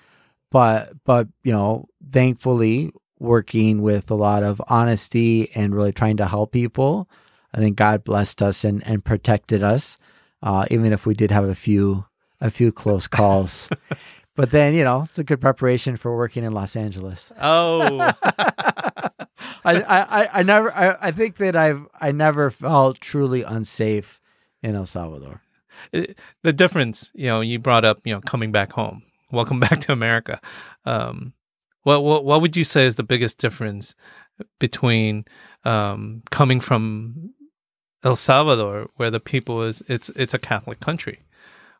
But, 0.49 0.93
but, 1.03 1.27
you 1.43 1.51
know, 1.51 1.89
thankfully, 2.12 2.91
working 3.19 3.83
with 3.83 4.10
a 4.10 4.15
lot 4.15 4.41
of 4.41 4.60
honesty 4.67 5.51
and 5.53 5.75
really 5.75 5.91
trying 5.91 6.17
to 6.17 6.25
help 6.25 6.53
people, 6.53 7.07
I 7.53 7.60
think 7.60 7.77
God 7.77 8.03
blessed 8.03 8.41
us 8.41 8.63
and, 8.63 8.81
and 8.88 9.05
protected 9.05 9.62
us, 9.62 9.99
uh, 10.41 10.65
even 10.71 10.91
if 10.91 11.05
we 11.05 11.13
did 11.13 11.29
have 11.29 11.45
a 11.45 11.53
few, 11.53 12.05
a 12.41 12.50
few 12.52 12.71
close 12.71 13.08
calls. 13.08 13.69
but 14.36 14.52
then, 14.52 14.73
you 14.76 14.84
know, 14.84 15.04
it's 15.04 15.17
a 15.19 15.23
good 15.23 15.41
preparation 15.41 15.97
for 15.97 16.15
working 16.15 16.43
in 16.43 16.52
Los 16.54 16.76
Angeles. 16.76 17.32
Oh, 17.39 18.12
I, 19.65 19.82
I, 19.84 20.30
I 20.39 20.43
never 20.43 20.71
I, 20.73 20.95
I 21.02 21.12
think 21.12 21.38
that 21.38 21.56
I've 21.56 21.86
I 22.00 22.12
never 22.12 22.50
felt 22.52 23.00
truly 23.02 23.43
unsafe 23.43 24.21
in 24.63 24.76
El 24.76 24.86
Salvador. 24.86 25.41
it- 25.91 26.17
the 26.43 26.54
difference, 26.54 27.12
you 27.13 27.28
know, 27.28 27.41
you 27.41 27.60
brought 27.60 27.86
up, 27.86 28.00
you 28.06 28.13
know, 28.13 28.21
coming 28.21 28.52
back 28.52 28.71
home. 28.71 29.04
Welcome 29.32 29.60
back 29.60 29.82
to 29.82 29.91
America. 29.91 30.39
Um, 30.86 31.34
what 31.84 32.04
what 32.04 32.23
what 32.26 32.41
would 32.41 32.56
you 32.56 32.63
say 32.63 32.86
is 32.86 32.95
the 32.95 33.04
biggest 33.04 33.38
difference 33.39 33.93
between 34.60 35.26
um, 35.65 36.21
coming 36.32 36.60
from 36.60 37.34
El 38.04 38.15
Salvador, 38.15 38.88
where 38.95 39.10
the 39.12 39.19
people 39.19 39.63
is 39.63 39.82
it's 39.88 40.10
it's 40.10 40.34
a 40.34 40.39
Catholic 40.39 40.80
country, 40.80 41.19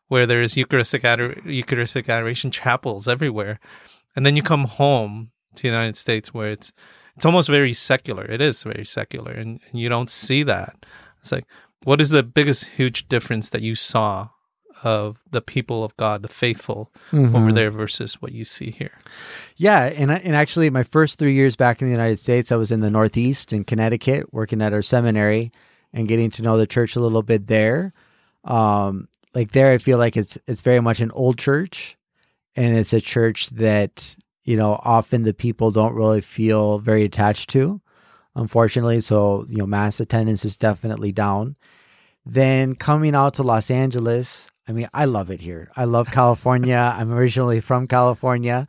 where 0.08 0.26
there's 0.26 0.56
Eucharistic 0.56 1.04
ador- 1.04 1.36
Eucharistic 1.44 2.08
adoration 2.08 2.50
chapels 2.50 3.06
everywhere, 3.08 3.60
and 4.16 4.24
then 4.26 4.36
you 4.36 4.42
come 4.42 4.64
home 4.64 5.30
to 5.54 5.62
the 5.62 5.68
United 5.68 5.96
States, 5.96 6.32
where 6.34 6.48
it's 6.50 6.72
it's 7.16 7.24
almost 7.26 7.48
very 7.48 7.72
secular. 7.72 8.24
It 8.24 8.40
is 8.40 8.62
very 8.62 8.84
secular, 8.84 9.32
and, 9.32 9.60
and 9.70 9.80
you 9.80 9.88
don't 9.88 10.08
see 10.10 10.42
that. 10.44 10.86
It's 11.20 11.32
like, 11.32 11.44
what 11.84 12.00
is 12.00 12.10
the 12.10 12.22
biggest 12.22 12.66
huge 12.66 13.08
difference 13.08 13.50
that 13.50 13.60
you 13.62 13.74
saw 13.74 14.28
of 14.84 15.18
the 15.28 15.40
people 15.40 15.82
of 15.82 15.96
God, 15.96 16.22
the 16.22 16.28
faithful 16.28 16.92
over 17.34 17.50
there 17.52 17.70
versus 17.72 18.22
what 18.22 18.30
you 18.30 18.44
see 18.44 18.70
here? 18.70 18.92
Yeah, 19.56 19.86
and 19.86 20.12
I- 20.12 20.18
and 20.22 20.36
actually, 20.36 20.70
my 20.70 20.84
first 20.84 21.18
three 21.18 21.34
years 21.34 21.56
back 21.56 21.82
in 21.82 21.88
the 21.88 21.92
United 21.92 22.20
States, 22.20 22.52
I 22.52 22.56
was 22.56 22.70
in 22.70 22.80
the 22.80 22.90
Northeast 22.90 23.52
in 23.52 23.64
Connecticut, 23.64 24.32
working 24.32 24.62
at 24.62 24.72
our 24.72 24.82
seminary 24.82 25.50
and 25.92 26.06
getting 26.06 26.30
to 26.30 26.42
know 26.42 26.56
the 26.56 26.66
church 26.68 26.94
a 26.94 27.00
little 27.00 27.22
bit 27.24 27.48
there. 27.48 27.92
Um, 28.44 29.08
like 29.34 29.52
there, 29.52 29.70
I 29.72 29.78
feel 29.78 29.98
like 29.98 30.16
it's 30.16 30.38
it's 30.46 30.62
very 30.62 30.80
much 30.80 31.00
an 31.00 31.10
old 31.12 31.38
church, 31.38 31.96
and 32.56 32.76
it's 32.76 32.92
a 32.92 33.00
church 33.00 33.50
that 33.50 34.16
you 34.44 34.56
know 34.56 34.80
often 34.84 35.22
the 35.22 35.34
people 35.34 35.70
don't 35.70 35.94
really 35.94 36.20
feel 36.20 36.78
very 36.78 37.04
attached 37.04 37.50
to, 37.50 37.80
unfortunately. 38.34 39.00
So 39.00 39.44
you 39.48 39.56
know, 39.56 39.66
mass 39.66 40.00
attendance 40.00 40.44
is 40.44 40.56
definitely 40.56 41.12
down. 41.12 41.56
Then 42.24 42.74
coming 42.74 43.14
out 43.14 43.34
to 43.34 43.42
Los 43.42 43.70
Angeles, 43.70 44.48
I 44.66 44.72
mean, 44.72 44.88
I 44.92 45.06
love 45.06 45.30
it 45.30 45.40
here. 45.40 45.70
I 45.76 45.84
love 45.84 46.10
California. 46.10 46.94
I'm 46.98 47.12
originally 47.12 47.60
from 47.60 47.86
California, 47.86 48.68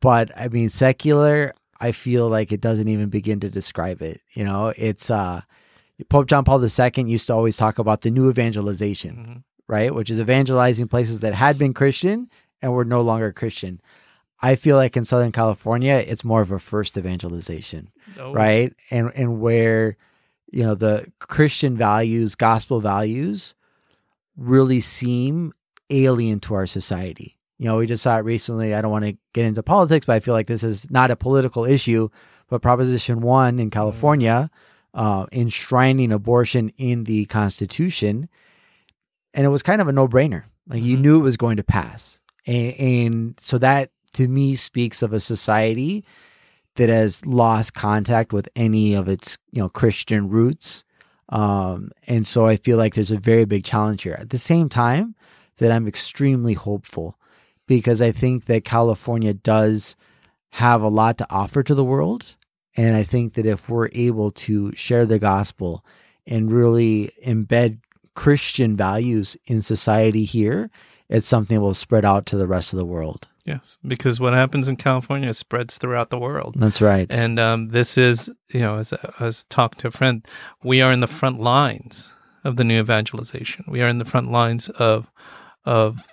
but 0.00 0.30
I 0.36 0.48
mean, 0.48 0.68
secular, 0.68 1.54
I 1.80 1.92
feel 1.92 2.28
like 2.28 2.52
it 2.52 2.60
doesn't 2.60 2.88
even 2.88 3.08
begin 3.08 3.40
to 3.40 3.50
describe 3.50 4.02
it. 4.02 4.20
You 4.32 4.44
know, 4.44 4.72
it's 4.76 5.10
uh 5.10 5.42
Pope 6.08 6.26
John 6.26 6.44
Paul 6.44 6.62
II 6.62 7.04
used 7.10 7.28
to 7.28 7.34
always 7.34 7.56
talk 7.56 7.78
about 7.78 8.00
the 8.00 8.10
new 8.10 8.28
evangelization, 8.28 9.44
right? 9.68 9.94
Which 9.94 10.10
is 10.10 10.20
evangelizing 10.20 10.88
places 10.88 11.20
that 11.20 11.34
had 11.34 11.58
been 11.58 11.74
Christian 11.74 12.30
and 12.62 12.72
were 12.72 12.84
no 12.84 13.00
longer 13.00 13.32
Christian. 13.32 13.80
I 14.40 14.56
feel 14.56 14.76
like 14.76 14.96
in 14.96 15.04
Southern 15.04 15.32
California, 15.32 15.94
it's 16.06 16.24
more 16.24 16.42
of 16.42 16.50
a 16.50 16.58
first 16.58 16.96
evangelization 16.96 17.90
Oh, 18.18 18.32
right 18.32 18.72
and 18.90 19.10
and 19.16 19.40
where 19.40 19.96
you 20.52 20.62
know 20.62 20.76
the 20.76 21.10
christian 21.18 21.76
values 21.76 22.36
gospel 22.36 22.80
values 22.80 23.54
really 24.36 24.78
seem 24.78 25.52
alien 25.90 26.40
to 26.40 26.54
our 26.54 26.66
society. 26.66 27.36
You 27.58 27.66
know, 27.66 27.76
we 27.76 27.86
just 27.86 28.02
saw 28.02 28.16
it 28.18 28.24
recently. 28.24 28.74
I 28.74 28.80
don't 28.80 28.90
want 28.90 29.04
to 29.04 29.16
get 29.32 29.44
into 29.44 29.62
politics, 29.62 30.06
but 30.06 30.14
I 30.14 30.20
feel 30.20 30.34
like 30.34 30.48
this 30.48 30.64
is 30.64 30.90
not 30.90 31.10
a 31.10 31.16
political 31.16 31.64
issue. 31.64 32.08
But 32.48 32.62
Proposition 32.62 33.20
1 33.20 33.58
in 33.58 33.70
California, 33.70 34.50
uh, 34.92 35.26
enshrining 35.32 36.12
abortion 36.12 36.70
in 36.76 37.04
the 37.04 37.24
Constitution, 37.26 38.28
and 39.34 39.44
it 39.44 39.50
was 39.50 39.62
kind 39.62 39.80
of 39.80 39.88
a 39.88 39.92
no 39.92 40.08
brainer. 40.08 40.44
Like 40.66 40.82
you 40.82 40.96
Mhm. 40.96 41.00
knew 41.00 41.16
it 41.18 41.22
was 41.24 41.36
going 41.36 41.56
to 41.58 41.64
pass. 41.64 42.20
And, 42.46 42.74
and 42.74 43.34
so 43.40 43.58
that 43.58 43.90
to 44.14 44.28
me 44.28 44.54
speaks 44.54 45.02
of 45.02 45.12
a 45.12 45.20
society 45.20 46.04
that 46.76 46.88
has 46.88 47.24
lost 47.26 47.74
contact 47.74 48.32
with 48.32 48.48
any 48.56 48.94
of 48.94 49.08
its 49.08 49.36
you 49.52 49.60
know 49.62 49.68
Christian 49.68 50.28
roots. 50.28 50.84
Um, 51.28 51.90
and 52.06 52.26
so 52.26 52.46
I 52.46 52.56
feel 52.56 52.78
like 52.78 52.94
there's 52.94 53.10
a 53.10 53.18
very 53.18 53.44
big 53.44 53.64
challenge 53.64 54.02
here. 54.02 54.16
At 54.18 54.30
the 54.30 54.38
same 54.38 54.68
time, 54.68 55.14
that 55.58 55.70
I'm 55.70 55.86
extremely 55.86 56.54
hopeful 56.54 57.16
because 57.66 58.02
I 58.02 58.12
think 58.12 58.44
that 58.46 58.64
California 58.64 59.32
does 59.32 59.96
have 60.50 60.82
a 60.82 60.88
lot 60.88 61.16
to 61.18 61.26
offer 61.30 61.62
to 61.62 61.74
the 61.74 61.84
world. 61.84 62.36
And 62.76 62.96
I 62.96 63.04
think 63.04 63.34
that 63.34 63.46
if 63.46 63.68
we're 63.68 63.88
able 63.92 64.30
to 64.32 64.74
share 64.74 65.06
the 65.06 65.18
gospel 65.18 65.84
and 66.26 66.50
really 66.52 67.10
embed 67.24 67.78
Christian 68.14 68.76
values 68.76 69.36
in 69.46 69.62
society 69.62 70.24
here, 70.24 70.70
it's 71.08 71.26
something 71.26 71.56
that 71.56 71.60
will 71.60 71.74
spread 71.74 72.04
out 72.04 72.26
to 72.26 72.36
the 72.36 72.46
rest 72.46 72.72
of 72.72 72.78
the 72.78 72.84
world. 72.84 73.28
Yes, 73.44 73.76
because 73.86 74.18
what 74.18 74.32
happens 74.32 74.70
in 74.70 74.76
California 74.76 75.34
spreads 75.34 75.76
throughout 75.76 76.08
the 76.08 76.18
world. 76.18 76.54
That's 76.56 76.80
right. 76.80 77.12
And 77.12 77.38
um, 77.38 77.68
this 77.68 77.98
is, 77.98 78.30
you 78.48 78.60
know, 78.60 78.78
as 78.78 78.92
I, 78.94 79.12
as 79.20 79.44
talked 79.44 79.80
to 79.80 79.88
a 79.88 79.90
friend, 79.90 80.26
we 80.62 80.80
are 80.80 80.90
in 80.90 81.00
the 81.00 81.06
front 81.06 81.40
lines 81.40 82.14
of 82.42 82.56
the 82.56 82.64
new 82.64 82.80
evangelization. 82.80 83.66
We 83.68 83.82
are 83.82 83.88
in 83.88 83.98
the 83.98 84.06
front 84.06 84.30
lines 84.30 84.70
of 84.70 85.10
of 85.66 86.06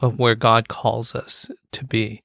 of 0.00 0.18
where 0.18 0.34
God 0.34 0.68
calls 0.68 1.14
us 1.14 1.48
to 1.72 1.84
be. 1.84 2.22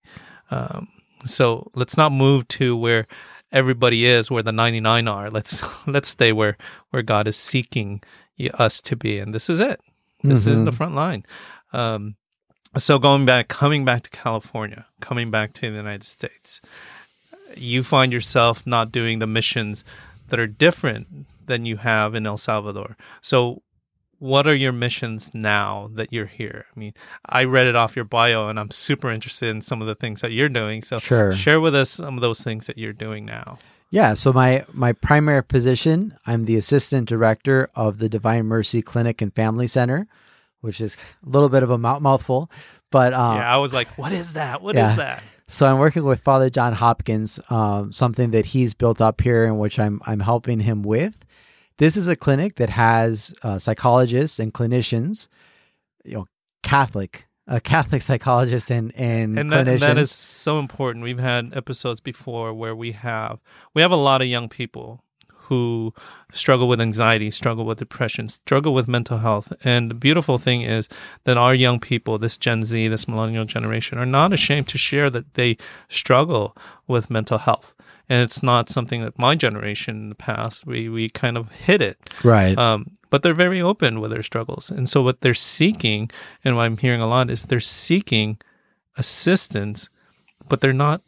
Um, 0.49 0.87
so 1.23 1.69
let's 1.75 1.97
not 1.97 2.11
move 2.11 2.47
to 2.49 2.75
where 2.75 3.07
everybody 3.51 4.07
is, 4.07 4.31
where 4.31 4.43
the 4.43 4.51
ninety 4.51 4.79
nine 4.79 5.07
are. 5.07 5.29
Let's 5.29 5.61
let's 5.87 6.09
stay 6.09 6.31
where 6.31 6.57
where 6.89 7.03
God 7.03 7.27
is 7.27 7.37
seeking 7.37 8.01
us 8.53 8.81
to 8.81 8.95
be, 8.95 9.19
and 9.19 9.33
this 9.33 9.49
is 9.49 9.59
it. 9.59 9.81
This 10.23 10.45
is 10.45 10.61
Mhm. 10.61 10.65
the 10.65 10.71
front 10.71 10.95
line. 10.95 11.25
Um, 11.73 12.15
so 12.77 12.99
going 12.99 13.25
back, 13.25 13.47
coming 13.47 13.83
back 13.85 14.03
to 14.03 14.09
California, 14.09 14.85
coming 15.01 15.31
back 15.31 15.53
to 15.53 15.61
the 15.61 15.75
United 15.77 16.03
States, 16.05 16.61
you 17.57 17.83
find 17.83 18.11
yourself 18.13 18.65
not 18.67 18.91
doing 18.91 19.19
the 19.19 19.27
missions 19.27 19.83
that 20.29 20.39
are 20.39 20.47
different 20.47 21.25
than 21.47 21.65
you 21.65 21.77
have 21.77 22.13
in 22.15 22.25
El 22.27 22.37
Salvador. 22.37 22.95
So, 23.21 23.61
what 24.19 24.45
are 24.47 24.53
your 24.53 24.73
missions 24.73 25.31
now 25.33 25.89
that 25.93 26.11
you're 26.11 26.25
here? 26.27 26.65
I 26.75 26.79
mean, 26.79 26.93
I 27.25 27.45
read 27.45 27.67
it 27.67 27.75
off 27.75 27.95
your 27.95 28.03
bio, 28.05 28.49
and 28.49 28.59
I'm 28.59 28.69
super 28.69 29.09
interested 29.09 29.47
in 29.49 29.61
some 29.61 29.81
of 29.81 29.87
the 29.87 29.95
things 29.95 30.19
that 30.21 30.31
you're 30.33 30.49
doing. 30.49 30.83
So, 30.83 30.99
Sure. 30.99 31.31
share 31.33 31.59
with 31.61 31.73
us 31.73 31.89
some 31.89 32.15
of 32.15 32.21
those 32.21 32.43
things 32.43 32.67
that 32.67 32.77
you're 32.77 32.93
doing 32.93 33.25
now. 33.25 33.57
Yeah, 33.91 34.13
so 34.13 34.31
my 34.31 34.65
my 34.71 34.93
primary 34.93 35.43
position, 35.43 36.15
I'm 36.25 36.43
the 36.43 36.57
assistant 36.57 37.09
director 37.09 37.69
of 37.75 37.97
the 37.97 38.09
Divine 38.09 38.45
Mercy 38.45 38.81
Clinic 38.81 39.21
and 39.21 39.33
Family 39.33 39.67
Center, 39.67 40.07
which 40.61 40.79
is 40.79 40.95
a 41.25 41.29
little 41.29 41.49
bit 41.49 41.63
of 41.63 41.71
a 41.71 41.77
mouth- 41.77 42.01
mouthful, 42.01 42.51
but 42.91 43.13
um, 43.13 43.37
yeah, 43.37 43.53
I 43.53 43.57
was 43.57 43.73
like, 43.73 43.87
what 43.97 44.11
is 44.11 44.33
that? 44.33 44.61
What 44.61 44.75
is 44.75 44.81
yeah. 44.81 44.95
that? 44.95 45.23
So 45.47 45.67
I'm 45.67 45.79
working 45.79 46.03
with 46.03 46.21
Father 46.21 46.51
John 46.51 46.73
Hopkins, 46.73 47.39
um, 47.49 47.91
something 47.91 48.29
that 48.31 48.45
he's 48.45 48.75
built 48.75 49.01
up 49.01 49.21
here, 49.21 49.45
and 49.45 49.59
which 49.59 49.79
I'm 49.79 50.01
I'm 50.05 50.19
helping 50.19 50.59
him 50.59 50.83
with. 50.83 51.17
This 51.79 51.97
is 51.97 52.07
a 52.07 52.15
clinic 52.15 52.57
that 52.57 52.69
has 52.69 53.33
uh, 53.41 53.57
psychologists 53.57 54.37
and 54.39 54.53
clinicians, 54.53 55.29
you 56.03 56.13
know, 56.13 56.27
Catholic, 56.61 57.25
a 57.49 57.59
Catholic 57.59 58.01
psychologist 58.01 58.69
and 58.69 58.93
and, 58.95 59.37
and 59.37 59.51
that, 59.51 59.65
clinicians. 59.65 59.79
that 59.79 59.97
is 59.97 60.11
so 60.11 60.59
important. 60.59 61.03
We've 61.03 61.19
had 61.19 61.51
episodes 61.53 61.99
before 61.99 62.53
where 62.53 62.75
we 62.75 62.93
have 62.93 63.39
we 63.73 63.81
have 63.81 63.91
a 63.91 63.97
lot 63.97 64.21
of 64.21 64.27
young 64.27 64.47
people 64.47 65.03
who 65.49 65.91
struggle 66.31 66.67
with 66.67 66.79
anxiety, 66.79 67.31
struggle 67.31 67.65
with 67.65 67.79
depression, 67.79 68.27
struggle 68.27 68.71
with 68.71 68.87
mental 68.87 69.17
health. 69.17 69.51
And 69.63 69.89
the 69.89 69.95
beautiful 69.95 70.37
thing 70.37 70.61
is 70.61 70.87
that 71.23 71.37
our 71.37 71.55
young 71.55 71.79
people, 71.79 72.19
this 72.19 72.37
Gen 72.37 72.61
Z, 72.61 72.87
this 72.87 73.07
millennial 73.07 73.45
generation, 73.45 73.97
are 73.97 74.05
not 74.05 74.31
ashamed 74.31 74.67
to 74.67 74.77
share 74.77 75.09
that 75.09 75.33
they 75.33 75.57
struggle 75.87 76.55
with 76.87 77.09
mental 77.09 77.39
health. 77.39 77.73
And 78.07 78.21
it's 78.21 78.43
not 78.43 78.69
something 78.69 79.01
that 79.01 79.17
my 79.17 79.33
generation 79.33 79.95
in 79.97 80.09
the 80.09 80.15
past 80.15 80.67
we 80.67 80.87
we 80.87 81.09
kind 81.09 81.35
of 81.35 81.51
hid 81.51 81.81
it. 81.81 81.97
right. 82.23 82.55
Um, 82.55 82.98
but 83.09 83.23
they're 83.23 83.33
very 83.33 83.61
open 83.61 83.99
with 83.99 84.11
their 84.11 84.23
struggles. 84.23 84.69
And 84.69 84.87
so 84.89 85.01
what 85.01 85.21
they're 85.21 85.33
seeking, 85.33 86.09
and 86.43 86.55
what 86.55 86.63
I'm 86.63 86.77
hearing 86.77 87.01
a 87.01 87.07
lot, 87.07 87.29
is 87.31 87.43
they're 87.43 87.59
seeking 87.59 88.37
assistance, 88.97 89.89
but 90.47 90.61
they're 90.61 90.73
not 90.73 91.01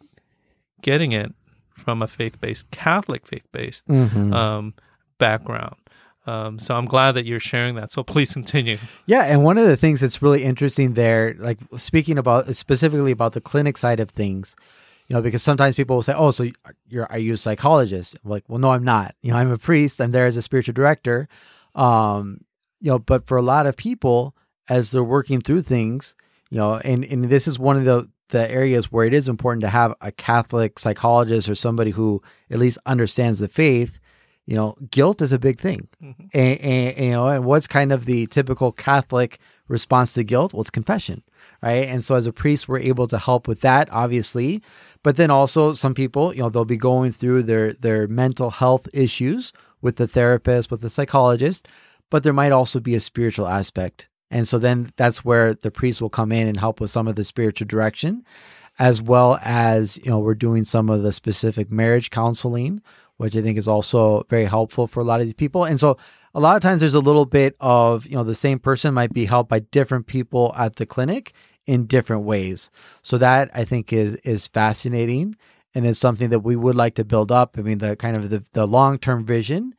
getting 0.82 1.12
it 1.12 1.34
from 1.70 2.02
a 2.02 2.08
faith 2.08 2.40
based, 2.40 2.70
Catholic 2.72 3.26
faith 3.28 3.48
based 3.52 3.88
Mhm. 3.88 4.34
um, 4.34 4.74
background. 5.18 5.76
Um, 6.28 6.60
so 6.60 6.76
I'm 6.76 6.86
glad 6.86 7.14
that 7.14 7.26
you're 7.26 7.40
sharing 7.40 7.76
that. 7.76 7.92
So 7.92 8.04
please 8.04 8.34
continue. 8.34 8.78
Yeah, 9.08 9.24
and 9.24 9.44
one 9.44 9.58
of 9.58 9.66
the 9.66 9.76
things 9.76 10.02
that's 10.02 10.22
really 10.22 10.44
interesting 10.44 10.94
there, 10.94 11.36
like 11.40 11.58
speaking 11.76 12.18
about 12.20 12.56
specifically 12.56 13.12
about 13.12 13.34
the 13.34 13.42
clinic 13.42 13.76
side 13.78 14.00
of 14.00 14.12
things, 14.12 14.56
you 15.08 15.16
know, 15.16 15.22
because 15.22 15.42
sometimes 15.42 15.74
people 15.76 15.96
will 15.96 16.04
say, 16.04 16.14
"Oh, 16.16 16.30
so 16.32 16.46
you're 16.88 17.08
are 17.12 17.18
you 17.18 17.34
a 17.34 17.38
psychologist?" 17.38 18.16
I'm 18.24 18.30
like, 18.30 18.44
well, 18.48 18.60
no, 18.60 18.72
I'm 18.72 18.84
not. 18.84 19.16
You 19.24 19.32
know, 19.32 19.38
I'm 19.38 19.52
a 19.52 19.58
priest. 19.58 20.00
I'm 20.00 20.12
there 20.12 20.28
as 20.28 20.38
a 20.38 20.42
spiritual 20.44 20.74
director. 20.74 21.28
Um, 21.76 22.42
you 22.80 22.92
know, 22.92 23.00
but 23.00 23.28
for 23.28 23.38
a 23.38 23.42
lot 23.42 23.66
of 23.68 23.76
people, 23.78 24.36
as 24.70 24.92
they're 24.92 25.04
working 25.04 25.42
through 25.42 25.62
things, 25.64 26.16
you 26.50 26.58
know, 26.58 26.76
and 26.84 27.04
and 27.06 27.26
this 27.26 27.48
is 27.48 27.60
one 27.60 27.78
of 27.78 27.86
the 27.86 28.10
the 28.30 28.50
areas 28.50 28.92
where 28.92 29.06
it 29.06 29.14
is 29.14 29.28
important 29.28 29.62
to 29.62 29.68
have 29.70 29.94
a 30.02 30.12
Catholic 30.12 30.80
psychologist 30.80 31.50
or 31.50 31.56
somebody 31.56 31.92
who 31.92 32.22
at 32.50 32.60
least 32.60 32.78
understands 32.86 33.40
the 33.40 33.48
faith. 33.48 34.00
You 34.48 34.56
know, 34.56 34.76
guilt 34.90 35.22
is 35.22 35.32
a 35.34 35.40
big 35.40 35.60
thing 35.62 35.88
Mhm. 36.04 36.30
and, 36.34 36.60
and 36.62 36.98
you 37.06 37.12
know, 37.12 37.28
and 37.28 37.46
what's 37.46 37.68
kind 37.68 37.92
of 37.92 38.06
the 38.06 38.26
typical 38.28 38.72
Catholic 38.72 39.38
response 39.68 40.14
to 40.14 40.24
guilt? 40.24 40.52
Well, 40.54 40.62
it's 40.62 40.70
confession, 40.70 41.24
right? 41.62 41.86
And 41.88 42.04
so, 42.04 42.16
as 42.16 42.26
a 42.26 42.34
priest, 42.34 42.68
we're 42.68 42.80
able 42.80 43.06
to 43.08 43.18
help 43.20 43.48
with 43.48 43.62
that, 43.62 43.88
obviously. 43.92 44.62
But 45.04 45.16
then 45.18 45.30
also, 45.30 45.74
some 45.74 45.94
people, 45.94 46.34
you 46.34 46.42
know, 46.42 46.50
they'll 46.50 46.66
be 46.66 46.78
going 46.78 47.12
through 47.12 47.44
their 47.44 47.74
their 47.74 48.08
mental 48.08 48.50
health 48.50 48.88
issues 48.94 49.54
with 49.82 49.98
the 49.98 50.08
therapist, 50.08 50.72
with 50.72 50.82
the 50.82 50.90
psychologist, 50.90 51.68
but 52.10 52.24
there 52.24 52.34
might 52.34 52.52
also 52.52 52.80
be 52.80 52.96
a 52.96 53.00
spiritual 53.00 53.48
aspect. 53.48 54.08
And 54.30 54.48
so 54.48 54.58
then 54.58 54.92
that's 54.96 55.26
where 55.26 55.54
the 55.54 55.72
priest 55.72 56.02
will 56.02 56.10
come 56.10 56.32
in 56.32 56.48
and 56.48 56.58
help 56.58 56.80
with 56.80 56.90
some 56.90 57.08
of 57.08 57.16
the 57.16 57.24
spiritual 57.24 57.68
direction, 57.68 58.24
as 58.80 59.02
well 59.02 59.40
as, 59.42 59.98
you 59.98 60.10
know, 60.10 60.20
we're 60.20 60.36
doing 60.36 60.64
some 60.64 60.90
of 60.90 61.04
the 61.04 61.12
specific 61.12 61.70
marriage 61.70 62.10
counseling, 62.10 62.82
which 63.18 63.36
I 63.36 63.42
think 63.42 63.58
is 63.58 63.68
also 63.68 64.24
very 64.30 64.46
helpful 64.46 64.88
for 64.88 65.02
a 65.02 65.04
lot 65.04 65.20
of 65.20 65.28
these 65.28 65.34
people. 65.34 65.66
And 65.66 65.80
so 65.80 65.98
a 66.34 66.40
lot 66.40 66.56
of 66.56 66.62
times 66.62 66.80
there's 66.80 66.94
a 66.94 67.00
little 67.00 67.26
bit 67.26 67.56
of, 67.60 68.06
you 68.08 68.16
know, 68.16 68.24
the 68.24 68.34
same 68.34 68.58
person 68.58 68.94
might 68.94 69.14
be 69.14 69.26
helped 69.26 69.50
by 69.50 69.60
different 69.60 70.08
people 70.08 70.54
at 70.58 70.78
the 70.78 70.86
clinic 70.86 71.34
in 71.68 71.86
different 71.86 72.24
ways. 72.24 72.70
So 73.02 73.18
that 73.18 73.52
I 73.54 73.66
think 73.66 73.94
is 73.94 74.16
is 74.24 74.48
fascinating 74.48 75.36
and 75.74 75.86
it's 75.86 76.00
something 76.00 76.30
that 76.30 76.40
we 76.40 76.56
would 76.56 76.76
like 76.76 76.96
to 76.96 77.06
build 77.06 77.32
up. 77.32 77.56
I 77.58 77.62
mean, 77.62 77.78
the 77.80 77.96
kind 77.96 78.16
of 78.16 78.30
the, 78.30 78.44
the 78.54 78.66
long-term 78.66 79.26
vision 79.26 79.76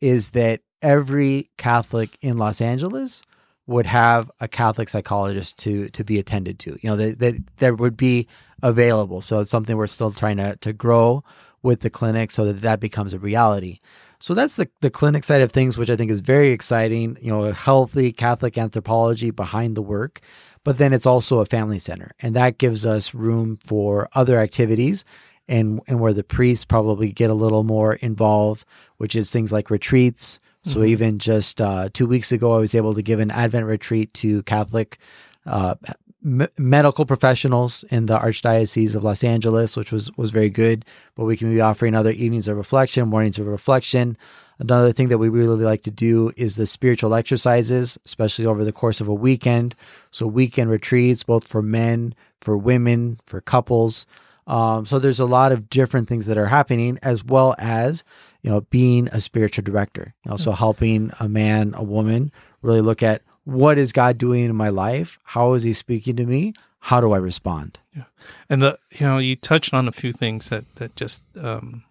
is 0.00 0.30
that 0.30 0.60
every 0.82 1.50
Catholic 1.56 2.18
in 2.20 2.38
Los 2.38 2.60
Angeles 2.60 3.22
would 3.66 3.86
have 3.86 4.30
a 4.40 4.48
Catholic 4.48 4.88
psychologist 4.88 5.58
to 5.58 5.88
to 5.90 6.04
be 6.04 6.18
attended 6.18 6.58
to. 6.60 6.78
You 6.82 6.90
know, 6.90 6.96
that 6.96 7.18
that, 7.18 7.34
that 7.58 7.78
would 7.78 7.96
be 7.96 8.28
available. 8.62 9.20
So 9.20 9.40
it's 9.40 9.50
something 9.50 9.76
we're 9.76 9.86
still 9.86 10.12
trying 10.12 10.36
to 10.38 10.56
to 10.56 10.72
grow 10.72 11.24
with 11.62 11.80
the 11.80 11.90
clinic 11.90 12.30
so 12.30 12.44
that 12.44 12.60
that 12.62 12.80
becomes 12.80 13.12
a 13.12 13.18
reality. 13.18 13.80
So 14.18 14.34
that's 14.34 14.56
the 14.56 14.68
the 14.80 14.90
clinic 14.90 15.24
side 15.24 15.42
of 15.42 15.52
things, 15.52 15.76
which 15.76 15.90
I 15.90 15.96
think 15.96 16.10
is 16.10 16.20
very 16.20 16.50
exciting. 16.50 17.18
You 17.20 17.32
know, 17.32 17.44
a 17.44 17.52
healthy 17.52 18.12
Catholic 18.12 18.56
anthropology 18.56 19.30
behind 19.30 19.76
the 19.76 19.82
work, 19.82 20.20
but 20.64 20.78
then 20.78 20.92
it's 20.92 21.06
also 21.06 21.40
a 21.40 21.46
family 21.46 21.78
center, 21.78 22.12
and 22.20 22.34
that 22.36 22.58
gives 22.58 22.86
us 22.86 23.14
room 23.14 23.58
for 23.62 24.08
other 24.14 24.38
activities. 24.38 25.04
And, 25.48 25.80
and 25.86 26.00
where 26.00 26.12
the 26.12 26.24
priests 26.24 26.64
probably 26.64 27.12
get 27.12 27.30
a 27.30 27.34
little 27.34 27.62
more 27.62 27.94
involved, 27.94 28.64
which 28.96 29.14
is 29.14 29.30
things 29.30 29.52
like 29.52 29.70
retreats. 29.70 30.40
So 30.64 30.80
Mhm. 30.80 30.88
even 30.88 31.18
just 31.20 31.60
uh, 31.60 31.88
two 31.92 32.06
weeks 32.08 32.32
ago, 32.32 32.54
I 32.54 32.58
was 32.58 32.74
able 32.74 32.94
to 32.94 33.02
give 33.02 33.20
an 33.20 33.30
Advent 33.30 33.66
retreat 33.66 34.12
to 34.14 34.42
Catholic 34.42 34.98
uh, 35.46 35.76
m- 36.24 36.48
medical 36.58 37.06
professionals 37.06 37.84
in 37.90 38.06
the 38.06 38.18
Archdiocese 38.18 38.96
of 38.96 39.04
Los 39.04 39.22
Angeles, 39.22 39.76
which 39.76 39.92
was 39.92 40.10
was 40.16 40.32
very 40.32 40.50
good. 40.50 40.84
But 41.14 41.26
we 41.26 41.36
can 41.36 41.54
be 41.54 41.60
offering 41.60 41.94
other 41.94 42.10
evenings 42.10 42.48
of 42.48 42.56
reflection, 42.56 43.08
mornings 43.08 43.38
of 43.38 43.46
reflection. 43.46 44.16
Another 44.58 44.92
thing 44.92 45.06
that 45.10 45.18
we 45.18 45.28
really 45.28 45.64
like 45.64 45.82
to 45.82 45.92
do 45.92 46.32
is 46.36 46.56
the 46.56 46.66
spiritual 46.66 47.14
exercises, 47.14 47.96
especially 48.04 48.46
over 48.46 48.64
the 48.64 48.72
course 48.72 49.00
of 49.00 49.06
a 49.06 49.14
weekend. 49.14 49.76
So 50.10 50.26
weekend 50.26 50.70
retreats, 50.70 51.22
both 51.22 51.46
for 51.46 51.62
men, 51.62 52.14
for 52.40 52.56
women, 52.56 53.20
for 53.26 53.40
couples. 53.40 54.06
Um, 54.46 54.86
so 54.86 54.98
there's 54.98 55.20
a 55.20 55.26
lot 55.26 55.52
of 55.52 55.68
different 55.68 56.08
things 56.08 56.26
that 56.26 56.38
are 56.38 56.46
happening, 56.46 56.98
as 57.02 57.24
well 57.24 57.54
as 57.58 58.04
you 58.42 58.50
know 58.50 58.60
being 58.62 59.08
a 59.08 59.20
spiritual 59.20 59.64
director. 59.64 60.14
You 60.24 60.30
know, 60.30 60.36
so 60.36 60.52
helping 60.52 61.10
a 61.18 61.28
man, 61.28 61.74
a 61.76 61.82
woman, 61.82 62.32
really 62.62 62.80
look 62.80 63.02
at 63.02 63.22
what 63.44 63.78
is 63.78 63.92
God 63.92 64.18
doing 64.18 64.44
in 64.44 64.56
my 64.56 64.68
life? 64.68 65.18
How 65.24 65.54
is 65.54 65.62
He 65.62 65.72
speaking 65.72 66.16
to 66.16 66.26
me? 66.26 66.54
How 66.80 67.00
do 67.00 67.12
I 67.12 67.18
respond? 67.18 67.78
Yeah, 67.94 68.04
And 68.48 68.62
the 68.62 68.78
you 68.92 69.06
know 69.06 69.18
you 69.18 69.34
touched 69.34 69.74
on 69.74 69.88
a 69.88 69.92
few 69.92 70.12
things 70.12 70.48
that 70.50 70.64
that 70.76 70.94
just 70.94 71.22
um, 71.36 71.82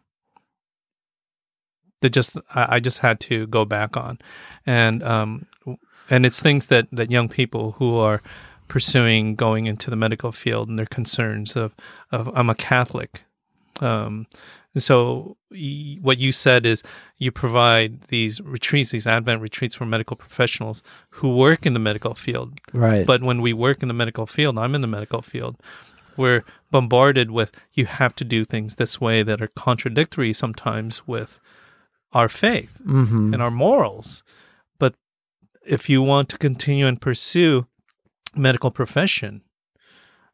that 2.02 2.12
just 2.12 2.38
I, 2.54 2.76
I 2.76 2.80
just 2.80 3.00
had 3.00 3.20
to 3.22 3.48
go 3.48 3.66
back 3.66 3.98
on, 3.98 4.20
and 4.66 5.04
um, 5.04 5.48
and 6.10 6.26
it's 6.26 6.42
things 6.42 6.68
that 6.68 6.88
that 6.92 7.12
young 7.12 7.28
people 7.28 7.74
who 7.74 7.98
are 7.98 8.22
pursuing 8.68 9.36
going 9.36 9.66
into 9.68 9.90
the 9.90 9.96
medical 9.96 10.32
field 10.32 10.70
and 10.70 10.78
their 10.78 10.86
concerns 10.86 11.56
of 11.56 11.76
of 12.12 12.30
I'm 12.36 12.50
a 12.50 12.56
Catholic. 12.56 13.22
Um, 13.82 14.28
so 14.78 15.38
y- 15.52 15.98
what 16.02 16.18
you 16.18 16.32
said 16.32 16.66
is 16.66 16.84
you 17.18 17.32
provide 17.32 18.02
these 18.04 18.42
retreats, 18.42 18.92
these 18.92 19.08
Advent 19.08 19.42
retreats 19.42 19.76
for 19.76 19.86
medical 19.86 20.16
professionals 20.18 20.84
who 21.10 21.36
work 21.36 21.66
in 21.66 21.74
the 21.74 21.80
medical 21.80 22.14
field. 22.16 22.60
Right. 22.74 23.06
But 23.06 23.22
when 23.22 23.42
we 23.42 23.54
work 23.54 23.82
in 23.82 23.88
the 23.88 23.94
medical 23.94 24.26
field, 24.26 24.58
I'm 24.58 24.76
in 24.76 24.82
the 24.82 24.88
medical 24.88 25.22
field. 25.22 25.58
We're 26.18 26.44
bombarded 26.72 27.32
with 27.32 27.52
you 27.74 27.86
have 27.86 28.16
to 28.16 28.24
do 28.24 28.46
things 28.46 28.76
this 28.76 29.02
way 29.02 29.24
that 29.24 29.42
are 29.42 29.48
contradictory 29.48 30.34
sometimes 30.34 31.06
with 31.08 31.40
our 32.14 32.30
faith 32.30 32.80
hmm 32.84 33.34
and 33.34 33.42
our 33.42 33.52
morals. 33.52 34.24
But 34.80 34.96
if 35.66 35.90
you 35.90 36.02
want 36.02 36.30
to 36.30 36.38
continue 36.38 36.88
and 36.88 37.02
pursue 37.02 37.68
medical 38.38 38.72
profession 38.72 39.42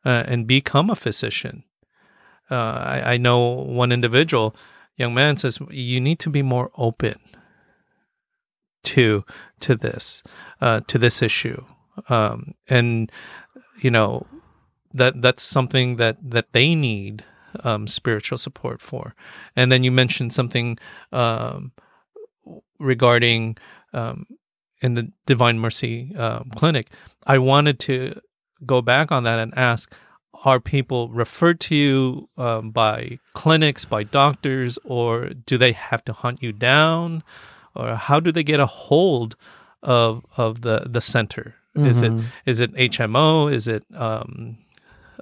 uh, 0.06 0.24
and 0.28 0.48
become 0.48 0.90
a 0.90 0.96
physician, 0.96 1.64
uh, 2.50 2.56
I, 2.56 3.14
I 3.14 3.18
know 3.18 3.40
one 3.40 3.92
individual, 3.92 4.56
young 4.96 5.14
man, 5.14 5.38
says 5.38 5.60
you 5.70 6.02
need 6.02 6.20
to 6.20 6.30
be 6.30 6.42
more 6.42 6.72
open 6.76 7.16
to 8.84 9.24
to 9.60 9.76
this 9.76 10.24
uh, 10.60 10.82
to 10.88 10.98
this 10.98 11.22
issue, 11.22 11.64
um, 12.10 12.56
and 12.68 13.12
you 13.80 13.92
know 13.92 14.26
that 14.94 15.22
that's 15.22 15.44
something 15.44 15.96
that 15.98 16.18
that 16.22 16.52
they 16.52 16.76
need 16.76 17.24
um, 17.64 17.88
spiritual 17.88 18.38
support 18.38 18.82
for. 18.82 19.16
And 19.56 19.72
then 19.72 19.84
you 19.84 19.92
mentioned 19.92 20.34
something 20.34 20.78
um, 21.12 21.72
regarding 22.80 23.58
um, 23.94 24.26
in 24.82 24.96
the 24.96 25.12
Divine 25.26 25.60
Mercy 25.60 26.16
um, 26.16 26.52
Clinic. 26.56 26.88
I 27.28 27.38
wanted 27.38 27.80
to 27.80 28.20
go 28.66 28.82
back 28.82 29.12
on 29.12 29.24
that 29.24 29.40
and 29.40 29.54
ask: 29.58 29.94
Are 30.46 30.60
people 30.60 31.10
referred 31.10 31.60
to 31.62 31.76
you 31.76 32.30
um, 32.38 32.70
by 32.70 33.20
clinics, 33.34 33.86
by 33.86 34.04
doctors, 34.04 34.78
or 34.84 35.30
do 35.30 35.58
they 35.58 35.72
have 35.74 36.04
to 36.06 36.14
hunt 36.14 36.42
you 36.42 36.52
down, 36.52 37.24
or 37.76 37.96
how 37.96 38.20
do 38.20 38.32
they 38.32 38.44
get 38.44 38.60
a 38.60 38.66
hold 38.66 39.36
of 39.84 40.26
of 40.38 40.62
the 40.62 40.88
the 40.90 41.02
center? 41.02 41.56
Is 41.76 42.02
it 42.02 42.12
is 42.46 42.60
it 42.60 42.74
HMO? 42.74 43.52
Is 43.52 43.68
it 43.70 43.86
um, 43.96 44.58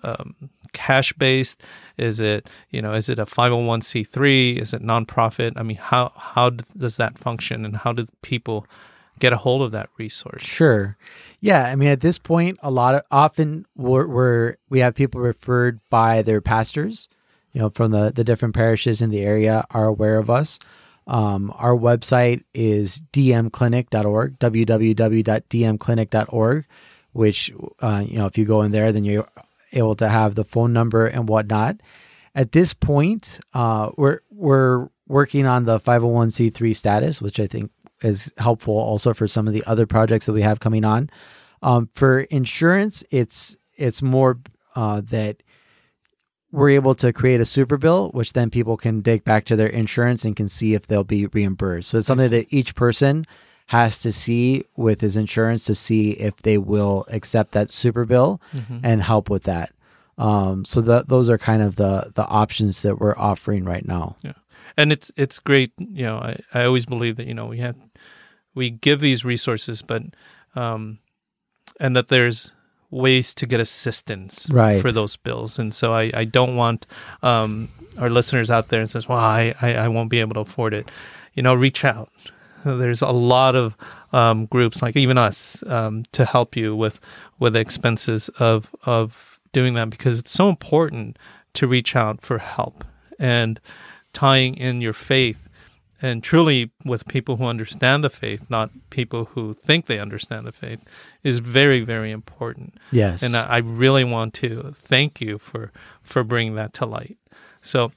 um, 0.03 0.35
cash 0.73 1.13
based? 1.13 1.61
Is 1.97 2.19
it 2.19 2.49
you 2.71 2.81
know 2.81 2.93
is 2.93 3.07
it 3.07 3.19
a 3.19 3.25
five 3.25 3.51
hundred 3.51 3.67
one 3.67 3.81
c 3.81 4.03
three? 4.03 4.53
Is 4.53 4.73
it 4.73 4.81
nonprofit? 4.81 5.53
I 5.55 5.63
mean, 5.63 5.77
how 5.77 6.11
how 6.15 6.49
does 6.49 6.97
that 6.97 7.19
function, 7.19 7.65
and 7.65 7.77
how 7.77 7.93
do 7.93 8.07
people 8.23 8.65
get 9.20 9.34
a 9.34 9.38
hold 9.38 9.61
of 9.61 9.72
that 9.72 9.89
resource? 9.97 10.43
Sure. 10.43 10.97
Yeah. 11.39 11.65
I 11.65 11.76
mean, 11.76 11.89
at 11.89 12.01
this 12.01 12.17
point, 12.17 12.57
a 12.61 12.72
lot 12.72 12.95
of 12.95 13.03
often 13.11 13.65
we're, 13.76 14.07
we're 14.07 14.55
we 14.70 14.80
have 14.80 14.95
people 14.95 15.22
referred 15.22 15.80
by 15.89 16.22
their 16.22 16.41
pastors, 16.41 17.07
you 17.53 17.61
know, 17.61 17.70
from 17.70 17.91
the 17.91 18.11
the 18.11 18.24
different 18.24 18.55
parishes 18.55 19.01
in 19.01 19.09
the 19.09 19.22
area 19.22 19.65
are 19.72 19.86
aware 19.86 20.17
of 20.17 20.30
us. 20.30 20.59
Um, 21.09 21.51
our 21.55 21.76
website 21.76 22.43
is 22.53 23.01
dmclinic.org, 23.11 24.38
www.dmclinic.org, 24.38 26.65
which, 27.13 27.51
uh, 27.80 28.05
you 28.07 28.20
know, 28.20 28.28
if 28.28 28.38
you 28.38 28.45
go 28.45 28.61
in 28.61 28.72
there, 28.72 28.91
then 28.91 29.05
you're 29.05 29.28
able 29.74 29.95
to 29.95 30.07
have 30.07 30.36
the 30.36 30.43
phone 30.43 30.72
number 30.72 31.07
and 31.07 31.28
whatnot. 31.28 31.78
At 32.36 32.51
this 32.51 32.76
point, 32.76 33.39
uh, 33.55 33.89
we're, 33.97 34.20
we're 34.30 34.89
working 35.07 35.47
on 35.47 35.65
the 35.65 35.80
501c3 35.80 36.76
status, 36.76 37.24
which 37.24 37.39
I 37.39 37.47
think 37.47 37.72
is 38.01 38.31
helpful 38.37 38.77
also 38.77 39.13
for 39.13 39.27
some 39.27 39.47
of 39.47 39.53
the 39.53 39.63
other 39.65 39.85
projects 39.85 40.25
that 40.25 40.33
we 40.33 40.41
have 40.41 40.59
coming 40.59 40.85
on. 40.85 41.09
Um, 41.61 41.89
for 41.93 42.21
insurance, 42.21 43.03
it's, 43.11 43.57
it's 43.75 44.01
more, 44.01 44.39
uh, 44.75 45.01
that 45.05 45.43
we're 46.51 46.69
able 46.69 46.95
to 46.95 47.13
create 47.13 47.41
a 47.41 47.45
super 47.45 47.77
bill, 47.77 48.09
which 48.09 48.33
then 48.33 48.49
people 48.49 48.77
can 48.77 49.01
dig 49.01 49.23
back 49.23 49.45
to 49.45 49.55
their 49.55 49.67
insurance 49.67 50.25
and 50.25 50.35
can 50.35 50.49
see 50.49 50.73
if 50.73 50.87
they'll 50.87 51.03
be 51.03 51.27
reimbursed. 51.27 51.89
So 51.89 51.99
it's 51.99 52.07
something 52.07 52.31
that 52.31 52.47
each 52.51 52.75
person 52.75 53.25
has 53.67 53.99
to 53.99 54.11
see 54.11 54.65
with 54.75 55.01
his 55.01 55.15
insurance 55.15 55.63
to 55.65 55.75
see 55.75 56.11
if 56.13 56.37
they 56.37 56.57
will 56.57 57.05
accept 57.09 57.51
that 57.51 57.69
super 57.71 58.03
bill 58.03 58.41
and 58.83 59.03
help 59.03 59.29
with 59.29 59.43
that. 59.43 59.71
Um, 60.17 60.65
so 60.65 60.81
that 60.81 61.07
those 61.07 61.29
are 61.29 61.37
kind 61.37 61.61
of 61.61 61.75
the 61.75 62.11
the 62.15 62.25
options 62.25 62.81
that 62.81 62.99
we're 62.99 63.15
offering 63.15 63.63
right 63.63 63.87
now. 63.87 64.17
Yeah, 64.23 64.33
and 64.75 64.91
it's 64.91 65.11
it's 65.15 65.39
great. 65.39 65.71
You 65.77 66.03
know, 66.03 66.17
I, 66.17 66.39
I 66.53 66.65
always 66.65 66.85
believe 66.87 67.15
that 67.17 67.27
you 67.27 67.33
know 67.33 67.45
we 67.45 67.59
have 67.59 67.75
we 68.60 68.70
give 68.70 68.99
these 68.99 69.22
resources, 69.34 69.82
but 69.82 70.03
um, 70.55 70.99
and 71.80 71.95
that 71.95 72.07
there's 72.10 72.51
ways 72.91 73.34
to 73.36 73.45
get 73.45 73.60
assistance 73.60 74.49
Right. 74.51 74.82
for 74.82 74.91
those 74.91 75.16
bills. 75.18 75.60
And 75.60 75.74
so 75.74 75.93
I 76.01 76.12
I 76.22 76.26
don't 76.26 76.55
want 76.55 76.86
um 77.24 77.70
our 77.97 78.10
listeners 78.10 78.49
out 78.51 78.68
there 78.70 78.82
and 78.82 78.89
says, 78.89 79.07
well, 79.10 79.18
I 79.39 79.53
I, 79.62 79.70
I 79.86 79.88
won't 79.88 80.10
be 80.10 80.20
able 80.22 80.34
to 80.36 80.41
afford 80.41 80.74
it. 80.74 80.91
You 81.36 81.43
know, 81.43 81.53
reach 81.53 81.84
out. 81.86 82.10
There's 82.66 83.01
a 83.01 83.12
lot 83.36 83.55
of 83.55 83.76
um, 84.12 84.45
groups 84.47 84.82
like 84.82 84.97
even 84.99 85.18
us 85.18 85.64
um, 85.68 86.03
to 86.12 86.26
help 86.26 86.55
you 86.57 86.76
with 86.76 86.99
with 87.39 87.55
expenses 87.55 88.30
of 88.39 88.60
of 88.86 89.39
doing 89.53 89.76
that 89.76 89.89
because 89.89 90.20
it's 90.20 90.32
so 90.32 90.49
important 90.49 91.18
to 91.53 91.68
reach 91.68 91.95
out 91.95 92.22
for 92.22 92.38
help 92.39 92.84
and 93.20 93.60
tying 94.14 94.55
in 94.57 94.82
your 94.82 94.93
faith 94.93 95.48
and 96.01 96.23
truly 96.23 96.71
with 96.85 97.07
people 97.07 97.37
who 97.37 97.45
understand 97.45 98.03
the 98.03 98.09
faith, 98.09 98.49
not 98.49 98.71
people 98.89 99.25
who 99.25 99.53
think 99.53 99.85
they 99.85 99.99
understand 99.99 100.45
the 100.47 100.51
faith, 100.51 100.85
is 101.23 101.39
very 101.39 101.81
very 101.81 102.11
important. 102.11 102.75
Yes. 102.91 103.23
And 103.23 103.35
I 103.35 103.57
really 103.57 104.03
want 104.03 104.33
to 104.35 104.71
thank 104.75 105.21
you 105.21 105.37
for 105.37 105.71
for 106.01 106.23
bringing 106.23 106.55
that 106.55 106.73
to 106.75 106.85
light. 106.85 107.17
So, 107.61 107.91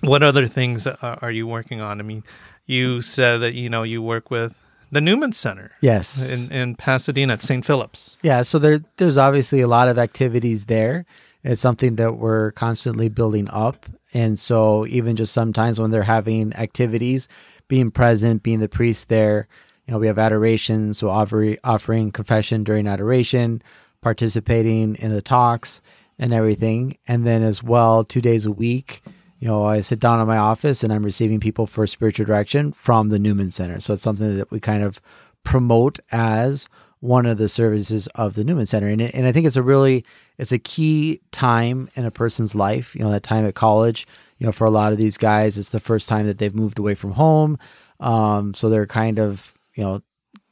what 0.00 0.22
other 0.22 0.46
things 0.46 0.86
are 0.86 1.18
are 1.20 1.30
you 1.30 1.46
working 1.46 1.80
on? 1.80 2.00
I 2.00 2.02
mean, 2.02 2.24
you 2.66 3.00
said 3.02 3.38
that 3.38 3.54
you 3.54 3.68
know 3.68 3.82
you 3.82 4.02
work 4.02 4.30
with 4.30 4.58
the 4.90 5.00
Newman 5.00 5.32
Center 5.32 5.72
yes. 5.80 6.30
in 6.30 6.50
in 6.50 6.76
Pasadena 6.76 7.34
at 7.34 7.42
St. 7.42 7.64
Philip's. 7.64 8.16
Yeah, 8.22 8.42
so 8.42 8.58
there 8.58 8.80
there's 8.96 9.18
obviously 9.18 9.60
a 9.60 9.68
lot 9.68 9.88
of 9.88 9.98
activities 9.98 10.66
there. 10.66 11.04
It's 11.42 11.60
something 11.60 11.96
that 11.96 12.16
we're 12.16 12.52
constantly 12.52 13.08
building 13.08 13.48
up. 13.50 13.86
And 14.14 14.38
so 14.38 14.86
even 14.86 15.16
just 15.16 15.34
sometimes 15.34 15.78
when 15.78 15.90
they're 15.90 16.04
having 16.04 16.54
activities, 16.54 17.28
being 17.68 17.90
present, 17.90 18.42
being 18.42 18.60
the 18.60 18.68
priest 18.68 19.08
there, 19.08 19.48
you 19.84 19.92
know, 19.92 19.98
we 19.98 20.06
have 20.06 20.18
adoration, 20.18 20.94
so 20.94 21.10
offer, 21.10 21.56
offering 21.64 22.10
confession 22.12 22.64
during 22.64 22.86
adoration, 22.86 23.60
participating 24.00 24.94
in 24.96 25.08
the 25.08 25.20
talks 25.20 25.82
and 26.18 26.32
everything. 26.32 26.96
And 27.06 27.26
then 27.26 27.42
as 27.42 27.62
well, 27.62 28.04
two 28.04 28.20
days 28.20 28.46
a 28.46 28.52
week, 28.52 29.02
you 29.40 29.48
know, 29.48 29.64
I 29.64 29.80
sit 29.80 30.00
down 30.00 30.20
in 30.20 30.26
my 30.26 30.38
office 30.38 30.82
and 30.82 30.92
I'm 30.92 31.04
receiving 31.04 31.40
people 31.40 31.66
for 31.66 31.86
spiritual 31.86 32.24
direction 32.24 32.72
from 32.72 33.08
the 33.08 33.18
Newman 33.18 33.50
Center. 33.50 33.80
So 33.80 33.92
it's 33.92 34.02
something 34.02 34.36
that 34.36 34.50
we 34.50 34.60
kind 34.60 34.82
of 34.82 35.00
promote 35.42 35.98
as 36.12 36.68
one 37.04 37.26
of 37.26 37.36
the 37.36 37.50
services 37.50 38.06
of 38.14 38.34
the 38.34 38.42
Newman 38.44 38.64
Center. 38.64 38.88
And, 38.88 39.02
and 39.02 39.26
I 39.26 39.32
think 39.32 39.46
it's 39.46 39.56
a 39.56 39.62
really, 39.62 40.06
it's 40.38 40.52
a 40.52 40.58
key 40.58 41.20
time 41.32 41.90
in 41.96 42.06
a 42.06 42.10
person's 42.10 42.54
life, 42.54 42.94
you 42.94 43.02
know, 43.04 43.10
that 43.10 43.22
time 43.22 43.44
at 43.44 43.54
college, 43.54 44.06
you 44.38 44.46
know, 44.46 44.52
for 44.52 44.64
a 44.64 44.70
lot 44.70 44.90
of 44.90 44.96
these 44.96 45.18
guys, 45.18 45.58
it's 45.58 45.68
the 45.68 45.80
first 45.80 46.08
time 46.08 46.26
that 46.26 46.38
they've 46.38 46.54
moved 46.54 46.78
away 46.78 46.94
from 46.94 47.12
home. 47.12 47.58
Um, 48.00 48.54
so 48.54 48.70
they're 48.70 48.86
kind 48.86 49.18
of, 49.18 49.52
you 49.74 49.84
know, 49.84 50.02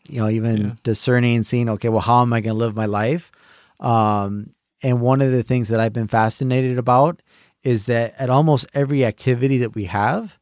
you 0.08 0.20
know, 0.20 0.28
even 0.28 0.56
Yeah. 0.56 0.72
discerning, 0.82 1.42
seeing, 1.42 1.70
okay, 1.70 1.88
well, 1.88 2.02
how 2.02 2.20
am 2.20 2.34
I 2.34 2.42
going 2.42 2.54
to 2.54 2.58
live 2.58 2.76
my 2.76 2.86
life? 2.86 3.32
Um, 3.80 4.50
and 4.82 5.00
one 5.00 5.22
of 5.22 5.32
the 5.32 5.42
things 5.42 5.68
that 5.68 5.80
I've 5.80 5.94
been 5.94 6.08
fascinated 6.08 6.76
about 6.76 7.22
is 7.62 7.86
that 7.86 8.14
at 8.18 8.28
almost 8.28 8.66
every 8.74 9.06
activity 9.06 9.56
that 9.58 9.74
we 9.74 9.84
have, 9.84 10.38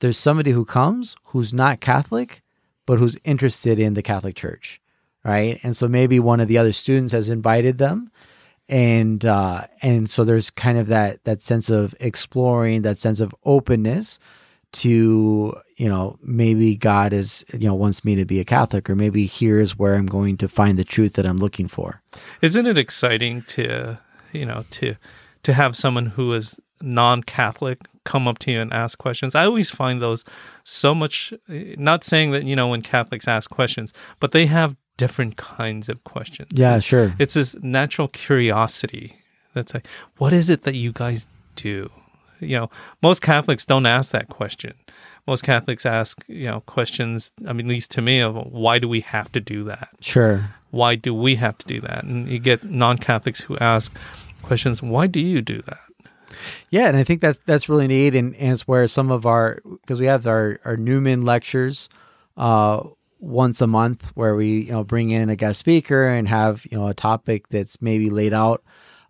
there's 0.00 0.18
somebody 0.18 0.50
who 0.50 0.64
comes 0.64 1.14
who's 1.26 1.54
not 1.54 1.80
Catholic, 1.80 2.42
but 2.86 2.98
who's 2.98 3.16
interested 3.22 3.78
in 3.78 3.94
the 3.94 4.02
Catholic 4.02 4.34
Church, 4.34 4.80
right? 5.24 5.58
And 5.62 5.76
so 5.76 5.88
maybe 5.88 6.20
one 6.20 6.40
of 6.40 6.48
the 6.48 6.58
other 6.58 6.72
students 6.72 7.12
has 7.12 7.28
invited 7.28 7.78
them, 7.78 8.10
and 8.68 9.24
uh, 9.24 9.62
and 9.82 10.08
so 10.08 10.24
there's 10.24 10.50
kind 10.50 10.78
of 10.78 10.86
that 10.88 11.24
that 11.24 11.42
sense 11.42 11.70
of 11.70 11.94
exploring, 12.00 12.82
that 12.82 12.98
sense 12.98 13.20
of 13.20 13.34
openness 13.44 14.18
to 14.72 15.54
you 15.76 15.88
know 15.88 16.18
maybe 16.22 16.76
God 16.76 17.12
is 17.12 17.44
you 17.52 17.66
know 17.66 17.74
wants 17.74 18.04
me 18.04 18.14
to 18.16 18.24
be 18.24 18.40
a 18.40 18.44
Catholic, 18.44 18.88
or 18.90 18.94
maybe 18.94 19.26
here's 19.26 19.78
where 19.78 19.94
I'm 19.94 20.06
going 20.06 20.36
to 20.38 20.48
find 20.48 20.78
the 20.78 20.84
truth 20.84 21.14
that 21.14 21.26
I'm 21.26 21.38
looking 21.38 21.68
for. 21.68 22.02
Isn't 22.42 22.66
it 22.66 22.78
exciting 22.78 23.42
to 23.42 23.98
you 24.32 24.44
know 24.44 24.64
to 24.72 24.96
to 25.42 25.52
have 25.52 25.76
someone 25.76 26.06
who 26.06 26.32
is 26.32 26.60
non-Catholic 26.80 27.80
come 28.04 28.26
up 28.26 28.38
to 28.40 28.50
you 28.50 28.60
and 28.60 28.72
ask 28.72 28.98
questions? 28.98 29.34
I 29.34 29.44
always 29.44 29.70
find 29.70 30.02
those 30.02 30.24
so 30.64 30.94
much. 30.94 31.32
Not 31.48 32.02
saying 32.04 32.32
that 32.32 32.44
you 32.44 32.56
know 32.56 32.68
when 32.68 32.82
Catholics 32.82 33.28
ask 33.28 33.50
questions, 33.50 33.92
but 34.20 34.32
they 34.32 34.46
have 34.46 34.76
different 34.96 35.36
kinds 35.36 35.88
of 35.88 36.02
questions. 36.04 36.50
Yeah, 36.52 36.78
sure. 36.80 37.14
It's 37.18 37.34
this 37.34 37.56
natural 37.62 38.08
curiosity 38.08 39.18
that's 39.54 39.74
like, 39.74 39.86
what 40.18 40.32
is 40.32 40.50
it 40.50 40.62
that 40.62 40.74
you 40.74 40.92
guys 40.92 41.26
do? 41.56 41.90
You 42.40 42.58
know, 42.58 42.70
most 43.02 43.22
Catholics 43.22 43.64
don't 43.64 43.86
ask 43.86 44.12
that 44.12 44.28
question. 44.28 44.74
Most 45.26 45.42
Catholics 45.42 45.86
ask, 45.86 46.22
you 46.28 46.46
know, 46.46 46.60
questions, 46.60 47.32
I 47.48 47.52
mean, 47.52 47.66
at 47.66 47.70
least 47.70 47.90
to 47.92 48.02
me, 48.02 48.20
of 48.20 48.34
why 48.52 48.78
do 48.78 48.88
we 48.88 49.00
have 49.00 49.32
to 49.32 49.40
do 49.40 49.64
that? 49.64 49.88
Sure. 50.00 50.50
Why 50.70 50.96
do 50.96 51.14
we 51.14 51.36
have 51.36 51.56
to 51.58 51.66
do 51.66 51.80
that? 51.80 52.04
And 52.04 52.28
you 52.28 52.38
get 52.38 52.64
non 52.64 52.98
Catholics 52.98 53.40
who 53.40 53.56
ask 53.58 53.94
questions, 54.42 54.82
why 54.82 55.06
do 55.06 55.20
you 55.20 55.40
do 55.40 55.62
that? 55.62 55.78
Yeah, 56.70 56.88
and 56.88 56.96
I 56.96 57.04
think 57.04 57.20
that's 57.20 57.38
that's 57.46 57.68
really 57.68 57.86
neat, 57.86 58.14
and, 58.14 58.34
and 58.34 58.52
it's 58.52 58.66
where 58.66 58.88
some 58.88 59.12
of 59.12 59.24
our 59.24 59.60
because 59.64 60.00
we 60.00 60.06
have 60.06 60.26
our 60.26 60.58
our 60.64 60.76
Newman 60.76 61.22
lectures 61.22 61.88
uh, 62.36 62.82
once 63.24 63.62
a 63.62 63.66
month 63.66 64.10
where 64.14 64.36
we 64.36 64.64
you 64.64 64.72
know 64.72 64.84
bring 64.84 65.10
in 65.10 65.30
a 65.30 65.36
guest 65.36 65.58
speaker 65.58 66.08
and 66.08 66.28
have 66.28 66.66
you 66.70 66.76
know 66.76 66.88
a 66.88 66.94
topic 66.94 67.48
that's 67.48 67.80
maybe 67.80 68.10
laid 68.10 68.34
out 68.34 68.62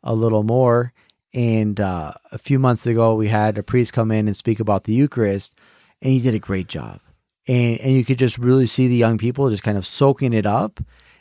a 0.02 0.14
little 0.14 0.44
more. 0.44 0.92
And 1.32 1.80
uh, 1.80 2.12
a 2.30 2.38
few 2.38 2.60
months 2.60 2.86
ago, 2.86 3.16
we 3.16 3.26
had 3.26 3.58
a 3.58 3.64
priest 3.64 3.92
come 3.92 4.12
in 4.12 4.28
and 4.28 4.36
speak 4.36 4.60
about 4.60 4.84
the 4.84 4.92
Eucharist, 4.92 5.58
and 6.00 6.12
he 6.12 6.20
did 6.20 6.34
a 6.34 6.38
great 6.38 6.68
job. 6.68 7.00
And 7.48 7.80
and 7.80 7.92
you 7.92 8.04
could 8.04 8.18
just 8.18 8.38
really 8.38 8.66
see 8.66 8.86
the 8.86 8.94
young 8.94 9.18
people 9.18 9.50
just 9.50 9.64
kind 9.64 9.76
of 9.76 9.84
soaking 9.84 10.32
it 10.32 10.46
up 10.46 10.80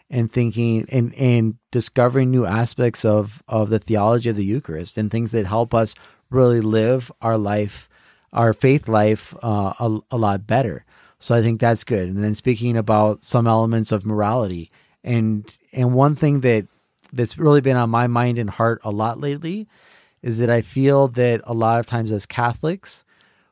and 0.09 0.31
thinking 0.31 0.85
and 0.89 1.15
and 1.15 1.55
discovering 1.71 2.29
new 2.29 2.45
aspects 2.45 3.03
of 3.03 3.41
of 3.47 3.71
the 3.71 3.79
theology 3.79 4.29
of 4.29 4.35
the 4.35 4.45
Eucharist 4.45 4.99
and 4.99 5.09
things 5.09 5.31
that 5.31 5.47
help 5.47 5.73
us 5.73 5.95
really 6.29 6.61
live 6.61 7.11
our 7.21 7.37
life, 7.37 7.89
our 8.31 8.53
faith 8.53 8.87
life, 8.87 9.35
uh, 9.41 9.73
a, 9.79 9.99
a 10.11 10.17
lot 10.17 10.45
better. 10.45 10.85
So 11.23 11.33
I 11.35 11.41
think 11.41 11.61
that's 11.61 11.83
good. 11.83 12.09
And 12.09 12.23
then 12.23 12.35
speaking 12.35 12.75
about 12.75 13.23
some 13.23 13.47
elements 13.47 13.91
of 13.91 14.05
morality, 14.05 14.71
and 15.03 15.45
and 15.71 15.93
one 15.93 16.15
thing 16.15 16.41
that 16.41 16.67
that's 17.13 17.37
really 17.37 17.61
been 17.61 17.77
on 17.77 17.89
my 17.89 18.07
mind 18.07 18.37
and 18.37 18.49
heart 18.49 18.81
a 18.83 18.91
lot 18.91 19.19
lately 19.19 19.67
is 20.21 20.39
that 20.39 20.49
I 20.49 20.61
feel 20.61 21.07
that 21.09 21.41
a 21.45 21.53
lot 21.53 21.79
of 21.79 21.85
times 21.85 22.11
as 22.11 22.25
Catholics, 22.25 23.03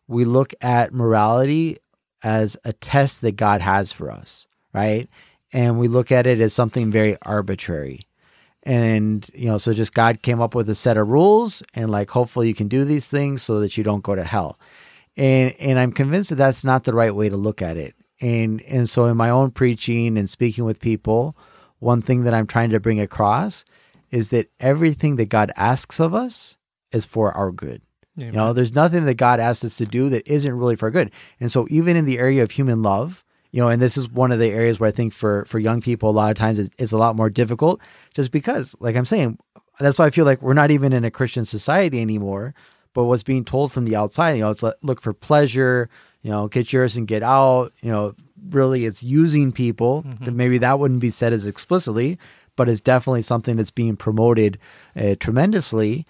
we 0.07 0.25
look 0.25 0.53
at 0.61 0.93
morality 0.93 1.77
as 2.23 2.57
a 2.65 2.73
test 2.73 3.21
that 3.21 3.35
God 3.35 3.61
has 3.61 3.91
for 3.91 4.11
us, 4.11 4.47
right? 4.73 5.09
and 5.53 5.77
we 5.77 5.87
look 5.87 6.11
at 6.11 6.27
it 6.27 6.39
as 6.39 6.53
something 6.53 6.91
very 6.91 7.17
arbitrary. 7.23 8.01
And, 8.63 9.27
you 9.33 9.47
know, 9.47 9.57
so 9.57 9.73
just 9.73 9.93
God 9.93 10.21
came 10.21 10.39
up 10.39 10.53
with 10.53 10.69
a 10.69 10.75
set 10.75 10.97
of 10.97 11.07
rules 11.09 11.63
and 11.73 11.89
like 11.89 12.11
hopefully 12.11 12.47
you 12.47 12.53
can 12.53 12.67
do 12.67 12.85
these 12.85 13.07
things 13.07 13.41
so 13.41 13.59
that 13.59 13.77
you 13.77 13.83
don't 13.83 14.03
go 14.03 14.15
to 14.15 14.23
hell. 14.23 14.59
And 15.17 15.53
and 15.59 15.79
I'm 15.79 15.91
convinced 15.91 16.29
that 16.29 16.35
that's 16.35 16.63
not 16.63 16.83
the 16.83 16.93
right 16.93 17.15
way 17.15 17.29
to 17.29 17.37
look 17.37 17.61
at 17.61 17.77
it. 17.77 17.95
And 18.19 18.61
and 18.63 18.89
so 18.89 19.05
in 19.05 19.17
my 19.17 19.29
own 19.29 19.51
preaching 19.51 20.17
and 20.17 20.29
speaking 20.29 20.63
with 20.63 20.79
people, 20.79 21.35
one 21.79 22.01
thing 22.01 22.23
that 22.23 22.33
I'm 22.33 22.47
trying 22.47 22.69
to 22.71 22.79
bring 22.79 22.99
across 22.99 23.65
is 24.09 24.29
that 24.29 24.49
everything 24.59 25.15
that 25.17 25.29
God 25.29 25.51
asks 25.55 25.99
of 25.99 26.13
us 26.13 26.57
is 26.91 27.05
for 27.05 27.31
our 27.35 27.51
good. 27.51 27.81
Amen. 28.17 28.33
You 28.33 28.37
know, 28.37 28.53
there's 28.53 28.75
nothing 28.75 29.05
that 29.05 29.15
God 29.15 29.39
asks 29.39 29.63
us 29.63 29.77
to 29.77 29.85
do 29.85 30.09
that 30.09 30.27
isn't 30.27 30.53
really 30.53 30.75
for 30.75 30.91
good. 30.91 31.11
And 31.39 31.51
so 31.51 31.65
even 31.69 31.95
in 31.95 32.05
the 32.05 32.19
area 32.19 32.43
of 32.43 32.51
human 32.51 32.83
love, 32.83 33.23
you 33.51 33.61
know 33.61 33.69
and 33.69 33.81
this 33.81 33.97
is 33.97 34.09
one 34.09 34.31
of 34.31 34.39
the 34.39 34.49
areas 34.49 34.79
where 34.79 34.87
i 34.87 34.91
think 34.91 35.13
for 35.13 35.45
for 35.45 35.59
young 35.59 35.81
people 35.81 36.09
a 36.09 36.11
lot 36.11 36.31
of 36.31 36.37
times 36.37 36.59
it's, 36.59 36.69
it's 36.77 36.91
a 36.91 36.97
lot 36.97 37.15
more 37.15 37.29
difficult 37.29 37.81
just 38.13 38.31
because 38.31 38.75
like 38.79 38.95
i'm 38.95 39.05
saying 39.05 39.37
that's 39.79 39.99
why 39.99 40.05
i 40.05 40.09
feel 40.09 40.25
like 40.25 40.41
we're 40.41 40.53
not 40.53 40.71
even 40.71 40.93
in 40.93 41.03
a 41.03 41.11
christian 41.11 41.45
society 41.45 42.01
anymore 42.01 42.53
but 42.93 43.05
what's 43.05 43.23
being 43.23 43.45
told 43.45 43.71
from 43.71 43.85
the 43.85 43.95
outside 43.95 44.31
you 44.31 44.41
know 44.41 44.49
it's 44.49 44.63
like, 44.63 44.75
look 44.81 45.01
for 45.01 45.13
pleasure 45.13 45.89
you 46.21 46.31
know 46.31 46.47
get 46.47 46.71
yours 46.71 46.95
and 46.95 47.07
get 47.07 47.23
out 47.23 47.73
you 47.81 47.91
know 47.91 48.13
really 48.49 48.85
it's 48.85 49.03
using 49.03 49.51
people. 49.51 50.03
That 50.25 50.33
maybe 50.33 50.57
that 50.59 50.79
wouldn't 50.79 50.99
be 50.99 51.09
said 51.09 51.33
as 51.33 51.45
explicitly 51.45 52.17
but 52.55 52.69
it's 52.69 52.81
definitely 52.81 53.21
something 53.21 53.55
that's 53.55 53.71
being 53.71 53.95
promoted 53.95 54.59
uh, 54.95 55.15
tremendously. 55.19 56.05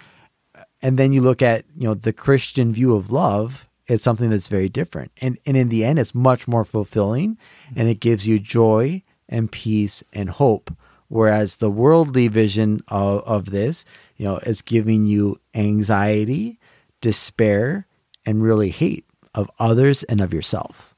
And 0.82 0.98
then 0.98 1.14
you 1.14 1.22
look 1.22 1.42
at 1.42 1.66
you 1.78 1.88
know 1.88 1.94
the 1.94 2.14
christian 2.14 2.74
view 2.74 2.96
of 2.96 3.12
love 3.12 3.68
it's 3.88 4.04
something 4.04 4.30
that's 4.30 4.48
very 4.48 4.70
different. 4.70 5.12
And 5.22 5.38
and 5.46 5.58
in 5.58 5.70
the 5.70 5.84
end 5.84 6.00
it's 6.00 6.16
much 6.16 6.48
more 6.48 6.66
fulfilling 6.66 7.38
and 7.76 7.90
it 7.90 8.00
gives 8.00 8.28
you 8.28 8.40
joy 8.40 9.04
and 9.28 9.52
peace 9.52 10.04
and 10.14 10.30
hope. 10.30 10.74
Whereas 11.08 11.58
the 11.58 11.70
worldly 11.70 12.30
vision 12.30 12.82
of, 12.88 13.22
of 13.26 13.46
this 13.52 13.86
you 14.18 14.26
know 14.26 14.38
is 14.38 14.62
giving 14.62 15.06
you 15.06 15.40
anxiety 15.54 16.60
despair 17.02 17.88
and 18.26 18.42
really 18.44 18.70
hate 18.70 19.06
of 19.34 19.50
others 19.60 20.04
and 20.04 20.22
of 20.22 20.34
yourself 20.34 20.96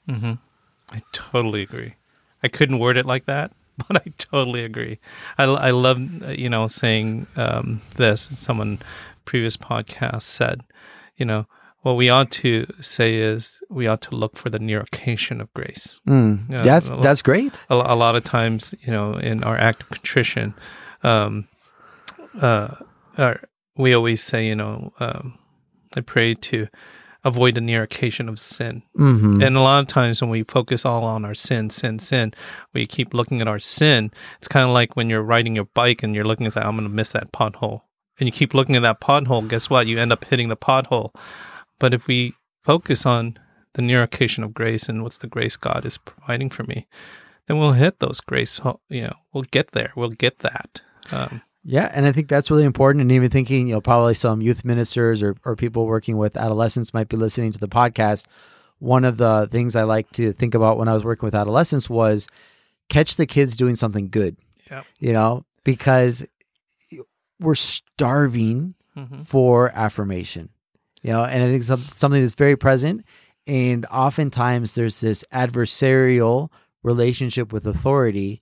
I 0.91 0.99
totally 1.11 1.61
agree. 1.63 1.95
I 2.43 2.49
couldn't 2.49 2.77
word 2.77 2.97
it 2.97 3.05
like 3.05 3.25
that, 3.25 3.51
but 3.87 3.97
I 3.97 4.11
totally 4.17 4.63
agree. 4.65 4.99
I, 5.37 5.45
I 5.45 5.71
love, 5.71 5.97
uh, 6.23 6.27
you 6.31 6.49
know, 6.49 6.67
saying 6.67 7.25
um, 7.35 7.81
this. 7.95 8.21
Someone 8.21 8.79
previous 9.25 9.55
podcast 9.57 10.23
said, 10.23 10.61
you 11.15 11.25
know, 11.25 11.47
what 11.81 11.93
we 11.95 12.09
ought 12.09 12.29
to 12.31 12.67
say 12.81 13.15
is 13.15 13.59
we 13.69 13.87
ought 13.87 14.01
to 14.01 14.15
look 14.15 14.37
for 14.37 14.49
the 14.49 14.59
near 14.59 14.81
occasion 14.81 15.41
of 15.41 15.51
grace. 15.53 15.99
mm. 16.07 16.47
That's 16.49 16.89
lot- 16.89 17.01
that's 17.01 17.21
great 17.21 17.65
A, 17.69 17.75
a 17.75 17.95
lot 17.95 18.15
of 18.15 18.23
times, 18.23 18.75
you 18.81 18.91
know, 18.91 19.15
in 19.15 19.43
our 19.43 19.57
act 19.57 19.81
of 19.83 19.89
contrition, 19.89 20.53
um, 21.01 21.47
uh, 22.41 22.75
uh, 23.17 23.35
we 23.77 23.93
always 23.93 24.21
say, 24.21 24.45
you 24.47 24.55
know, 24.55 24.93
um, 24.99 25.37
I 25.95 26.01
pray 26.01 26.33
to 26.35 26.67
avoid 27.23 27.55
the 27.55 27.61
near 27.61 27.83
occasion 27.83 28.27
of 28.27 28.39
sin. 28.39 28.83
hmm 28.95 29.41
And 29.41 29.55
a 29.55 29.61
lot 29.61 29.79
of 29.79 29.87
times 29.87 30.21
when 30.21 30.29
we 30.29 30.43
focus 30.43 30.85
all 30.85 31.05
on 31.05 31.23
our 31.23 31.33
sin, 31.33 31.69
sin, 31.69 31.99
sin, 31.99 32.33
we 32.73 32.85
keep 32.85 33.13
looking 33.13 33.41
at 33.41 33.47
our 33.47 33.59
sin. 33.59 34.11
It's 34.39 34.47
kind 34.47 34.67
of 34.67 34.73
like 34.73 34.95
when 34.95 35.09
you're 35.09 35.21
riding 35.21 35.55
your 35.55 35.69
bike 35.73 36.03
and 36.03 36.13
you're 36.13 36.25
looking 36.25 36.45
and 36.45 36.53
say, 36.53 36.61
I'm 36.61 36.75
going 36.75 36.83
to 36.83 36.93
miss 36.93 37.13
that 37.13 37.31
pothole. 37.31 37.81
And 38.19 38.27
you 38.27 38.31
keep 38.31 38.53
looking 38.53 38.75
at 38.75 38.81
that 38.81 38.99
pothole. 39.01 39.47
Guess 39.47 39.69
what? 39.69 39.87
You 39.87 39.99
end 39.99 40.11
up 40.11 40.25
hitting 40.25 40.49
the 40.49 40.57
pothole. 40.57 41.15
But 41.79 41.93
if 41.93 42.07
we 42.07 42.33
focus 42.63 43.05
on 43.05 43.39
the 43.73 43.81
near 43.81 44.03
occasion 44.03 44.43
of 44.43 44.53
grace 44.53 44.87
and 44.89 45.01
what's 45.01 45.17
the 45.17 45.27
grace 45.27 45.55
God 45.55 45.85
is 45.85 45.97
providing 45.97 46.49
for 46.49 46.63
me, 46.63 46.87
then 47.47 47.57
we'll 47.57 47.73
hit 47.73 47.99
those 47.99 48.21
grace. 48.21 48.59
You 48.89 49.03
know, 49.03 49.15
we'll 49.33 49.43
get 49.43 49.71
there. 49.71 49.93
We'll 49.95 50.09
get 50.09 50.39
that. 50.39 50.81
Um, 51.11 51.41
Yeah, 51.65 51.89
and 51.93 52.05
I 52.05 52.11
think 52.11 52.27
that's 52.27 52.51
really 52.51 52.65
important. 52.65 53.01
And 53.01 53.11
even 53.11 53.29
thinking, 53.29 53.67
you 53.67 53.75
know, 53.75 53.81
probably 53.81 54.13
some 54.13 54.41
youth 54.41 54.65
ministers 54.65 55.23
or, 55.23 55.35
or 55.45 55.55
people 55.55 55.85
working 55.85 56.17
with 56.17 56.35
adolescents 56.35 56.93
might 56.93 57.07
be 57.07 57.15
listening 57.15 57.51
to 57.53 57.59
the 57.59 57.69
podcast. 57.69 58.25
One 58.79 59.05
of 59.05 59.15
the 59.17 59.47
things 59.49 59.75
I 59.75 59.83
like 59.83 60.11
to 60.13 60.33
think 60.33 60.55
about 60.55 60.77
when 60.77 60.89
I 60.89 60.93
was 60.93 61.05
working 61.05 61.25
with 61.25 61.35
adolescents 61.35 61.89
was 61.89 62.27
catch 62.89 63.15
the 63.15 63.25
kids 63.25 63.55
doing 63.55 63.75
something 63.75 64.09
good, 64.09 64.35
yeah. 64.69 64.83
you 64.99 65.13
know, 65.13 65.45
because 65.63 66.25
we're 67.39 67.55
starving 67.55 68.75
hmm 68.93 69.19
for 69.21 69.71
affirmation, 69.73 70.49
you 71.01 71.11
know, 71.11 71.23
and 71.23 71.41
I 71.43 71.47
think 71.47 71.63
some, 71.63 71.83
something 71.95 72.21
that's 72.21 72.35
very 72.35 72.55
present. 72.55 73.03
And 73.47 73.87
oftentimes 73.87 74.75
there's 74.75 75.01
this 75.01 75.23
adversarial 75.33 76.49
relationship 76.83 77.51
with 77.51 77.65
authority. 77.65 78.41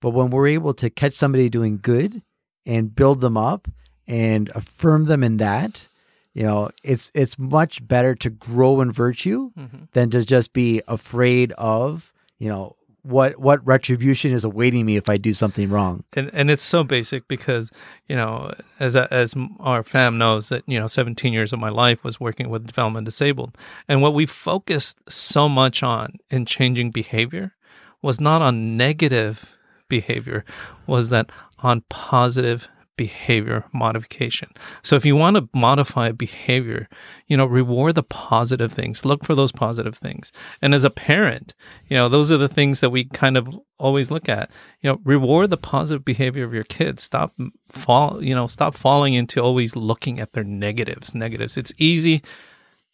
But 0.00 0.10
when 0.10 0.30
we're 0.30 0.46
able 0.46 0.72
to 0.74 0.88
catch 0.88 1.12
somebody 1.12 1.50
doing 1.50 1.80
good 1.82 2.22
and 2.66 2.94
build 2.94 3.20
them 3.20 3.36
up 3.36 3.68
and 4.06 4.50
affirm 4.54 5.06
them 5.06 5.22
in 5.22 5.36
that, 5.38 5.88
you 6.34 6.42
know, 6.42 6.70
it's 6.82 7.10
it's 7.14 7.38
much 7.38 7.86
better 7.86 8.14
to 8.16 8.30
grow 8.30 8.80
in 8.80 8.92
virtue 8.92 9.50
hmm 9.56 9.84
than 9.92 10.10
to 10.10 10.24
just 10.24 10.52
be 10.52 10.80
afraid 10.86 11.52
of, 11.52 12.12
you 12.38 12.48
know, 12.48 12.76
what 13.02 13.38
what 13.38 13.64
retribution 13.66 14.30
is 14.32 14.44
awaiting 14.44 14.84
me 14.86 14.96
if 14.96 15.08
I 15.08 15.16
do 15.16 15.32
something 15.32 15.70
wrong. 15.70 16.04
and 16.14 16.30
and 16.32 16.50
it's 16.50 16.62
so 16.62 16.84
basic 16.84 17.26
because 17.28 17.70
you 18.08 18.16
know 18.16 18.52
as 18.78 18.94
as 18.96 19.34
our 19.58 19.82
fam 19.82 20.18
knows 20.18 20.48
that 20.50 20.62
you 20.66 20.78
know 20.78 20.86
17 20.86 21.32
years 21.32 21.52
of 21.52 21.58
my 21.58 21.70
life 21.70 22.04
was 22.04 22.20
working 22.20 22.50
with 22.50 22.66
development 22.66 23.06
disabled 23.06 23.56
and 23.88 24.02
what 24.02 24.14
we 24.14 24.26
focused 24.26 24.98
so 25.08 25.48
much 25.48 25.82
on 25.82 26.18
in 26.30 26.44
changing 26.44 26.90
behavior 26.90 27.54
was 28.02 28.20
not 28.20 28.42
on 28.42 28.76
negative 28.76 29.54
behavior 29.90 30.46
was 30.86 31.10
that 31.10 31.30
on 31.58 31.82
positive 31.90 32.70
behavior 33.00 33.64
modification. 33.72 34.50
So 34.82 34.94
if 34.94 35.06
you 35.06 35.16
want 35.16 35.36
to 35.38 35.48
modify 35.54 36.12
behavior 36.12 36.86
you 37.28 37.34
know 37.34 37.46
reward 37.46 37.94
the 37.94 38.02
positive 38.02 38.70
things. 38.70 39.06
Look 39.06 39.24
for 39.24 39.34
those 39.34 39.52
positive 39.52 39.96
things. 39.96 40.30
And 40.60 40.74
as 40.74 40.84
a 40.84 40.90
parent 40.90 41.54
you 41.88 41.96
know 41.96 42.10
those 42.10 42.30
are 42.30 42.36
the 42.36 42.46
things 42.46 42.80
that 42.80 42.90
we 42.90 43.04
kind 43.04 43.38
of 43.38 43.48
always 43.78 44.10
look 44.10 44.28
at. 44.28 44.50
You 44.82 44.90
know 44.90 45.00
reward 45.02 45.48
the 45.48 45.56
positive 45.56 46.04
behavior 46.04 46.44
of 46.44 46.52
your 46.52 46.64
kids. 46.64 47.02
Stop 47.02 47.32
fall 47.70 48.22
you 48.22 48.34
know 48.34 48.46
stop 48.46 48.74
falling 48.74 49.14
into 49.14 49.40
always 49.40 49.74
looking 49.74 50.20
at 50.20 50.32
their 50.32 50.44
negatives 50.44 51.14
negatives. 51.14 51.56
It's 51.56 51.72
easy 51.78 52.22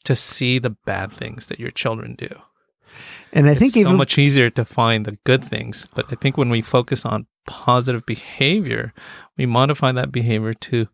to 0.04 0.14
see 0.14 0.60
the 0.60 0.70
bad 0.70 1.10
things 1.10 1.48
that 1.48 1.58
your 1.58 1.72
children 1.72 2.14
do 2.14 2.28
And 3.32 3.48
I 3.48 3.54
think 3.54 3.70
it's 3.70 3.78
even 3.78 3.92
so 3.92 3.96
much 3.96 4.18
easier 4.18 4.50
to 4.50 4.64
find 4.64 5.04
the 5.04 5.18
good 5.24 5.44
things 5.44 5.86
but 5.94 6.06
i 6.10 6.14
think 6.14 6.36
when 6.36 6.50
we 6.50 6.62
focus 6.62 7.04
on 7.04 7.26
positive 7.46 8.04
behavior 8.06 8.92
we 9.36 9.46
modify 9.46 9.92
that 9.92 10.10
behavior 10.10 10.54
to 10.54 10.88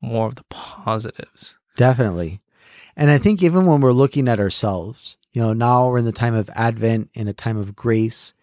more 0.00 0.26
of 0.26 0.36
the 0.36 0.44
positives 0.50 1.58
Definitely. 1.76 2.40
And 2.96 3.10
I 3.10 3.18
think 3.18 3.42
even 3.42 3.66
when 3.66 3.80
we're 3.80 3.92
looking 3.92 4.26
at 4.28 4.40
ourselves, 4.40 5.18
you 5.32 5.42
know, 5.42 5.52
now 5.52 5.88
we're 5.88 5.98
in 5.98 6.06
the 6.06 6.12
time 6.12 6.34
of 6.34 6.50
Advent, 6.54 7.10
in 7.14 7.28
a 7.28 7.34
time 7.34 7.58
of 7.58 7.76
grace, 7.76 8.34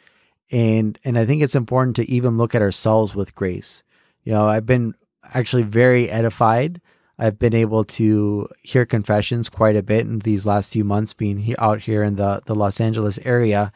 And 0.52 1.00
and 1.04 1.18
I 1.18 1.26
think 1.26 1.42
it's 1.42 1.56
important 1.56 1.96
to 1.98 2.10
even 2.10 2.38
look 2.38 2.54
at 2.54 2.62
ourselves 2.62 3.16
with 3.16 3.34
grace. 3.34 3.82
You 4.24 4.34
know, 4.34 4.48
I've 4.48 4.68
been 4.68 4.94
actually 5.34 5.64
very 5.64 6.10
edified. 6.10 6.80
I've 7.20 7.38
been 7.40 7.54
able 7.54 7.84
to 7.86 8.48
hear 8.62 8.86
confessions 8.86 9.50
quite 9.50 9.76
a 9.76 9.84
bit 9.84 10.06
in 10.08 10.20
these 10.20 10.46
last 10.46 10.72
few 10.72 10.84
months 10.84 11.14
being 11.14 11.40
he- 11.40 11.56
out 11.58 11.82
here 11.82 12.04
in 12.04 12.16
the 12.16 12.42
the 12.46 12.56
Los 12.56 12.80
Angeles 12.82 13.20
area. 13.24 13.72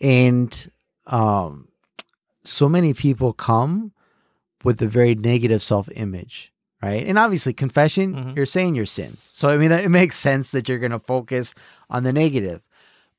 And 0.00 0.70
um 1.06 1.68
so 2.44 2.68
many 2.68 2.92
people 2.92 3.32
come 3.32 3.92
with 4.64 4.80
a 4.82 4.86
very 4.86 5.14
negative 5.14 5.62
self-image 5.62 6.50
right? 6.82 7.06
And 7.06 7.18
obviously, 7.18 7.54
confession, 7.54 8.12
Mhm. 8.14 8.36
you're 8.36 8.44
saying 8.44 8.74
your 8.74 8.84
sins. 8.84 9.22
So, 9.34 9.48
I 9.48 9.56
mean, 9.56 9.72
it 9.72 9.90
makes 9.90 10.16
sense 10.18 10.50
that 10.50 10.68
you're 10.68 10.78
going 10.78 10.92
to 10.92 10.98
focus 10.98 11.54
on 11.88 12.02
the 12.02 12.12
negative. 12.12 12.60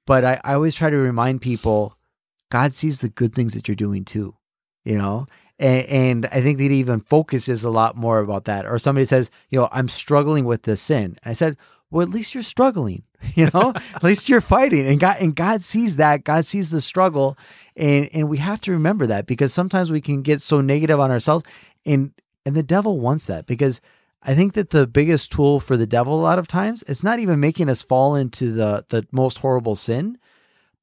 But 0.05 0.23
I, 0.23 0.39
I 0.43 0.53
always 0.53 0.75
try 0.75 0.91
to 0.91 0.97
remind 0.97 1.41
people 1.41 1.97
God 2.51 2.75
sees 2.75 2.99
the 2.99 3.09
good 3.09 3.33
things 3.33 3.55
that 3.55 3.67
you're 3.67 3.73
doing 3.73 4.05
too, 4.05 4.35
you 4.83 4.99
know? 4.99 5.25
And, 5.57 5.85
and 5.85 6.25
I 6.27 6.41
think 6.41 6.57
that 6.57 6.71
even 6.71 6.99
focuses 6.99 7.63
a 7.63 7.69
lot 7.69 7.95
more 7.95 8.19
about 8.19 8.45
that. 8.45 8.65
Or 8.65 8.77
somebody 8.77 9.05
says, 9.05 9.31
you 9.49 9.59
know, 9.59 9.69
I'm 9.71 9.87
struggling 9.87 10.45
with 10.45 10.63
this 10.63 10.81
sin. 10.81 11.17
And 11.23 11.31
I 11.31 11.33
said, 11.33 11.57
well, 11.91 12.03
at 12.03 12.09
least 12.13 12.33
you're 12.33 12.43
struggling, 12.43 13.03
you 13.35 13.49
know, 13.53 13.73
at 13.93 14.03
least 14.03 14.27
you're 14.27 14.41
fighting. 14.41 14.85
And 14.85 14.99
God, 14.99 15.17
and 15.19 15.35
God 15.35 15.63
sees 15.63 15.95
that. 15.97 16.23
God 16.23 16.45
sees 16.45 16.71
the 16.71 16.81
struggle. 16.81 17.37
And, 17.75 18.09
and 18.13 18.29
we 18.29 18.37
have 18.37 18.61
to 18.61 18.71
remember 18.71 19.07
that 19.07 19.25
because 19.25 19.53
sometimes 19.53 19.91
we 19.91 20.01
can 20.01 20.21
get 20.21 20.41
so 20.41 20.61
negative 20.61 20.99
on 20.99 21.11
ourselves. 21.11 21.45
And 21.85 22.11
and 22.45 22.55
the 22.55 22.63
devil 22.63 22.99
wants 22.99 23.25
that 23.25 23.45
because 23.47 23.81
I 24.21 24.35
think 24.35 24.53
that 24.53 24.69
the 24.69 24.87
biggest 24.87 25.31
tool 25.31 25.59
for 25.59 25.77
the 25.77 25.87
devil 25.87 26.19
a 26.19 26.21
lot 26.21 26.39
of 26.39 26.47
times 26.47 26.83
it's 26.87 27.03
not 27.03 27.19
even 27.19 27.39
making 27.39 27.69
us 27.69 27.81
fall 27.83 28.15
into 28.15 28.51
the 28.51 28.85
the 28.89 29.07
most 29.11 29.39
horrible 29.39 29.75
sin, 29.75 30.17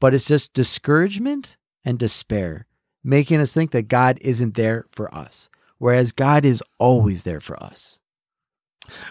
but 0.01 0.15
it's 0.15 0.27
just 0.27 0.55
discouragement 0.55 1.57
and 1.85 1.99
despair, 1.99 2.67
making 3.05 3.41
us 3.41 3.53
think 3.53 3.71
that 3.73 3.89
God 3.89 4.19
isn't 4.21 4.55
there 4.55 4.87
for 4.91 5.13
us, 5.15 5.49
whereas 5.79 6.13
God 6.13 6.45
is 6.45 6.63
always 6.79 7.25
there 7.25 7.41
for 7.41 7.61
us. 7.63 7.99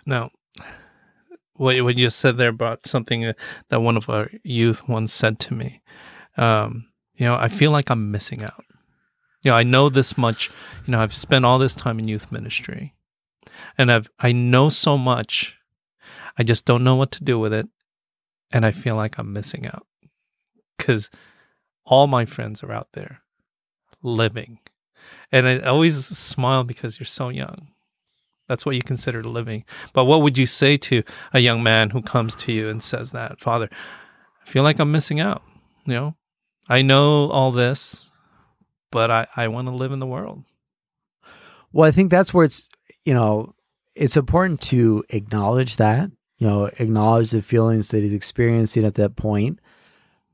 Now, 0.06 0.32
what 1.62 1.98
you 1.98 2.10
said 2.10 2.38
there 2.38 2.50
about 2.50 2.88
something 2.88 3.34
that 3.70 3.82
one 3.82 3.98
of 3.98 4.10
our 4.10 4.32
youth 4.44 4.88
once 4.88 5.14
said 5.14 5.40
to 5.40 5.54
me. 5.54 5.82
Um, 6.38 6.88
you 7.16 7.26
know, 7.26 7.36
I 7.36 7.50
feel 7.50 7.72
like 7.72 7.90
I'm 7.90 8.10
missing 8.10 8.44
out. 8.44 8.66
You 9.44 9.52
know, 9.52 9.58
I 9.58 9.64
know 9.64 9.90
this 9.90 10.18
much. 10.18 10.50
You 10.86 10.92
know, 10.92 11.00
I've 11.00 11.14
spent 11.14 11.46
all 11.46 11.60
this 11.60 11.76
time 11.76 12.00
in 12.00 12.08
youth 12.08 12.32
ministry, 12.32 12.96
and 13.78 13.92
I've 13.92 14.10
I 14.20 14.32
know 14.32 14.70
so 14.70 14.98
much. 14.98 15.58
I 16.38 16.44
just 16.44 16.66
don't 16.66 16.84
know 16.84 16.96
what 16.96 17.12
to 17.12 17.24
do 17.24 17.38
with 17.38 17.54
it, 17.54 17.68
and 18.52 18.66
I 18.66 18.72
feel 18.72 18.96
like 18.96 19.18
I'm 19.18 19.34
missing 19.34 19.68
out 19.68 19.86
because 20.78 21.10
all 21.86 22.08
my 22.08 22.26
friends 22.26 22.64
are 22.64 22.72
out 22.72 22.90
there 22.94 23.22
living, 24.04 24.60
and 25.32 25.48
I 25.48 25.60
always 25.60 26.06
smile 26.06 26.64
because 26.64 27.00
you're 27.00 27.06
so 27.06 27.30
young. 27.30 27.70
That's 28.48 28.66
what 28.66 28.76
you 28.76 28.82
consider 28.82 29.24
living. 29.24 29.64
But 29.94 30.06
what 30.06 30.22
would 30.22 30.38
you 30.38 30.46
say 30.46 30.76
to 30.78 31.04
a 31.34 31.40
young 31.40 31.64
man 31.64 31.92
who 31.92 32.02
comes 32.02 32.36
to 32.38 32.52
you 32.52 32.68
and 32.68 32.84
says 32.84 33.14
that, 33.14 33.40
Father, 33.40 33.70
I 34.42 34.46
feel 34.46 34.64
like 34.64 34.78
I'm 34.78 34.92
missing 34.92 35.22
out. 35.22 35.42
You 35.86 35.94
know, 35.94 36.16
I 36.68 36.82
know 36.82 37.30
all 37.30 37.52
this, 37.52 38.12
but 38.92 39.10
I, 39.10 39.28
I 39.38 39.48
want 39.48 39.68
to 39.68 39.74
live 39.74 39.94
in 39.94 40.00
the 40.00 40.06
world. 40.06 40.44
Well, 41.72 41.88
I 41.88 41.92
think 41.92 42.12
that's 42.12 42.34
where 42.34 42.44
it's, 42.44 42.68
you 43.04 43.14
know, 43.14 43.56
it's 43.96 44.18
important 44.18 44.60
to 44.62 45.06
acknowledge 45.10 45.78
that, 45.78 46.12
you 46.38 46.48
know, 46.48 46.66
acknowledge 46.78 47.32
the 47.32 47.42
feelings 47.42 47.88
that 47.90 48.04
he's 48.04 48.14
experiencing 48.14 48.84
at 48.84 48.96
that 48.96 49.16
point, 49.16 49.60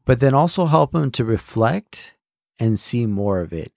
but 0.05 0.19
then 0.19 0.33
also 0.33 0.65
help 0.65 0.95
him 0.95 1.11
to 1.11 1.23
reflect 1.23 2.15
and 2.59 2.79
see 2.79 3.05
more 3.05 3.39
of 3.39 3.53
it 3.53 3.71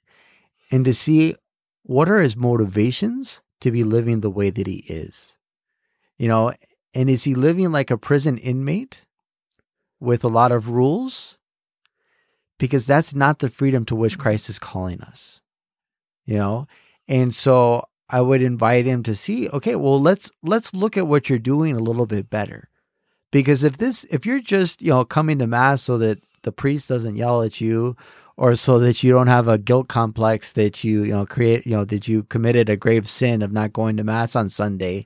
and 0.71 0.85
to 0.85 0.95
see 0.95 1.35
what 1.83 2.09
are 2.09 2.21
his 2.21 2.37
motivations 2.37 3.43
to 3.61 3.71
be 3.71 3.85
living 3.85 4.21
the 4.21 4.31
way 4.31 4.51
that 4.51 4.67
he 4.67 4.85
is. 4.89 5.37
You 6.19 6.29
know, 6.29 6.53
and 6.95 7.09
is 7.09 7.25
he 7.25 7.35
living 7.35 7.73
like 7.73 7.91
a 7.91 7.99
prison 7.99 8.39
inmate 8.39 9.07
with 9.99 10.25
a 10.25 10.29
lot 10.29 10.53
of 10.53 10.69
rules? 10.69 11.39
Because 12.59 12.87
that's 12.87 13.15
not 13.15 13.39
the 13.39 13.49
freedom 13.49 13.85
to 13.87 13.97
which 13.97 14.19
Christ 14.19 14.49
is 14.49 14.59
calling 14.59 15.01
us. 15.01 15.41
You 16.27 16.37
know, 16.37 16.69
and 17.09 17.35
so 17.35 17.85
I 18.09 18.21
would 18.21 18.43
invite 18.43 18.87
him 18.87 19.03
to 19.05 19.15
see, 19.15 19.49
okay, 19.49 19.77
well 19.77 20.01
let's 20.01 20.31
let's 20.43 20.75
look 20.75 20.97
at 20.97 21.07
what 21.07 21.29
you're 21.29 21.39
doing 21.39 21.75
a 21.75 21.81
little 21.81 22.07
bit 22.07 22.31
better. 22.31 22.69
Because 23.33 23.65
if 23.65 23.79
this 23.79 24.05
if 24.11 24.27
you're 24.27 24.41
just, 24.41 24.83
you 24.83 24.91
know, 24.91 25.05
coming 25.05 25.39
to 25.39 25.47
mass 25.47 25.83
so 25.83 25.97
that 25.99 26.19
the 26.43 26.53
priest 26.53 26.89
doesn't 26.89 27.17
yell 27.17 27.43
at 27.43 27.61
you 27.61 27.97
or 28.41 28.57
so 28.57 28.79
that 28.79 29.03
you 29.05 29.13
don't 29.13 29.27
have 29.29 29.49
a 29.49 29.59
guilt 29.59 29.89
complex 29.89 30.53
that 30.53 30.83
you, 30.83 31.03
you 31.05 31.13
know, 31.13 31.27
create, 31.27 31.67
you 31.67 31.77
know, 31.77 31.85
that 31.85 32.09
you 32.09 32.23
committed 32.25 32.71
a 32.71 32.77
grave 32.77 33.07
sin 33.07 33.43
of 33.43 33.53
not 33.53 33.75
going 33.75 33.99
to 33.99 34.05
mass 34.05 34.35
on 34.35 34.49
Sunday. 34.49 35.05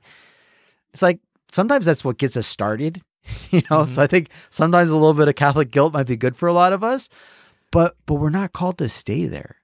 It's 0.93 1.01
like 1.01 1.19
sometimes 1.51 1.85
that's 1.85 2.05
what 2.05 2.17
gets 2.17 2.37
us 2.37 2.47
started, 2.47 3.01
you 3.51 3.61
know. 3.69 3.83
Mhm. 3.83 3.87
So 3.87 4.01
I 4.01 4.07
think 4.07 4.29
sometimes 4.49 4.89
a 4.89 4.95
little 4.95 5.13
bit 5.13 5.27
of 5.27 5.35
Catholic 5.35 5.71
guilt 5.71 5.93
might 5.93 6.07
be 6.07 6.15
good 6.17 6.35
for 6.37 6.47
a 6.47 6.53
lot 6.53 6.73
of 6.73 6.83
us, 6.83 7.09
but 7.71 7.95
but 8.05 8.15
we're 8.15 8.29
not 8.29 8.53
called 8.53 8.77
to 8.79 8.89
stay 8.89 9.25
there. 9.27 9.57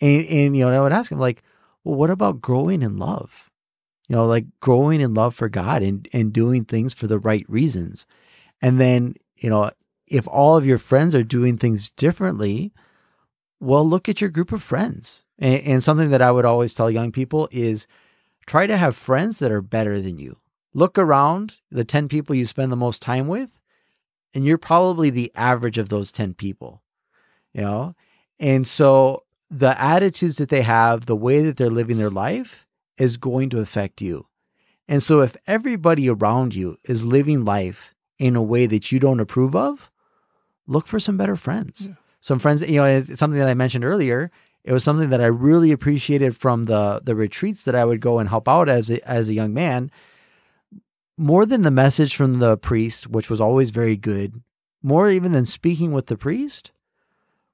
And 0.00 0.26
and 0.26 0.56
you 0.56 0.64
know, 0.64 0.72
I 0.72 0.80
would 0.80 0.92
ask 0.92 1.12
him 1.12 1.20
like, 1.20 1.42
well, 1.84 1.96
what 1.96 2.10
about 2.10 2.40
growing 2.40 2.82
in 2.82 2.98
love? 2.98 3.50
You 4.08 4.16
know, 4.16 4.26
like 4.26 4.46
growing 4.60 5.00
in 5.00 5.14
love 5.14 5.34
for 5.34 5.48
God 5.48 5.82
and 5.82 6.08
and 6.12 6.32
doing 6.32 6.64
things 6.64 6.94
for 6.94 7.06
the 7.06 7.18
right 7.18 7.44
reasons. 7.48 8.06
And 8.62 8.80
then, 8.80 9.16
you 9.36 9.50
know, 9.50 9.70
if 10.08 10.28
all 10.28 10.56
of 10.56 10.66
your 10.66 10.78
friends 10.78 11.14
are 11.14 11.22
doing 11.24 11.58
things 11.58 11.92
differently, 11.92 12.72
well, 13.60 13.88
look 13.88 14.08
at 14.08 14.20
your 14.20 14.30
group 14.30 14.52
of 14.52 14.62
friends. 14.62 15.24
And, 15.38 15.62
and 15.62 15.82
something 15.82 16.10
that 16.10 16.22
I 16.22 16.30
would 16.30 16.44
always 16.44 16.74
tell 16.74 16.90
young 16.90 17.12
people 17.12 17.48
is 17.50 17.86
try 18.46 18.66
to 18.66 18.76
have 18.76 18.96
friends 18.96 19.38
that 19.38 19.52
are 19.52 19.62
better 19.62 20.00
than 20.00 20.18
you. 20.18 20.38
Look 20.74 20.98
around 20.98 21.60
the 21.70 21.84
10 21.84 22.08
people 22.08 22.34
you 22.34 22.44
spend 22.44 22.70
the 22.70 22.76
most 22.76 23.02
time 23.02 23.26
with, 23.26 23.58
and 24.34 24.44
you're 24.44 24.58
probably 24.58 25.10
the 25.10 25.32
average 25.34 25.78
of 25.78 25.88
those 25.88 26.12
10 26.12 26.34
people, 26.34 26.82
you 27.52 27.62
know? 27.62 27.94
And 28.38 28.66
so 28.66 29.24
the 29.50 29.80
attitudes 29.80 30.36
that 30.36 30.50
they 30.50 30.62
have, 30.62 31.06
the 31.06 31.16
way 31.16 31.42
that 31.42 31.56
they're 31.56 31.70
living 31.70 31.96
their 31.96 32.10
life 32.10 32.66
is 32.96 33.16
going 33.16 33.50
to 33.50 33.60
affect 33.60 34.00
you. 34.00 34.26
And 34.86 35.02
so 35.02 35.20
if 35.20 35.36
everybody 35.46 36.08
around 36.08 36.54
you 36.54 36.78
is 36.84 37.04
living 37.04 37.44
life 37.44 37.94
in 38.18 38.36
a 38.36 38.42
way 38.42 38.66
that 38.66 38.90
you 38.92 38.98
don't 38.98 39.20
approve 39.20 39.54
of, 39.54 39.90
look 40.66 40.86
for 40.86 41.00
some 41.00 41.16
better 41.16 41.36
friends. 41.36 41.88
Yeah. 41.88 41.94
Some 42.28 42.38
friends, 42.38 42.60
you 42.60 42.76
know, 42.76 42.84
it's 42.84 43.18
something 43.18 43.38
that 43.38 43.48
I 43.48 43.54
mentioned 43.54 43.86
earlier. 43.86 44.30
It 44.62 44.74
was 44.74 44.84
something 44.84 45.08
that 45.08 45.22
I 45.22 45.28
really 45.28 45.72
appreciated 45.72 46.36
from 46.36 46.64
the 46.64 47.00
the 47.02 47.14
retreats 47.14 47.64
that 47.64 47.74
I 47.74 47.86
would 47.86 48.02
go 48.02 48.18
and 48.18 48.28
help 48.28 48.46
out 48.46 48.68
as 48.68 48.90
a, 48.90 49.08
as 49.08 49.30
a 49.30 49.34
young 49.34 49.54
man. 49.54 49.90
More 51.16 51.46
than 51.46 51.62
the 51.62 51.70
message 51.70 52.14
from 52.14 52.38
the 52.38 52.58
priest, 52.58 53.06
which 53.06 53.30
was 53.30 53.40
always 53.40 53.70
very 53.70 53.96
good, 53.96 54.42
more 54.82 55.10
even 55.10 55.32
than 55.32 55.46
speaking 55.46 55.92
with 55.92 56.08
the 56.08 56.18
priest, 56.18 56.70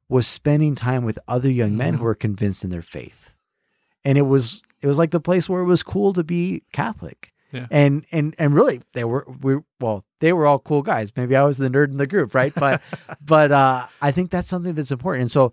was 0.08 0.26
spending 0.26 0.74
time 0.74 1.04
with 1.04 1.20
other 1.28 1.48
young 1.48 1.76
men 1.76 1.94
who 1.94 2.00
mm. 2.00 2.06
were 2.06 2.16
convinced 2.16 2.64
in 2.64 2.70
their 2.70 2.82
faith. 2.82 3.32
And 4.04 4.18
it 4.18 4.22
was 4.22 4.60
it 4.82 4.88
was 4.88 4.98
like 4.98 5.12
the 5.12 5.20
place 5.20 5.48
where 5.48 5.62
it 5.62 5.66
was 5.66 5.84
cool 5.84 6.12
to 6.14 6.24
be 6.24 6.64
Catholic. 6.72 7.32
Yeah. 7.54 7.66
And 7.70 8.04
and 8.10 8.34
and 8.36 8.52
really 8.52 8.82
they 8.94 9.04
were 9.04 9.24
we 9.40 9.58
well, 9.78 10.04
they 10.18 10.32
were 10.32 10.44
all 10.44 10.58
cool 10.58 10.82
guys. 10.82 11.12
Maybe 11.16 11.36
I 11.36 11.44
was 11.44 11.56
the 11.56 11.68
nerd 11.68 11.90
in 11.90 11.98
the 11.98 12.06
group, 12.06 12.34
right? 12.34 12.52
But 12.52 12.82
but 13.24 13.52
uh 13.52 13.86
I 14.02 14.10
think 14.10 14.30
that's 14.32 14.48
something 14.48 14.74
that's 14.74 14.90
important. 14.90 15.22
And 15.22 15.30
so 15.30 15.52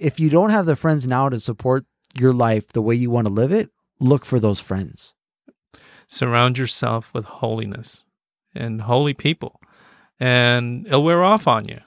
if 0.00 0.18
you 0.18 0.28
don't 0.28 0.50
have 0.50 0.66
the 0.66 0.74
friends 0.74 1.06
now 1.06 1.28
to 1.28 1.38
support 1.38 1.86
your 2.18 2.32
life 2.32 2.68
the 2.68 2.82
way 2.82 2.96
you 2.96 3.10
want 3.10 3.28
to 3.28 3.32
live 3.32 3.52
it, 3.52 3.70
look 4.00 4.24
for 4.24 4.40
those 4.40 4.60
friends. 4.60 5.14
Surround 6.08 6.58
yourself 6.58 7.14
with 7.14 7.24
holiness 7.24 8.06
and 8.54 8.82
holy 8.82 9.14
people, 9.14 9.60
and 10.18 10.86
it'll 10.86 11.04
wear 11.04 11.22
off 11.22 11.46
on 11.46 11.68
you. 11.68 11.80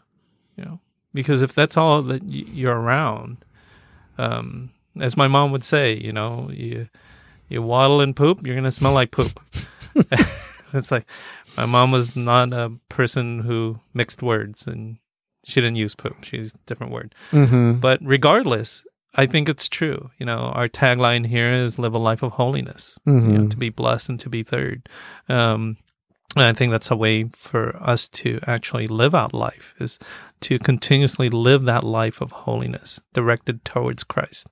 You 0.55 0.65
know, 0.65 0.79
because 1.13 1.41
if 1.41 1.53
that's 1.53 1.75
all 1.75 2.01
that 2.03 2.23
you're 2.23 2.79
around, 2.79 3.43
um, 4.17 4.71
as 4.99 5.17
my 5.17 5.27
mom 5.27 5.51
would 5.51 5.63
say, 5.63 5.93
you 5.93 6.11
know, 6.11 6.49
you 6.53 6.89
you 7.49 7.61
waddle 7.61 8.01
and 8.01 8.15
poop, 8.15 8.45
you're 8.45 8.55
gonna 8.55 8.71
smell 8.71 8.93
like 8.93 9.11
poop. 9.11 9.39
it's 10.73 10.91
like 10.91 11.05
my 11.57 11.65
mom 11.65 11.91
was 11.91 12.15
not 12.15 12.53
a 12.53 12.71
person 12.89 13.39
who 13.39 13.79
mixed 13.93 14.21
words, 14.21 14.67
and 14.67 14.97
she 15.45 15.61
didn't 15.61 15.77
use 15.77 15.95
poop. 15.95 16.23
She 16.23 16.37
used 16.37 16.55
a 16.55 16.59
different 16.67 16.93
word. 16.93 17.15
Mm-hmm. 17.31 17.73
But 17.79 17.99
regardless, 18.03 18.85
I 19.15 19.25
think 19.25 19.49
it's 19.49 19.67
true. 19.67 20.11
You 20.19 20.25
know, 20.25 20.51
our 20.53 20.67
tagline 20.67 21.25
here 21.25 21.51
is 21.51 21.79
live 21.79 21.95
a 21.95 21.97
life 21.99 22.21
of 22.21 22.33
holiness, 22.33 22.99
you 23.05 23.13
know, 23.13 23.39
Mhm. 23.45 23.49
to 23.51 23.57
be 23.57 23.69
blessed 23.69 24.09
and 24.09 24.19
to 24.19 24.29
be 24.29 24.43
third. 24.43 24.87
Um, 25.27 25.77
and 26.35 26.45
I 26.45 26.53
think 26.53 26.71
that's 26.71 26.91
a 26.91 26.95
way 26.95 27.25
for 27.33 27.75
us 27.81 28.07
to 28.09 28.39
actually 28.45 28.85
live 28.87 29.15
out 29.15 29.33
life 29.33 29.73
is 29.79 29.97
to 30.41 30.59
continuously 30.59 31.29
live 31.29 31.63
that 31.63 31.83
life 31.83 32.21
of 32.21 32.31
holiness 32.31 32.99
directed 33.13 33.65
towards 33.65 34.03
Christ. 34.03 34.47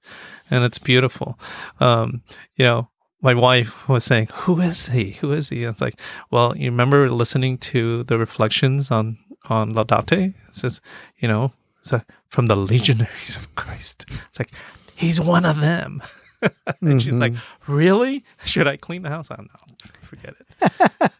And 0.50 0.64
it's 0.64 0.80
beautiful. 0.80 1.40
Um, 1.80 2.22
you 2.56 2.66
know, 2.66 2.90
my 3.22 3.34
wife 3.34 3.88
was 3.88 4.04
saying, 4.04 4.30
who 4.34 4.62
is 4.62 4.90
he? 4.90 5.12
Who 5.12 5.32
is 5.32 5.50
he? 5.50 5.64
And 5.64 5.74
it's 5.74 5.82
like, 5.82 6.00
well, 6.30 6.56
you 6.56 6.70
remember 6.70 7.10
listening 7.10 7.58
to 7.60 8.04
the 8.04 8.18
reflections 8.18 8.92
on, 8.92 9.18
on 9.50 9.74
Laudate? 9.74 10.36
It 10.50 10.56
says, 10.56 10.82
you 11.18 11.28
know, 11.28 11.52
So 11.82 12.02
from 12.28 12.48
the 12.48 12.56
legionaries 12.58 13.38
of 13.38 13.54
Christ. 13.56 14.06
It's 14.28 14.40
like, 14.40 14.52
he's 14.96 15.20
one 15.20 15.46
of 15.46 15.60
them. 15.60 16.02
and 16.82 17.02
she's 17.02 17.14
like, 17.14 17.34
really? 17.66 18.24
Should 18.44 18.68
I 18.68 18.78
clean 18.78 19.02
the 19.02 19.10
house? 19.10 19.32
I 19.32 19.38
don't 19.38 19.48
know. 19.48 19.92
Forget 20.02 20.36
it. 20.40 21.12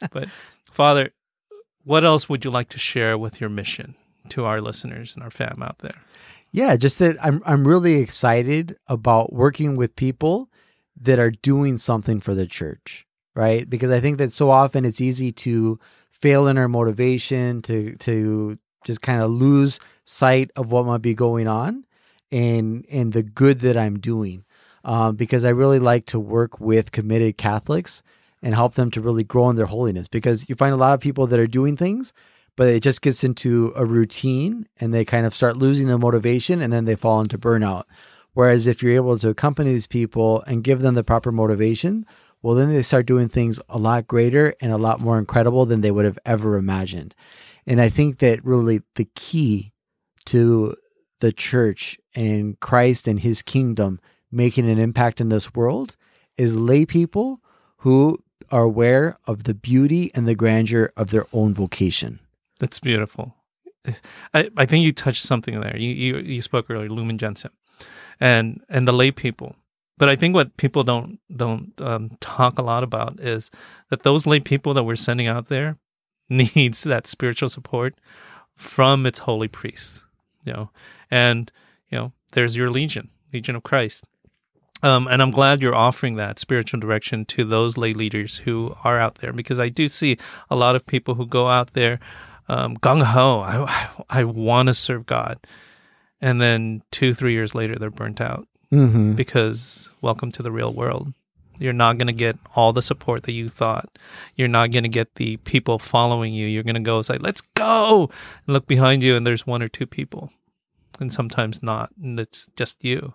but 0.12 0.28
Father, 0.70 1.10
what 1.84 2.04
else 2.04 2.28
would 2.28 2.44
you 2.44 2.50
like 2.50 2.68
to 2.70 2.78
share 2.78 3.16
with 3.16 3.40
your 3.40 3.48
mission 3.48 3.94
to 4.30 4.44
our 4.44 4.60
listeners 4.60 5.14
and 5.14 5.22
our 5.22 5.30
fam 5.30 5.62
out 5.62 5.78
there? 5.78 6.02
Yeah, 6.52 6.76
just 6.76 6.98
that 7.00 7.16
I'm 7.24 7.42
I'm 7.44 7.66
really 7.66 7.96
excited 7.96 8.76
about 8.86 9.32
working 9.32 9.76
with 9.76 9.96
people 9.96 10.48
that 11.00 11.18
are 11.18 11.30
doing 11.30 11.76
something 11.76 12.20
for 12.20 12.34
the 12.34 12.46
church, 12.46 13.06
right? 13.34 13.68
Because 13.68 13.90
I 13.90 14.00
think 14.00 14.18
that 14.18 14.32
so 14.32 14.50
often 14.50 14.84
it's 14.84 15.00
easy 15.00 15.32
to 15.32 15.78
fail 16.10 16.46
in 16.46 16.56
our 16.56 16.68
motivation, 16.68 17.62
to 17.62 17.94
to 17.96 18.58
just 18.84 19.02
kind 19.02 19.20
of 19.20 19.30
lose 19.30 19.80
sight 20.04 20.50
of 20.56 20.72
what 20.72 20.86
might 20.86 21.02
be 21.02 21.14
going 21.14 21.48
on 21.48 21.84
and 22.32 22.86
and 22.90 23.12
the 23.12 23.22
good 23.22 23.60
that 23.60 23.76
I'm 23.76 23.98
doing. 23.98 24.44
Um, 24.84 25.16
because 25.16 25.44
I 25.44 25.48
really 25.48 25.80
like 25.80 26.06
to 26.06 26.20
work 26.20 26.60
with 26.60 26.92
committed 26.92 27.36
Catholics 27.36 28.04
and 28.40 28.54
help 28.54 28.76
them 28.76 28.90
to 28.92 29.00
really 29.00 29.24
grow 29.24 29.50
in 29.50 29.56
their 29.56 29.66
holiness. 29.66 30.06
Because 30.06 30.48
you 30.48 30.54
find 30.54 30.72
a 30.72 30.76
lot 30.76 30.94
of 30.94 31.00
people 31.00 31.26
that 31.26 31.40
are 31.40 31.48
doing 31.48 31.76
things, 31.76 32.12
but 32.56 32.68
it 32.68 32.82
just 32.82 33.02
gets 33.02 33.22
into 33.22 33.72
a 33.76 33.84
routine 33.84 34.66
and 34.80 34.92
they 34.92 35.04
kind 35.04 35.26
of 35.26 35.34
start 35.34 35.56
losing 35.56 35.86
the 35.86 35.98
motivation 35.98 36.60
and 36.60 36.72
then 36.72 36.86
they 36.86 36.96
fall 36.96 37.20
into 37.20 37.38
burnout. 37.38 37.84
Whereas 38.32 38.66
if 38.66 38.82
you're 38.82 38.94
able 38.94 39.18
to 39.18 39.28
accompany 39.28 39.72
these 39.72 39.86
people 39.86 40.42
and 40.46 40.64
give 40.64 40.80
them 40.80 40.94
the 40.94 41.04
proper 41.04 41.30
motivation, 41.30 42.04
well, 42.42 42.54
then 42.54 42.70
they 42.70 42.82
start 42.82 43.06
doing 43.06 43.28
things 43.28 43.60
a 43.68 43.78
lot 43.78 44.06
greater 44.06 44.54
and 44.60 44.72
a 44.72 44.76
lot 44.76 45.00
more 45.00 45.18
incredible 45.18 45.66
than 45.66 45.80
they 45.80 45.90
would 45.90 46.04
have 46.04 46.18
ever 46.24 46.56
imagined. 46.56 47.14
And 47.66 47.80
I 47.80 47.88
think 47.88 48.18
that 48.18 48.44
really 48.44 48.82
the 48.94 49.08
key 49.14 49.72
to 50.26 50.76
the 51.20 51.32
church 51.32 51.98
and 52.14 52.58
Christ 52.60 53.08
and 53.08 53.20
his 53.20 53.42
kingdom 53.42 54.00
making 54.30 54.68
an 54.68 54.78
impact 54.78 55.20
in 55.20 55.28
this 55.28 55.54
world 55.54 55.96
is 56.36 56.56
lay 56.56 56.84
people 56.84 57.40
who 57.78 58.22
are 58.50 58.64
aware 58.64 59.16
of 59.26 59.44
the 59.44 59.54
beauty 59.54 60.10
and 60.14 60.28
the 60.28 60.34
grandeur 60.34 60.92
of 60.96 61.10
their 61.10 61.26
own 61.32 61.54
vocation. 61.54 62.20
That's 62.60 62.80
beautiful. 62.80 63.34
I, 64.34 64.50
I 64.56 64.66
think 64.66 64.84
you 64.84 64.92
touched 64.92 65.22
something 65.22 65.60
there. 65.60 65.76
You, 65.76 65.90
you 65.90 66.16
you 66.18 66.42
spoke 66.42 66.70
earlier, 66.70 66.88
Lumen 66.88 67.18
Gentium, 67.18 67.52
and 68.20 68.62
and 68.68 68.86
the 68.86 68.92
lay 68.92 69.10
people. 69.10 69.56
But 69.98 70.08
I 70.08 70.16
think 70.16 70.34
what 70.34 70.56
people 70.56 70.84
don't 70.84 71.18
don't 71.34 71.72
um, 71.80 72.10
talk 72.20 72.58
a 72.58 72.62
lot 72.62 72.82
about 72.82 73.20
is 73.20 73.50
that 73.90 74.02
those 74.02 74.26
lay 74.26 74.40
people 74.40 74.74
that 74.74 74.84
we're 74.84 74.96
sending 74.96 75.26
out 75.26 75.48
there 75.48 75.78
needs 76.28 76.82
that 76.82 77.06
spiritual 77.06 77.48
support 77.48 77.94
from 78.54 79.06
its 79.06 79.20
holy 79.20 79.48
priests. 79.48 80.04
You 80.44 80.52
know, 80.52 80.70
and 81.10 81.50
you 81.90 81.98
know, 81.98 82.12
there's 82.32 82.56
your 82.56 82.70
legion, 82.70 83.10
Legion 83.32 83.56
of 83.56 83.62
Christ. 83.62 84.04
Um, 84.82 85.08
and 85.08 85.22
I'm 85.22 85.30
glad 85.30 85.62
you're 85.62 85.74
offering 85.74 86.16
that 86.16 86.38
spiritual 86.38 86.80
direction 86.80 87.24
to 87.26 87.44
those 87.44 87.78
lay 87.78 87.94
leaders 87.94 88.38
who 88.38 88.76
are 88.84 89.00
out 89.00 89.16
there 89.16 89.32
because 89.32 89.58
I 89.58 89.70
do 89.70 89.88
see 89.88 90.18
a 90.50 90.56
lot 90.56 90.76
of 90.76 90.84
people 90.84 91.14
who 91.14 91.26
go 91.26 91.48
out 91.48 91.72
there 91.72 91.98
um, 92.48 92.76
gung 92.78 93.02
ho. 93.02 93.40
I, 93.40 93.88
I 94.10 94.24
want 94.24 94.68
to 94.68 94.74
serve 94.74 95.06
God. 95.06 95.38
And 96.20 96.40
then 96.40 96.82
two, 96.90 97.14
three 97.14 97.32
years 97.32 97.54
later, 97.54 97.76
they're 97.76 97.90
burnt 97.90 98.20
out 98.20 98.46
Mm-hmm. 98.72 99.12
because 99.12 99.88
welcome 100.00 100.32
to 100.32 100.42
the 100.42 100.50
real 100.50 100.72
world. 100.72 101.12
You're 101.58 101.72
not 101.72 101.98
going 101.98 102.08
to 102.08 102.12
get 102.12 102.36
all 102.56 102.72
the 102.72 102.82
support 102.82 103.22
that 103.22 103.32
you 103.32 103.48
thought. 103.48 103.96
You're 104.34 104.48
not 104.48 104.72
going 104.72 104.82
to 104.82 104.88
get 104.88 105.14
the 105.14 105.36
people 105.38 105.78
following 105.78 106.34
you. 106.34 106.48
You're 106.48 106.64
going 106.64 106.74
to 106.74 106.80
go 106.80 107.00
say, 107.00 107.16
let's 107.16 107.42
go 107.54 108.10
and 108.46 108.52
look 108.52 108.66
behind 108.66 109.04
you. 109.04 109.14
And 109.16 109.24
there's 109.24 109.46
one 109.46 109.62
or 109.62 109.68
two 109.68 109.86
people 109.86 110.32
and 110.98 111.12
sometimes 111.12 111.62
not. 111.62 111.90
And 112.02 112.18
it's 112.18 112.50
just 112.56 112.84
you. 112.84 113.14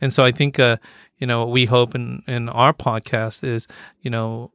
And 0.00 0.12
so 0.14 0.24
I 0.24 0.32
think, 0.32 0.58
uh, 0.58 0.78
you 1.18 1.26
know, 1.26 1.40
what 1.40 1.50
we 1.52 1.66
hope 1.66 1.94
in, 1.94 2.22
in 2.26 2.48
our 2.48 2.72
podcast 2.72 3.44
is, 3.44 3.68
you 4.00 4.10
know, 4.10 4.50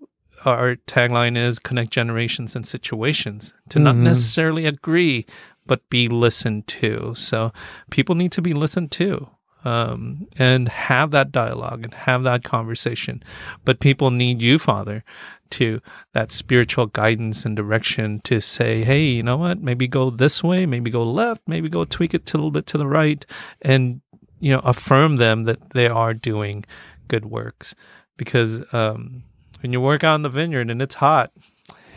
our 0.45 0.75
tagline 0.87 1.37
is 1.37 1.59
connect 1.59 1.91
generations 1.91 2.55
and 2.55 2.65
situations 2.65 3.53
to 3.69 3.79
not 3.79 3.95
Mhm. 3.95 3.99
necessarily 4.03 4.65
agree, 4.65 5.25
but 5.65 5.87
be 5.89 6.07
listened 6.07 6.67
to. 6.67 7.13
So 7.15 7.51
people 7.89 8.15
need 8.15 8.31
to 8.33 8.41
be 8.41 8.53
listened 8.53 8.91
to 8.91 9.29
um, 9.63 10.27
and 10.39 10.67
have 10.69 11.11
that 11.11 11.31
dialogue 11.31 11.83
and 11.83 11.93
have 11.93 12.23
that 12.23 12.43
conversation. 12.43 13.21
But 13.63 13.79
people 13.79 14.09
need 14.09 14.41
you, 14.41 14.57
Father, 14.57 15.03
to 15.51 15.81
that 16.13 16.31
spiritual 16.31 16.87
guidance 16.87 17.45
and 17.45 17.55
direction 17.55 18.21
to 18.23 18.41
say, 18.41 18.83
hey, 18.83 19.03
you 19.05 19.21
know 19.21 19.37
what? 19.37 19.61
Maybe 19.61 19.87
go 19.87 20.09
this 20.09 20.43
way, 20.43 20.65
maybe 20.65 20.89
go 20.89 21.03
left, 21.03 21.43
maybe 21.45 21.69
go 21.69 21.85
tweak 21.85 22.15
it 22.15 22.33
a 22.33 22.37
little 22.37 22.49
bit 22.49 22.65
to 22.67 22.79
the 22.79 22.87
right, 22.87 23.23
and 23.61 24.01
you 24.39 24.51
know, 24.51 24.61
affirm 24.63 25.17
them 25.17 25.43
that 25.43 25.69
they 25.75 25.87
are 25.87 26.15
doing 26.15 26.65
good 27.07 27.25
works. 27.25 27.75
Because 28.17 28.61
um, 28.73 29.21
when 29.62 29.72
you 29.74 29.82
work 29.82 30.03
out 30.03 30.16
in 30.16 30.22
the 30.24 30.30
vineyard 30.30 30.70
and 30.70 30.82
it's 30.82 30.95
hot, 30.95 31.32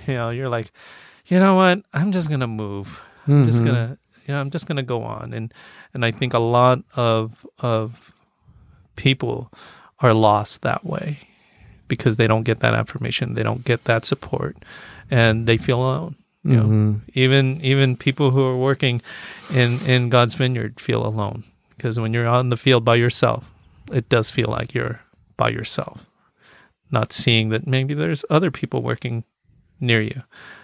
you 0.07 0.15
know, 0.15 0.31
you're 0.31 0.49
like, 0.49 0.71
you 1.27 1.39
know 1.39 1.55
what? 1.55 1.83
I'm 1.93 2.12
just 2.12 2.29
gonna 2.31 2.47
move. 2.47 3.01
I'm 3.27 3.45
just 3.45 3.62
Mhm. 3.62 3.67
gonna, 3.67 3.99
you 4.27 4.35
know, 4.35 4.41
I'm 4.41 4.51
just 4.51 4.67
gonna 4.67 4.83
go 4.83 5.03
on. 5.03 5.33
And 5.33 5.53
and 5.93 6.05
I 6.05 6.11
think 6.11 6.35
a 6.35 6.39
lot 6.39 6.81
of 6.97 7.47
of 7.61 8.12
people 8.97 9.51
are 10.01 10.15
lost 10.15 10.62
that 10.62 10.85
way 10.85 11.19
because 11.89 12.17
they 12.17 12.27
don't 12.27 12.43
get 12.45 12.61
that 12.61 12.75
affirmation, 12.75 13.35
they 13.35 13.43
don't 13.43 13.65
get 13.65 13.85
that 13.85 14.05
support, 14.05 14.57
and 15.11 15.47
they 15.47 15.57
feel 15.57 15.79
alone. 15.81 16.17
You 16.47 16.57
know, 16.57 16.65
Mhm. 16.69 17.01
even 17.15 17.61
even 17.62 17.97
people 17.97 18.31
who 18.31 18.43
are 18.45 18.57
working 18.57 19.01
in 19.51 19.79
in 19.87 20.11
God's 20.11 20.35
vineyard 20.35 20.79
feel 20.79 21.07
alone 21.07 21.45
because 21.77 21.99
when 21.99 22.12
you're 22.12 22.27
out 22.27 22.41
in 22.41 22.51
the 22.51 22.57
field 22.59 22.85
by 22.85 22.97
yourself, 22.97 23.45
it 23.91 24.09
does 24.11 24.31
feel 24.31 24.49
like 24.51 24.75
you're 24.75 25.01
by 25.39 25.49
yourself, 25.49 26.05
not 26.95 27.12
seeing 27.12 27.51
that 27.51 27.66
maybe 27.66 27.92
there's 27.92 28.24
other 28.30 28.51
people 28.51 28.82
working 28.82 29.24
near 29.80 30.01
you, 30.01 30.22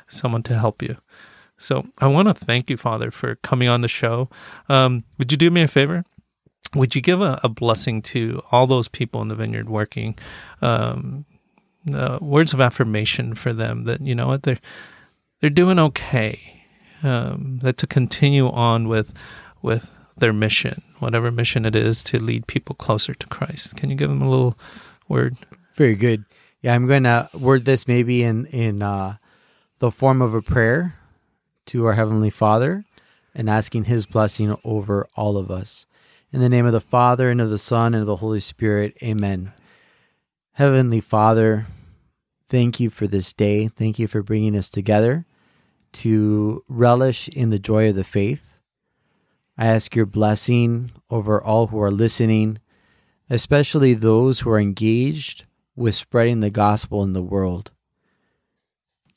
someone 0.09 0.43
to 0.45 0.59
help 0.59 0.83
you. 0.83 0.97
So 1.59 1.87
I 1.99 2.07
want 2.07 2.27
to 2.29 2.35
thank 2.35 2.71
you, 2.71 2.79
Father, 2.79 3.11
for 3.11 3.35
coming 3.37 3.69
on 3.69 3.83
the 3.83 3.89
show. 3.89 4.31
Um, 4.71 5.05
would 5.19 5.31
you 5.31 5.37
do 5.37 5.51
me 5.51 5.61
a 5.61 5.69
favor? 5.69 6.07
Would 6.75 6.95
you 6.95 7.03
give 7.03 7.21
a, 7.21 7.39
a 7.43 7.51
blessing 7.51 8.01
to 8.03 8.43
all 8.51 8.67
those 8.67 8.89
people 8.89 9.21
in 9.21 9.29
the 9.29 9.35
vineyard 9.35 9.69
working? 9.69 10.17
Um, 10.63 11.27
uh, 11.93 12.19
words 12.21 12.55
of 12.55 12.61
affirmation 12.61 13.35
for 13.35 13.53
them 13.53 13.85
that 13.85 14.01
you 14.01 14.15
know 14.15 14.29
what 14.29 14.43
they're 14.43 14.61
they're 15.41 15.51
doing 15.51 15.79
okay. 15.79 16.65
Um, 17.03 17.59
that 17.63 17.79
to 17.79 17.87
continue 17.87 18.51
on 18.51 18.89
with 18.89 19.15
with 19.63 19.95
their 20.17 20.33
mission, 20.33 20.83
whatever 20.99 21.31
mission 21.31 21.65
it 21.65 21.75
is, 21.75 22.03
to 22.05 22.19
lead 22.19 22.47
people 22.47 22.75
closer 22.75 23.15
to 23.15 23.27
Christ. 23.27 23.77
Can 23.77 23.91
you 23.91 23.97
give 23.97 24.11
them 24.11 24.23
a 24.23 24.31
little 24.31 24.57
word? 25.09 25.37
Very 25.81 25.95
good. 25.95 26.27
Yeah, 26.61 26.75
I'm 26.75 26.87
going 26.87 27.05
to 27.05 27.31
word 27.33 27.65
this 27.65 27.89
maybe 27.89 28.23
in 28.23 28.45
in 28.45 28.83
uh, 28.83 29.17
the 29.79 29.91
form 29.91 30.21
of 30.21 30.35
a 30.35 30.43
prayer 30.43 30.97
to 31.69 31.87
our 31.87 31.95
heavenly 31.95 32.29
Father, 32.29 32.85
and 33.35 33.49
asking 33.49 33.85
His 33.85 34.05
blessing 34.05 34.55
over 34.63 35.09
all 35.17 35.39
of 35.39 35.51
us. 35.51 35.87
In 36.35 36.43
the 36.43 36.51
name 36.51 36.67
of 36.67 36.75
the 36.75 36.83
Father 36.83 37.31
and 37.31 37.41
of 37.41 37.49
the 37.49 37.57
Son 37.57 37.95
and 37.95 38.03
of 38.03 38.07
the 38.07 38.17
Holy 38.17 38.41
Spirit. 38.41 38.95
Amen. 39.03 39.55
Heavenly 40.53 41.01
Father, 41.01 41.65
thank 42.51 42.79
you 42.79 42.91
for 42.91 43.07
this 43.07 43.33
day. 43.33 43.67
Thank 43.69 43.99
you 43.99 44.07
for 44.07 44.23
bringing 44.23 44.55
us 44.55 44.69
together 44.69 45.25
to 45.93 46.63
relish 46.69 47.29
in 47.29 47.49
the 47.49 47.59
joy 47.59 47.89
of 47.89 47.97
the 47.97 48.05
faith. 48.05 48.61
I 49.57 49.65
ask 49.69 49.97
your 49.97 50.05
blessing 50.05 50.91
over 51.09 51.43
all 51.43 51.69
who 51.69 51.81
are 51.81 51.91
listening, 51.91 52.59
especially 53.31 53.95
those 53.95 54.41
who 54.41 54.51
are 54.51 54.61
engaged 54.61 55.47
with 55.81 55.95
spreading 55.95 56.41
the 56.41 56.51
gospel 56.51 57.03
in 57.03 57.15
the 57.15 57.23
world. 57.23 57.73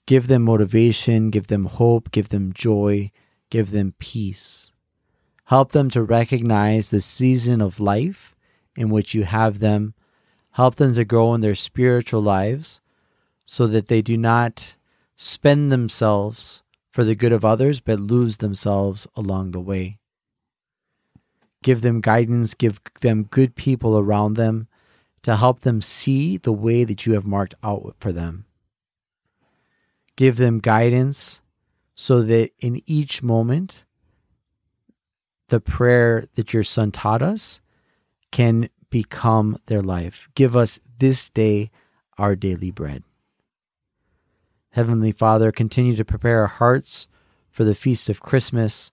Give 0.06 0.28
them 0.28 0.44
motivation, 0.44 1.30
give 1.30 1.48
them 1.48 1.66
hope, 1.66 2.10
give 2.12 2.30
them 2.30 2.54
joy, 2.54 3.12
give 3.50 3.72
them 3.72 3.94
peace. 4.00 4.72
Help 5.46 5.74
them 5.74 5.90
to 5.90 6.02
recognize 6.02 6.90
the 6.90 7.02
season 7.02 7.60
of 7.62 7.82
life 7.82 8.34
in 8.78 8.90
which 8.90 9.14
you 9.14 9.26
have 9.26 9.60
them. 9.60 9.94
Help 10.52 10.76
them 10.76 10.94
to 10.96 11.04
grow 11.04 11.34
in 11.34 11.42
their 11.42 11.54
spiritual 11.54 12.22
lives 12.22 12.80
so 13.46 13.68
that 13.68 13.88
they 13.88 14.02
do 14.02 14.16
not 14.16 14.78
spend 15.18 15.70
themselves 15.70 16.64
for 16.90 17.04
the 17.04 17.16
good 17.16 17.34
of 17.34 17.44
others, 17.44 17.82
but 17.82 18.00
lose 18.00 18.38
themselves 18.38 19.06
along 19.18 19.52
the 19.52 19.60
way. 19.60 20.00
Give 21.62 21.82
them 21.82 22.00
guidance, 22.00 22.54
give 22.54 22.80
them 23.02 23.24
good 23.24 23.56
people 23.56 23.98
around 23.98 24.36
them 24.36 24.70
to 25.24 25.36
help 25.36 25.62
them 25.62 25.82
see 25.82 26.38
the 26.38 26.54
way 26.54 26.84
that 26.84 27.06
you 27.06 27.14
have 27.14 27.26
marked 27.26 27.56
out 27.64 27.96
for 28.00 28.12
them. 28.12 28.46
Give 30.16 30.38
them 30.38 30.60
guidance 30.60 31.42
so 31.96 32.22
that 32.22 32.52
in 32.60 32.82
each 32.86 33.24
moment, 33.24 33.86
the 35.48 35.60
prayer 35.60 36.28
that 36.36 36.54
your 36.54 36.64
son 36.64 36.92
taught 36.92 37.22
us 37.22 37.62
can 38.32 38.70
become 38.90 39.58
their 39.66 39.82
life. 39.82 40.28
Give 40.36 40.56
us 40.56 40.80
this 41.00 41.30
day 41.30 41.72
our 42.18 42.36
daily 42.36 42.72
bread. 42.72 43.04
Heavenly 44.72 45.12
Father, 45.12 45.52
continue 45.52 45.96
to 45.96 46.06
prepare 46.06 46.42
our 46.42 46.48
hearts 46.48 47.08
for 47.52 47.64
the 47.64 47.76
feast 47.76 48.10
of 48.10 48.22
Christmas. 48.22 48.92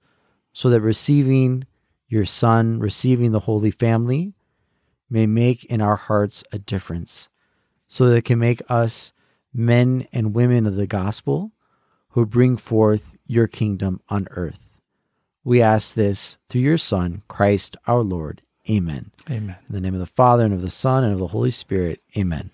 so 0.53 0.69
that 0.69 0.81
receiving 0.81 1.65
your 2.09 2.25
Son, 2.25 2.81
receiving 2.81 3.33
the 3.33 3.41
Holy 3.41 3.71
Family, 3.71 4.35
may 5.11 5.27
make 5.27 5.65
in 5.65 5.81
our 5.81 5.97
hearts 5.97 6.45
a 6.53 6.59
difference, 6.59 7.29
so 7.89 8.09
that 8.09 8.17
it 8.17 8.25
can 8.25 8.39
make 8.39 8.63
us 8.71 9.13
men 9.53 10.07
and 10.13 10.35
women 10.35 10.67
of 10.67 10.77
the 10.77 10.87
gospel 10.87 11.51
who 12.11 12.25
bring 12.25 12.57
forth 12.57 13.17
your 13.27 13.47
kingdom 13.47 14.01
on 14.09 14.29
earth. 14.31 14.77
We 15.45 15.61
ask 15.61 15.95
this 15.95 16.37
through 16.49 16.61
your 16.63 16.79
Son, 16.79 17.23
Christ 17.29 17.77
our 17.87 18.03
Lord. 18.03 18.43
Amen. 18.69 19.11
Amen. 19.29 19.57
In 19.69 19.75
the 19.75 19.81
name 19.81 19.95
of 19.95 20.01
the 20.01 20.07
Father, 20.07 20.45
and 20.45 20.55
of 20.55 20.63
the 20.63 20.71
Son, 20.71 21.03
and 21.03 21.13
of 21.13 21.19
the 21.19 21.29
Holy 21.29 21.51
Spirit. 21.51 22.01
Amen. 22.17 22.51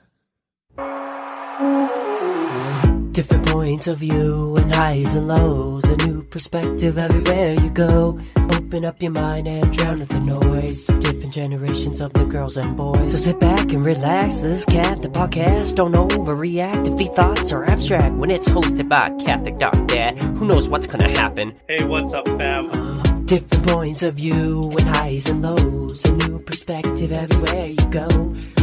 Different 3.11 3.45
points 3.47 3.87
of 3.87 3.97
view 3.97 4.55
and 4.55 4.73
highs 4.73 5.15
and 5.17 5.27
lows. 5.27 5.83
A 5.83 5.97
new 6.07 6.23
perspective 6.23 6.97
everywhere 6.97 7.53
you 7.55 7.69
go. 7.69 8.17
Open 8.53 8.85
up 8.85 9.01
your 9.01 9.11
mind 9.11 9.49
and 9.49 9.71
drown 9.73 10.01
out 10.01 10.07
the 10.07 10.21
noise. 10.21 10.87
Different 10.87 11.33
generations 11.33 11.99
of 11.99 12.13
the 12.13 12.23
girls 12.23 12.55
and 12.55 12.77
boys. 12.77 13.11
So 13.11 13.17
sit 13.17 13.37
back 13.37 13.73
and 13.73 13.83
relax. 13.83 14.39
This 14.39 14.65
cat, 14.65 15.01
the 15.01 15.09
podcast. 15.09 15.75
Don't 15.75 15.93
overreact 15.93 16.87
if 16.87 16.95
the 16.95 17.13
thoughts 17.13 17.51
are 17.51 17.65
abstract. 17.65 18.15
When 18.15 18.31
it's 18.31 18.47
hosted 18.47 18.87
by 18.87 19.09
Catholic 19.25 19.57
Dog 19.57 19.87
Dad, 19.87 20.17
who 20.17 20.45
knows 20.45 20.69
what's 20.69 20.87
gonna 20.87 21.09
happen? 21.09 21.53
Hey, 21.67 21.83
what's 21.83 22.13
up, 22.13 22.25
fam? 22.27 23.10
Different 23.31 23.65
points 23.65 24.03
of 24.03 24.15
view 24.15 24.59
and 24.77 24.89
highs 24.89 25.29
and 25.29 25.41
lows. 25.41 26.03
A 26.03 26.11
new 26.11 26.39
perspective 26.39 27.13
everywhere 27.13 27.67
you 27.67 27.85
go. 27.89 28.07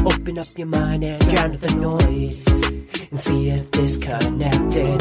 Open 0.05 0.39
up 0.39 0.47
your 0.59 0.67
mind 0.67 1.05
and 1.05 1.27
drown 1.31 1.53
out 1.53 1.61
the 1.63 1.75
noise. 1.75 2.47
And 3.11 3.19
see 3.19 3.49
if 3.49 3.71
disconnected. 3.71 5.01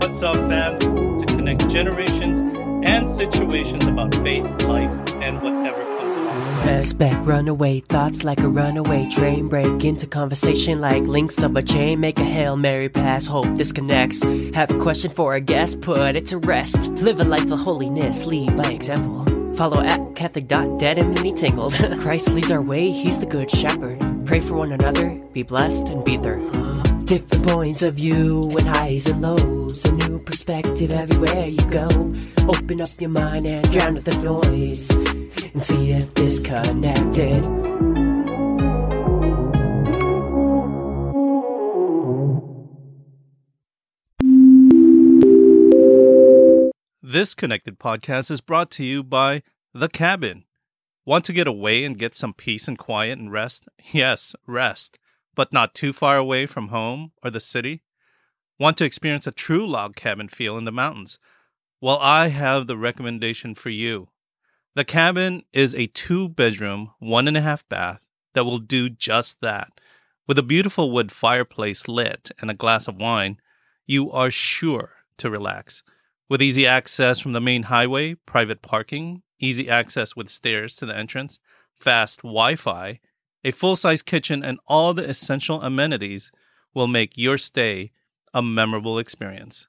What's 0.00 0.22
up, 0.22 0.36
fam? 0.36 0.78
To 0.78 1.26
connect 1.26 1.68
generations 1.70 2.38
and 2.86 3.08
situations 3.08 3.86
about 3.86 4.14
faith, 4.14 4.46
life, 4.62 4.92
and 5.16 5.42
whatever 5.42 5.99
Expect 6.80 7.26
runaway 7.26 7.80
thoughts 7.80 8.24
like 8.24 8.40
a 8.40 8.48
runaway 8.48 9.08
train. 9.10 9.48
Break 9.48 9.84
into 9.84 10.06
conversation 10.06 10.80
like 10.80 11.02
links 11.02 11.42
of 11.42 11.54
a 11.56 11.62
chain. 11.62 12.00
Make 12.00 12.18
a 12.18 12.24
Hail 12.24 12.56
Mary 12.56 12.88
pass, 12.88 13.26
hope 13.26 13.54
disconnects. 13.56 14.22
Have 14.54 14.70
a 14.70 14.78
question 14.78 15.10
for 15.10 15.34
a 15.34 15.40
guest, 15.40 15.80
put 15.80 16.16
it 16.16 16.26
to 16.26 16.38
rest. 16.38 16.90
Live 17.02 17.20
a 17.20 17.24
life 17.24 17.50
of 17.50 17.58
holiness, 17.58 18.24
lead 18.24 18.56
by 18.56 18.70
example. 18.70 19.24
Follow 19.54 19.82
at 19.82 20.14
Catholic.dead 20.14 20.98
and 20.98 21.14
mini 21.14 21.32
tangled. 21.32 21.74
Christ 22.00 22.30
leads 22.30 22.50
our 22.50 22.62
way, 22.62 22.90
he's 22.90 23.18
the 23.18 23.26
good 23.26 23.50
shepherd. 23.50 23.98
Pray 24.24 24.40
for 24.40 24.54
one 24.54 24.72
another, 24.72 25.10
be 25.32 25.42
blessed, 25.42 25.88
and 25.88 26.04
be 26.04 26.16
there. 26.16 26.38
Different 27.04 27.46
points 27.46 27.82
of 27.82 27.94
view 27.94 28.42
and 28.56 28.68
highs 28.68 29.06
and 29.06 29.20
lows. 29.20 29.84
A 29.84 29.92
new 29.92 30.18
perspective 30.20 30.92
everywhere 30.92 31.46
you 31.46 31.64
go. 31.70 31.88
Open 32.48 32.80
up 32.80 32.88
your 32.98 33.10
mind 33.10 33.46
and 33.46 33.70
drown 33.70 33.98
out 33.98 34.04
the 34.04 34.16
noise. 34.18 35.19
And 35.52 35.64
see 35.64 35.90
if 35.90 36.14
disconnected. 36.14 37.42
This 47.02 47.34
Connected 47.34 47.80
podcast 47.80 48.30
is 48.30 48.40
brought 48.40 48.70
to 48.70 48.84
you 48.84 49.02
by 49.02 49.42
The 49.74 49.88
Cabin. 49.88 50.44
Want 51.04 51.24
to 51.24 51.32
get 51.32 51.48
away 51.48 51.84
and 51.84 51.98
get 51.98 52.14
some 52.14 52.32
peace 52.32 52.68
and 52.68 52.78
quiet 52.78 53.18
and 53.18 53.32
rest? 53.32 53.68
Yes, 53.92 54.36
rest, 54.46 55.00
but 55.34 55.52
not 55.52 55.74
too 55.74 55.92
far 55.92 56.16
away 56.16 56.46
from 56.46 56.68
home 56.68 57.10
or 57.24 57.30
the 57.30 57.40
city? 57.40 57.82
Want 58.60 58.76
to 58.76 58.84
experience 58.84 59.26
a 59.26 59.32
true 59.32 59.66
log 59.66 59.96
cabin 59.96 60.28
feel 60.28 60.56
in 60.56 60.64
the 60.64 60.70
mountains? 60.70 61.18
Well, 61.80 61.98
I 61.98 62.28
have 62.28 62.68
the 62.68 62.76
recommendation 62.76 63.56
for 63.56 63.70
you. 63.70 64.10
The 64.76 64.84
cabin 64.84 65.42
is 65.52 65.74
a 65.74 65.88
two 65.88 66.28
bedroom, 66.28 66.92
one 67.00 67.26
and 67.26 67.36
a 67.36 67.40
half 67.40 67.68
bath 67.68 68.06
that 68.34 68.44
will 68.44 68.58
do 68.58 68.88
just 68.88 69.40
that. 69.40 69.68
With 70.28 70.38
a 70.38 70.44
beautiful 70.44 70.92
wood 70.92 71.10
fireplace 71.10 71.88
lit 71.88 72.30
and 72.40 72.50
a 72.50 72.54
glass 72.54 72.86
of 72.86 72.94
wine, 72.94 73.38
you 73.84 74.12
are 74.12 74.30
sure 74.30 74.90
to 75.16 75.28
relax. 75.28 75.82
With 76.28 76.40
easy 76.40 76.68
access 76.68 77.18
from 77.18 77.32
the 77.32 77.40
main 77.40 77.64
highway, 77.64 78.14
private 78.14 78.62
parking, 78.62 79.22
easy 79.40 79.68
access 79.68 80.14
with 80.14 80.28
stairs 80.28 80.76
to 80.76 80.86
the 80.86 80.96
entrance, 80.96 81.40
fast 81.80 82.18
Wi 82.18 82.54
Fi, 82.54 83.00
a 83.42 83.50
full 83.50 83.74
size 83.74 84.02
kitchen, 84.02 84.44
and 84.44 84.60
all 84.68 84.94
the 84.94 85.08
essential 85.08 85.62
amenities 85.62 86.30
will 86.74 86.86
make 86.86 87.18
your 87.18 87.38
stay 87.38 87.90
a 88.32 88.40
memorable 88.40 89.00
experience. 89.00 89.66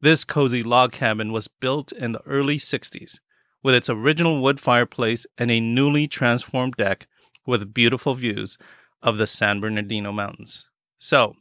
This 0.00 0.22
cozy 0.22 0.62
log 0.62 0.92
cabin 0.92 1.32
was 1.32 1.48
built 1.48 1.90
in 1.90 2.12
the 2.12 2.22
early 2.22 2.58
60s 2.58 3.18
with 3.62 3.74
its 3.74 3.90
original 3.90 4.40
wood 4.40 4.60
fireplace 4.60 5.26
and 5.36 5.50
a 5.50 5.60
newly 5.60 6.06
transformed 6.06 6.74
deck 6.76 7.06
with 7.46 7.74
beautiful 7.74 8.14
views 8.14 8.58
of 9.02 9.18
the 9.18 9.26
San 9.26 9.60
Bernardino 9.60 10.12
Mountains. 10.12 10.66
So, 10.98 11.36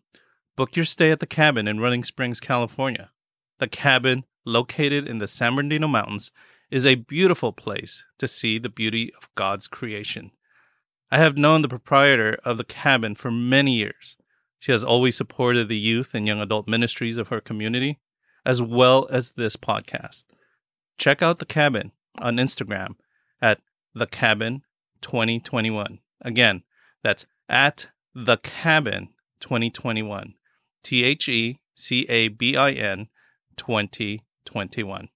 book 0.55 0.75
your 0.75 0.85
stay 0.85 1.11
at 1.11 1.19
the 1.19 1.27
cabin 1.27 1.67
in 1.67 1.79
Running 1.79 2.03
Springs, 2.03 2.39
California. 2.39 3.11
The 3.59 3.67
cabin, 3.67 4.25
located 4.45 5.07
in 5.07 5.17
the 5.17 5.27
San 5.27 5.55
Bernardino 5.55 5.87
Mountains, 5.87 6.31
is 6.71 6.85
a 6.85 6.95
beautiful 6.95 7.51
place 7.51 8.05
to 8.17 8.27
see 8.27 8.57
the 8.57 8.69
beauty 8.69 9.11
of 9.17 9.33
God's 9.35 9.67
creation. 9.67 10.31
I 11.11 11.17
have 11.17 11.37
known 11.37 11.61
the 11.61 11.67
proprietor 11.69 12.37
of 12.43 12.57
the 12.57 12.63
cabin 12.63 13.15
for 13.15 13.31
many 13.31 13.75
years. 13.75 14.15
She 14.59 14.71
has 14.71 14.83
always 14.83 15.17
supported 15.17 15.67
the 15.67 15.77
youth 15.77 16.13
and 16.13 16.27
young 16.27 16.39
adult 16.39 16.67
ministries 16.67 17.17
of 17.17 17.29
her 17.29 17.41
community, 17.41 17.99
as 18.45 18.61
well 18.61 19.07
as 19.09 19.31
this 19.31 19.55
podcast. 19.55 20.25
Check 20.97 21.21
out 21.21 21.39
the 21.39 21.45
cabin 21.45 21.91
on 22.19 22.37
Instagram 22.37 22.95
at 23.41 23.59
the 23.93 24.07
cabin 24.07 24.63
2021. 25.01 25.99
Again, 26.21 26.63
that's 27.03 27.25
at 27.47 27.89
the 28.13 28.37
cabin 28.37 29.09
2021. 29.39 30.35
T 30.83 31.03
H 31.03 31.29
E 31.29 31.59
C 31.75 32.05
A 32.09 32.27
B 32.29 32.55
I 32.55 32.71
N 32.71 33.07
2021. 33.57 35.09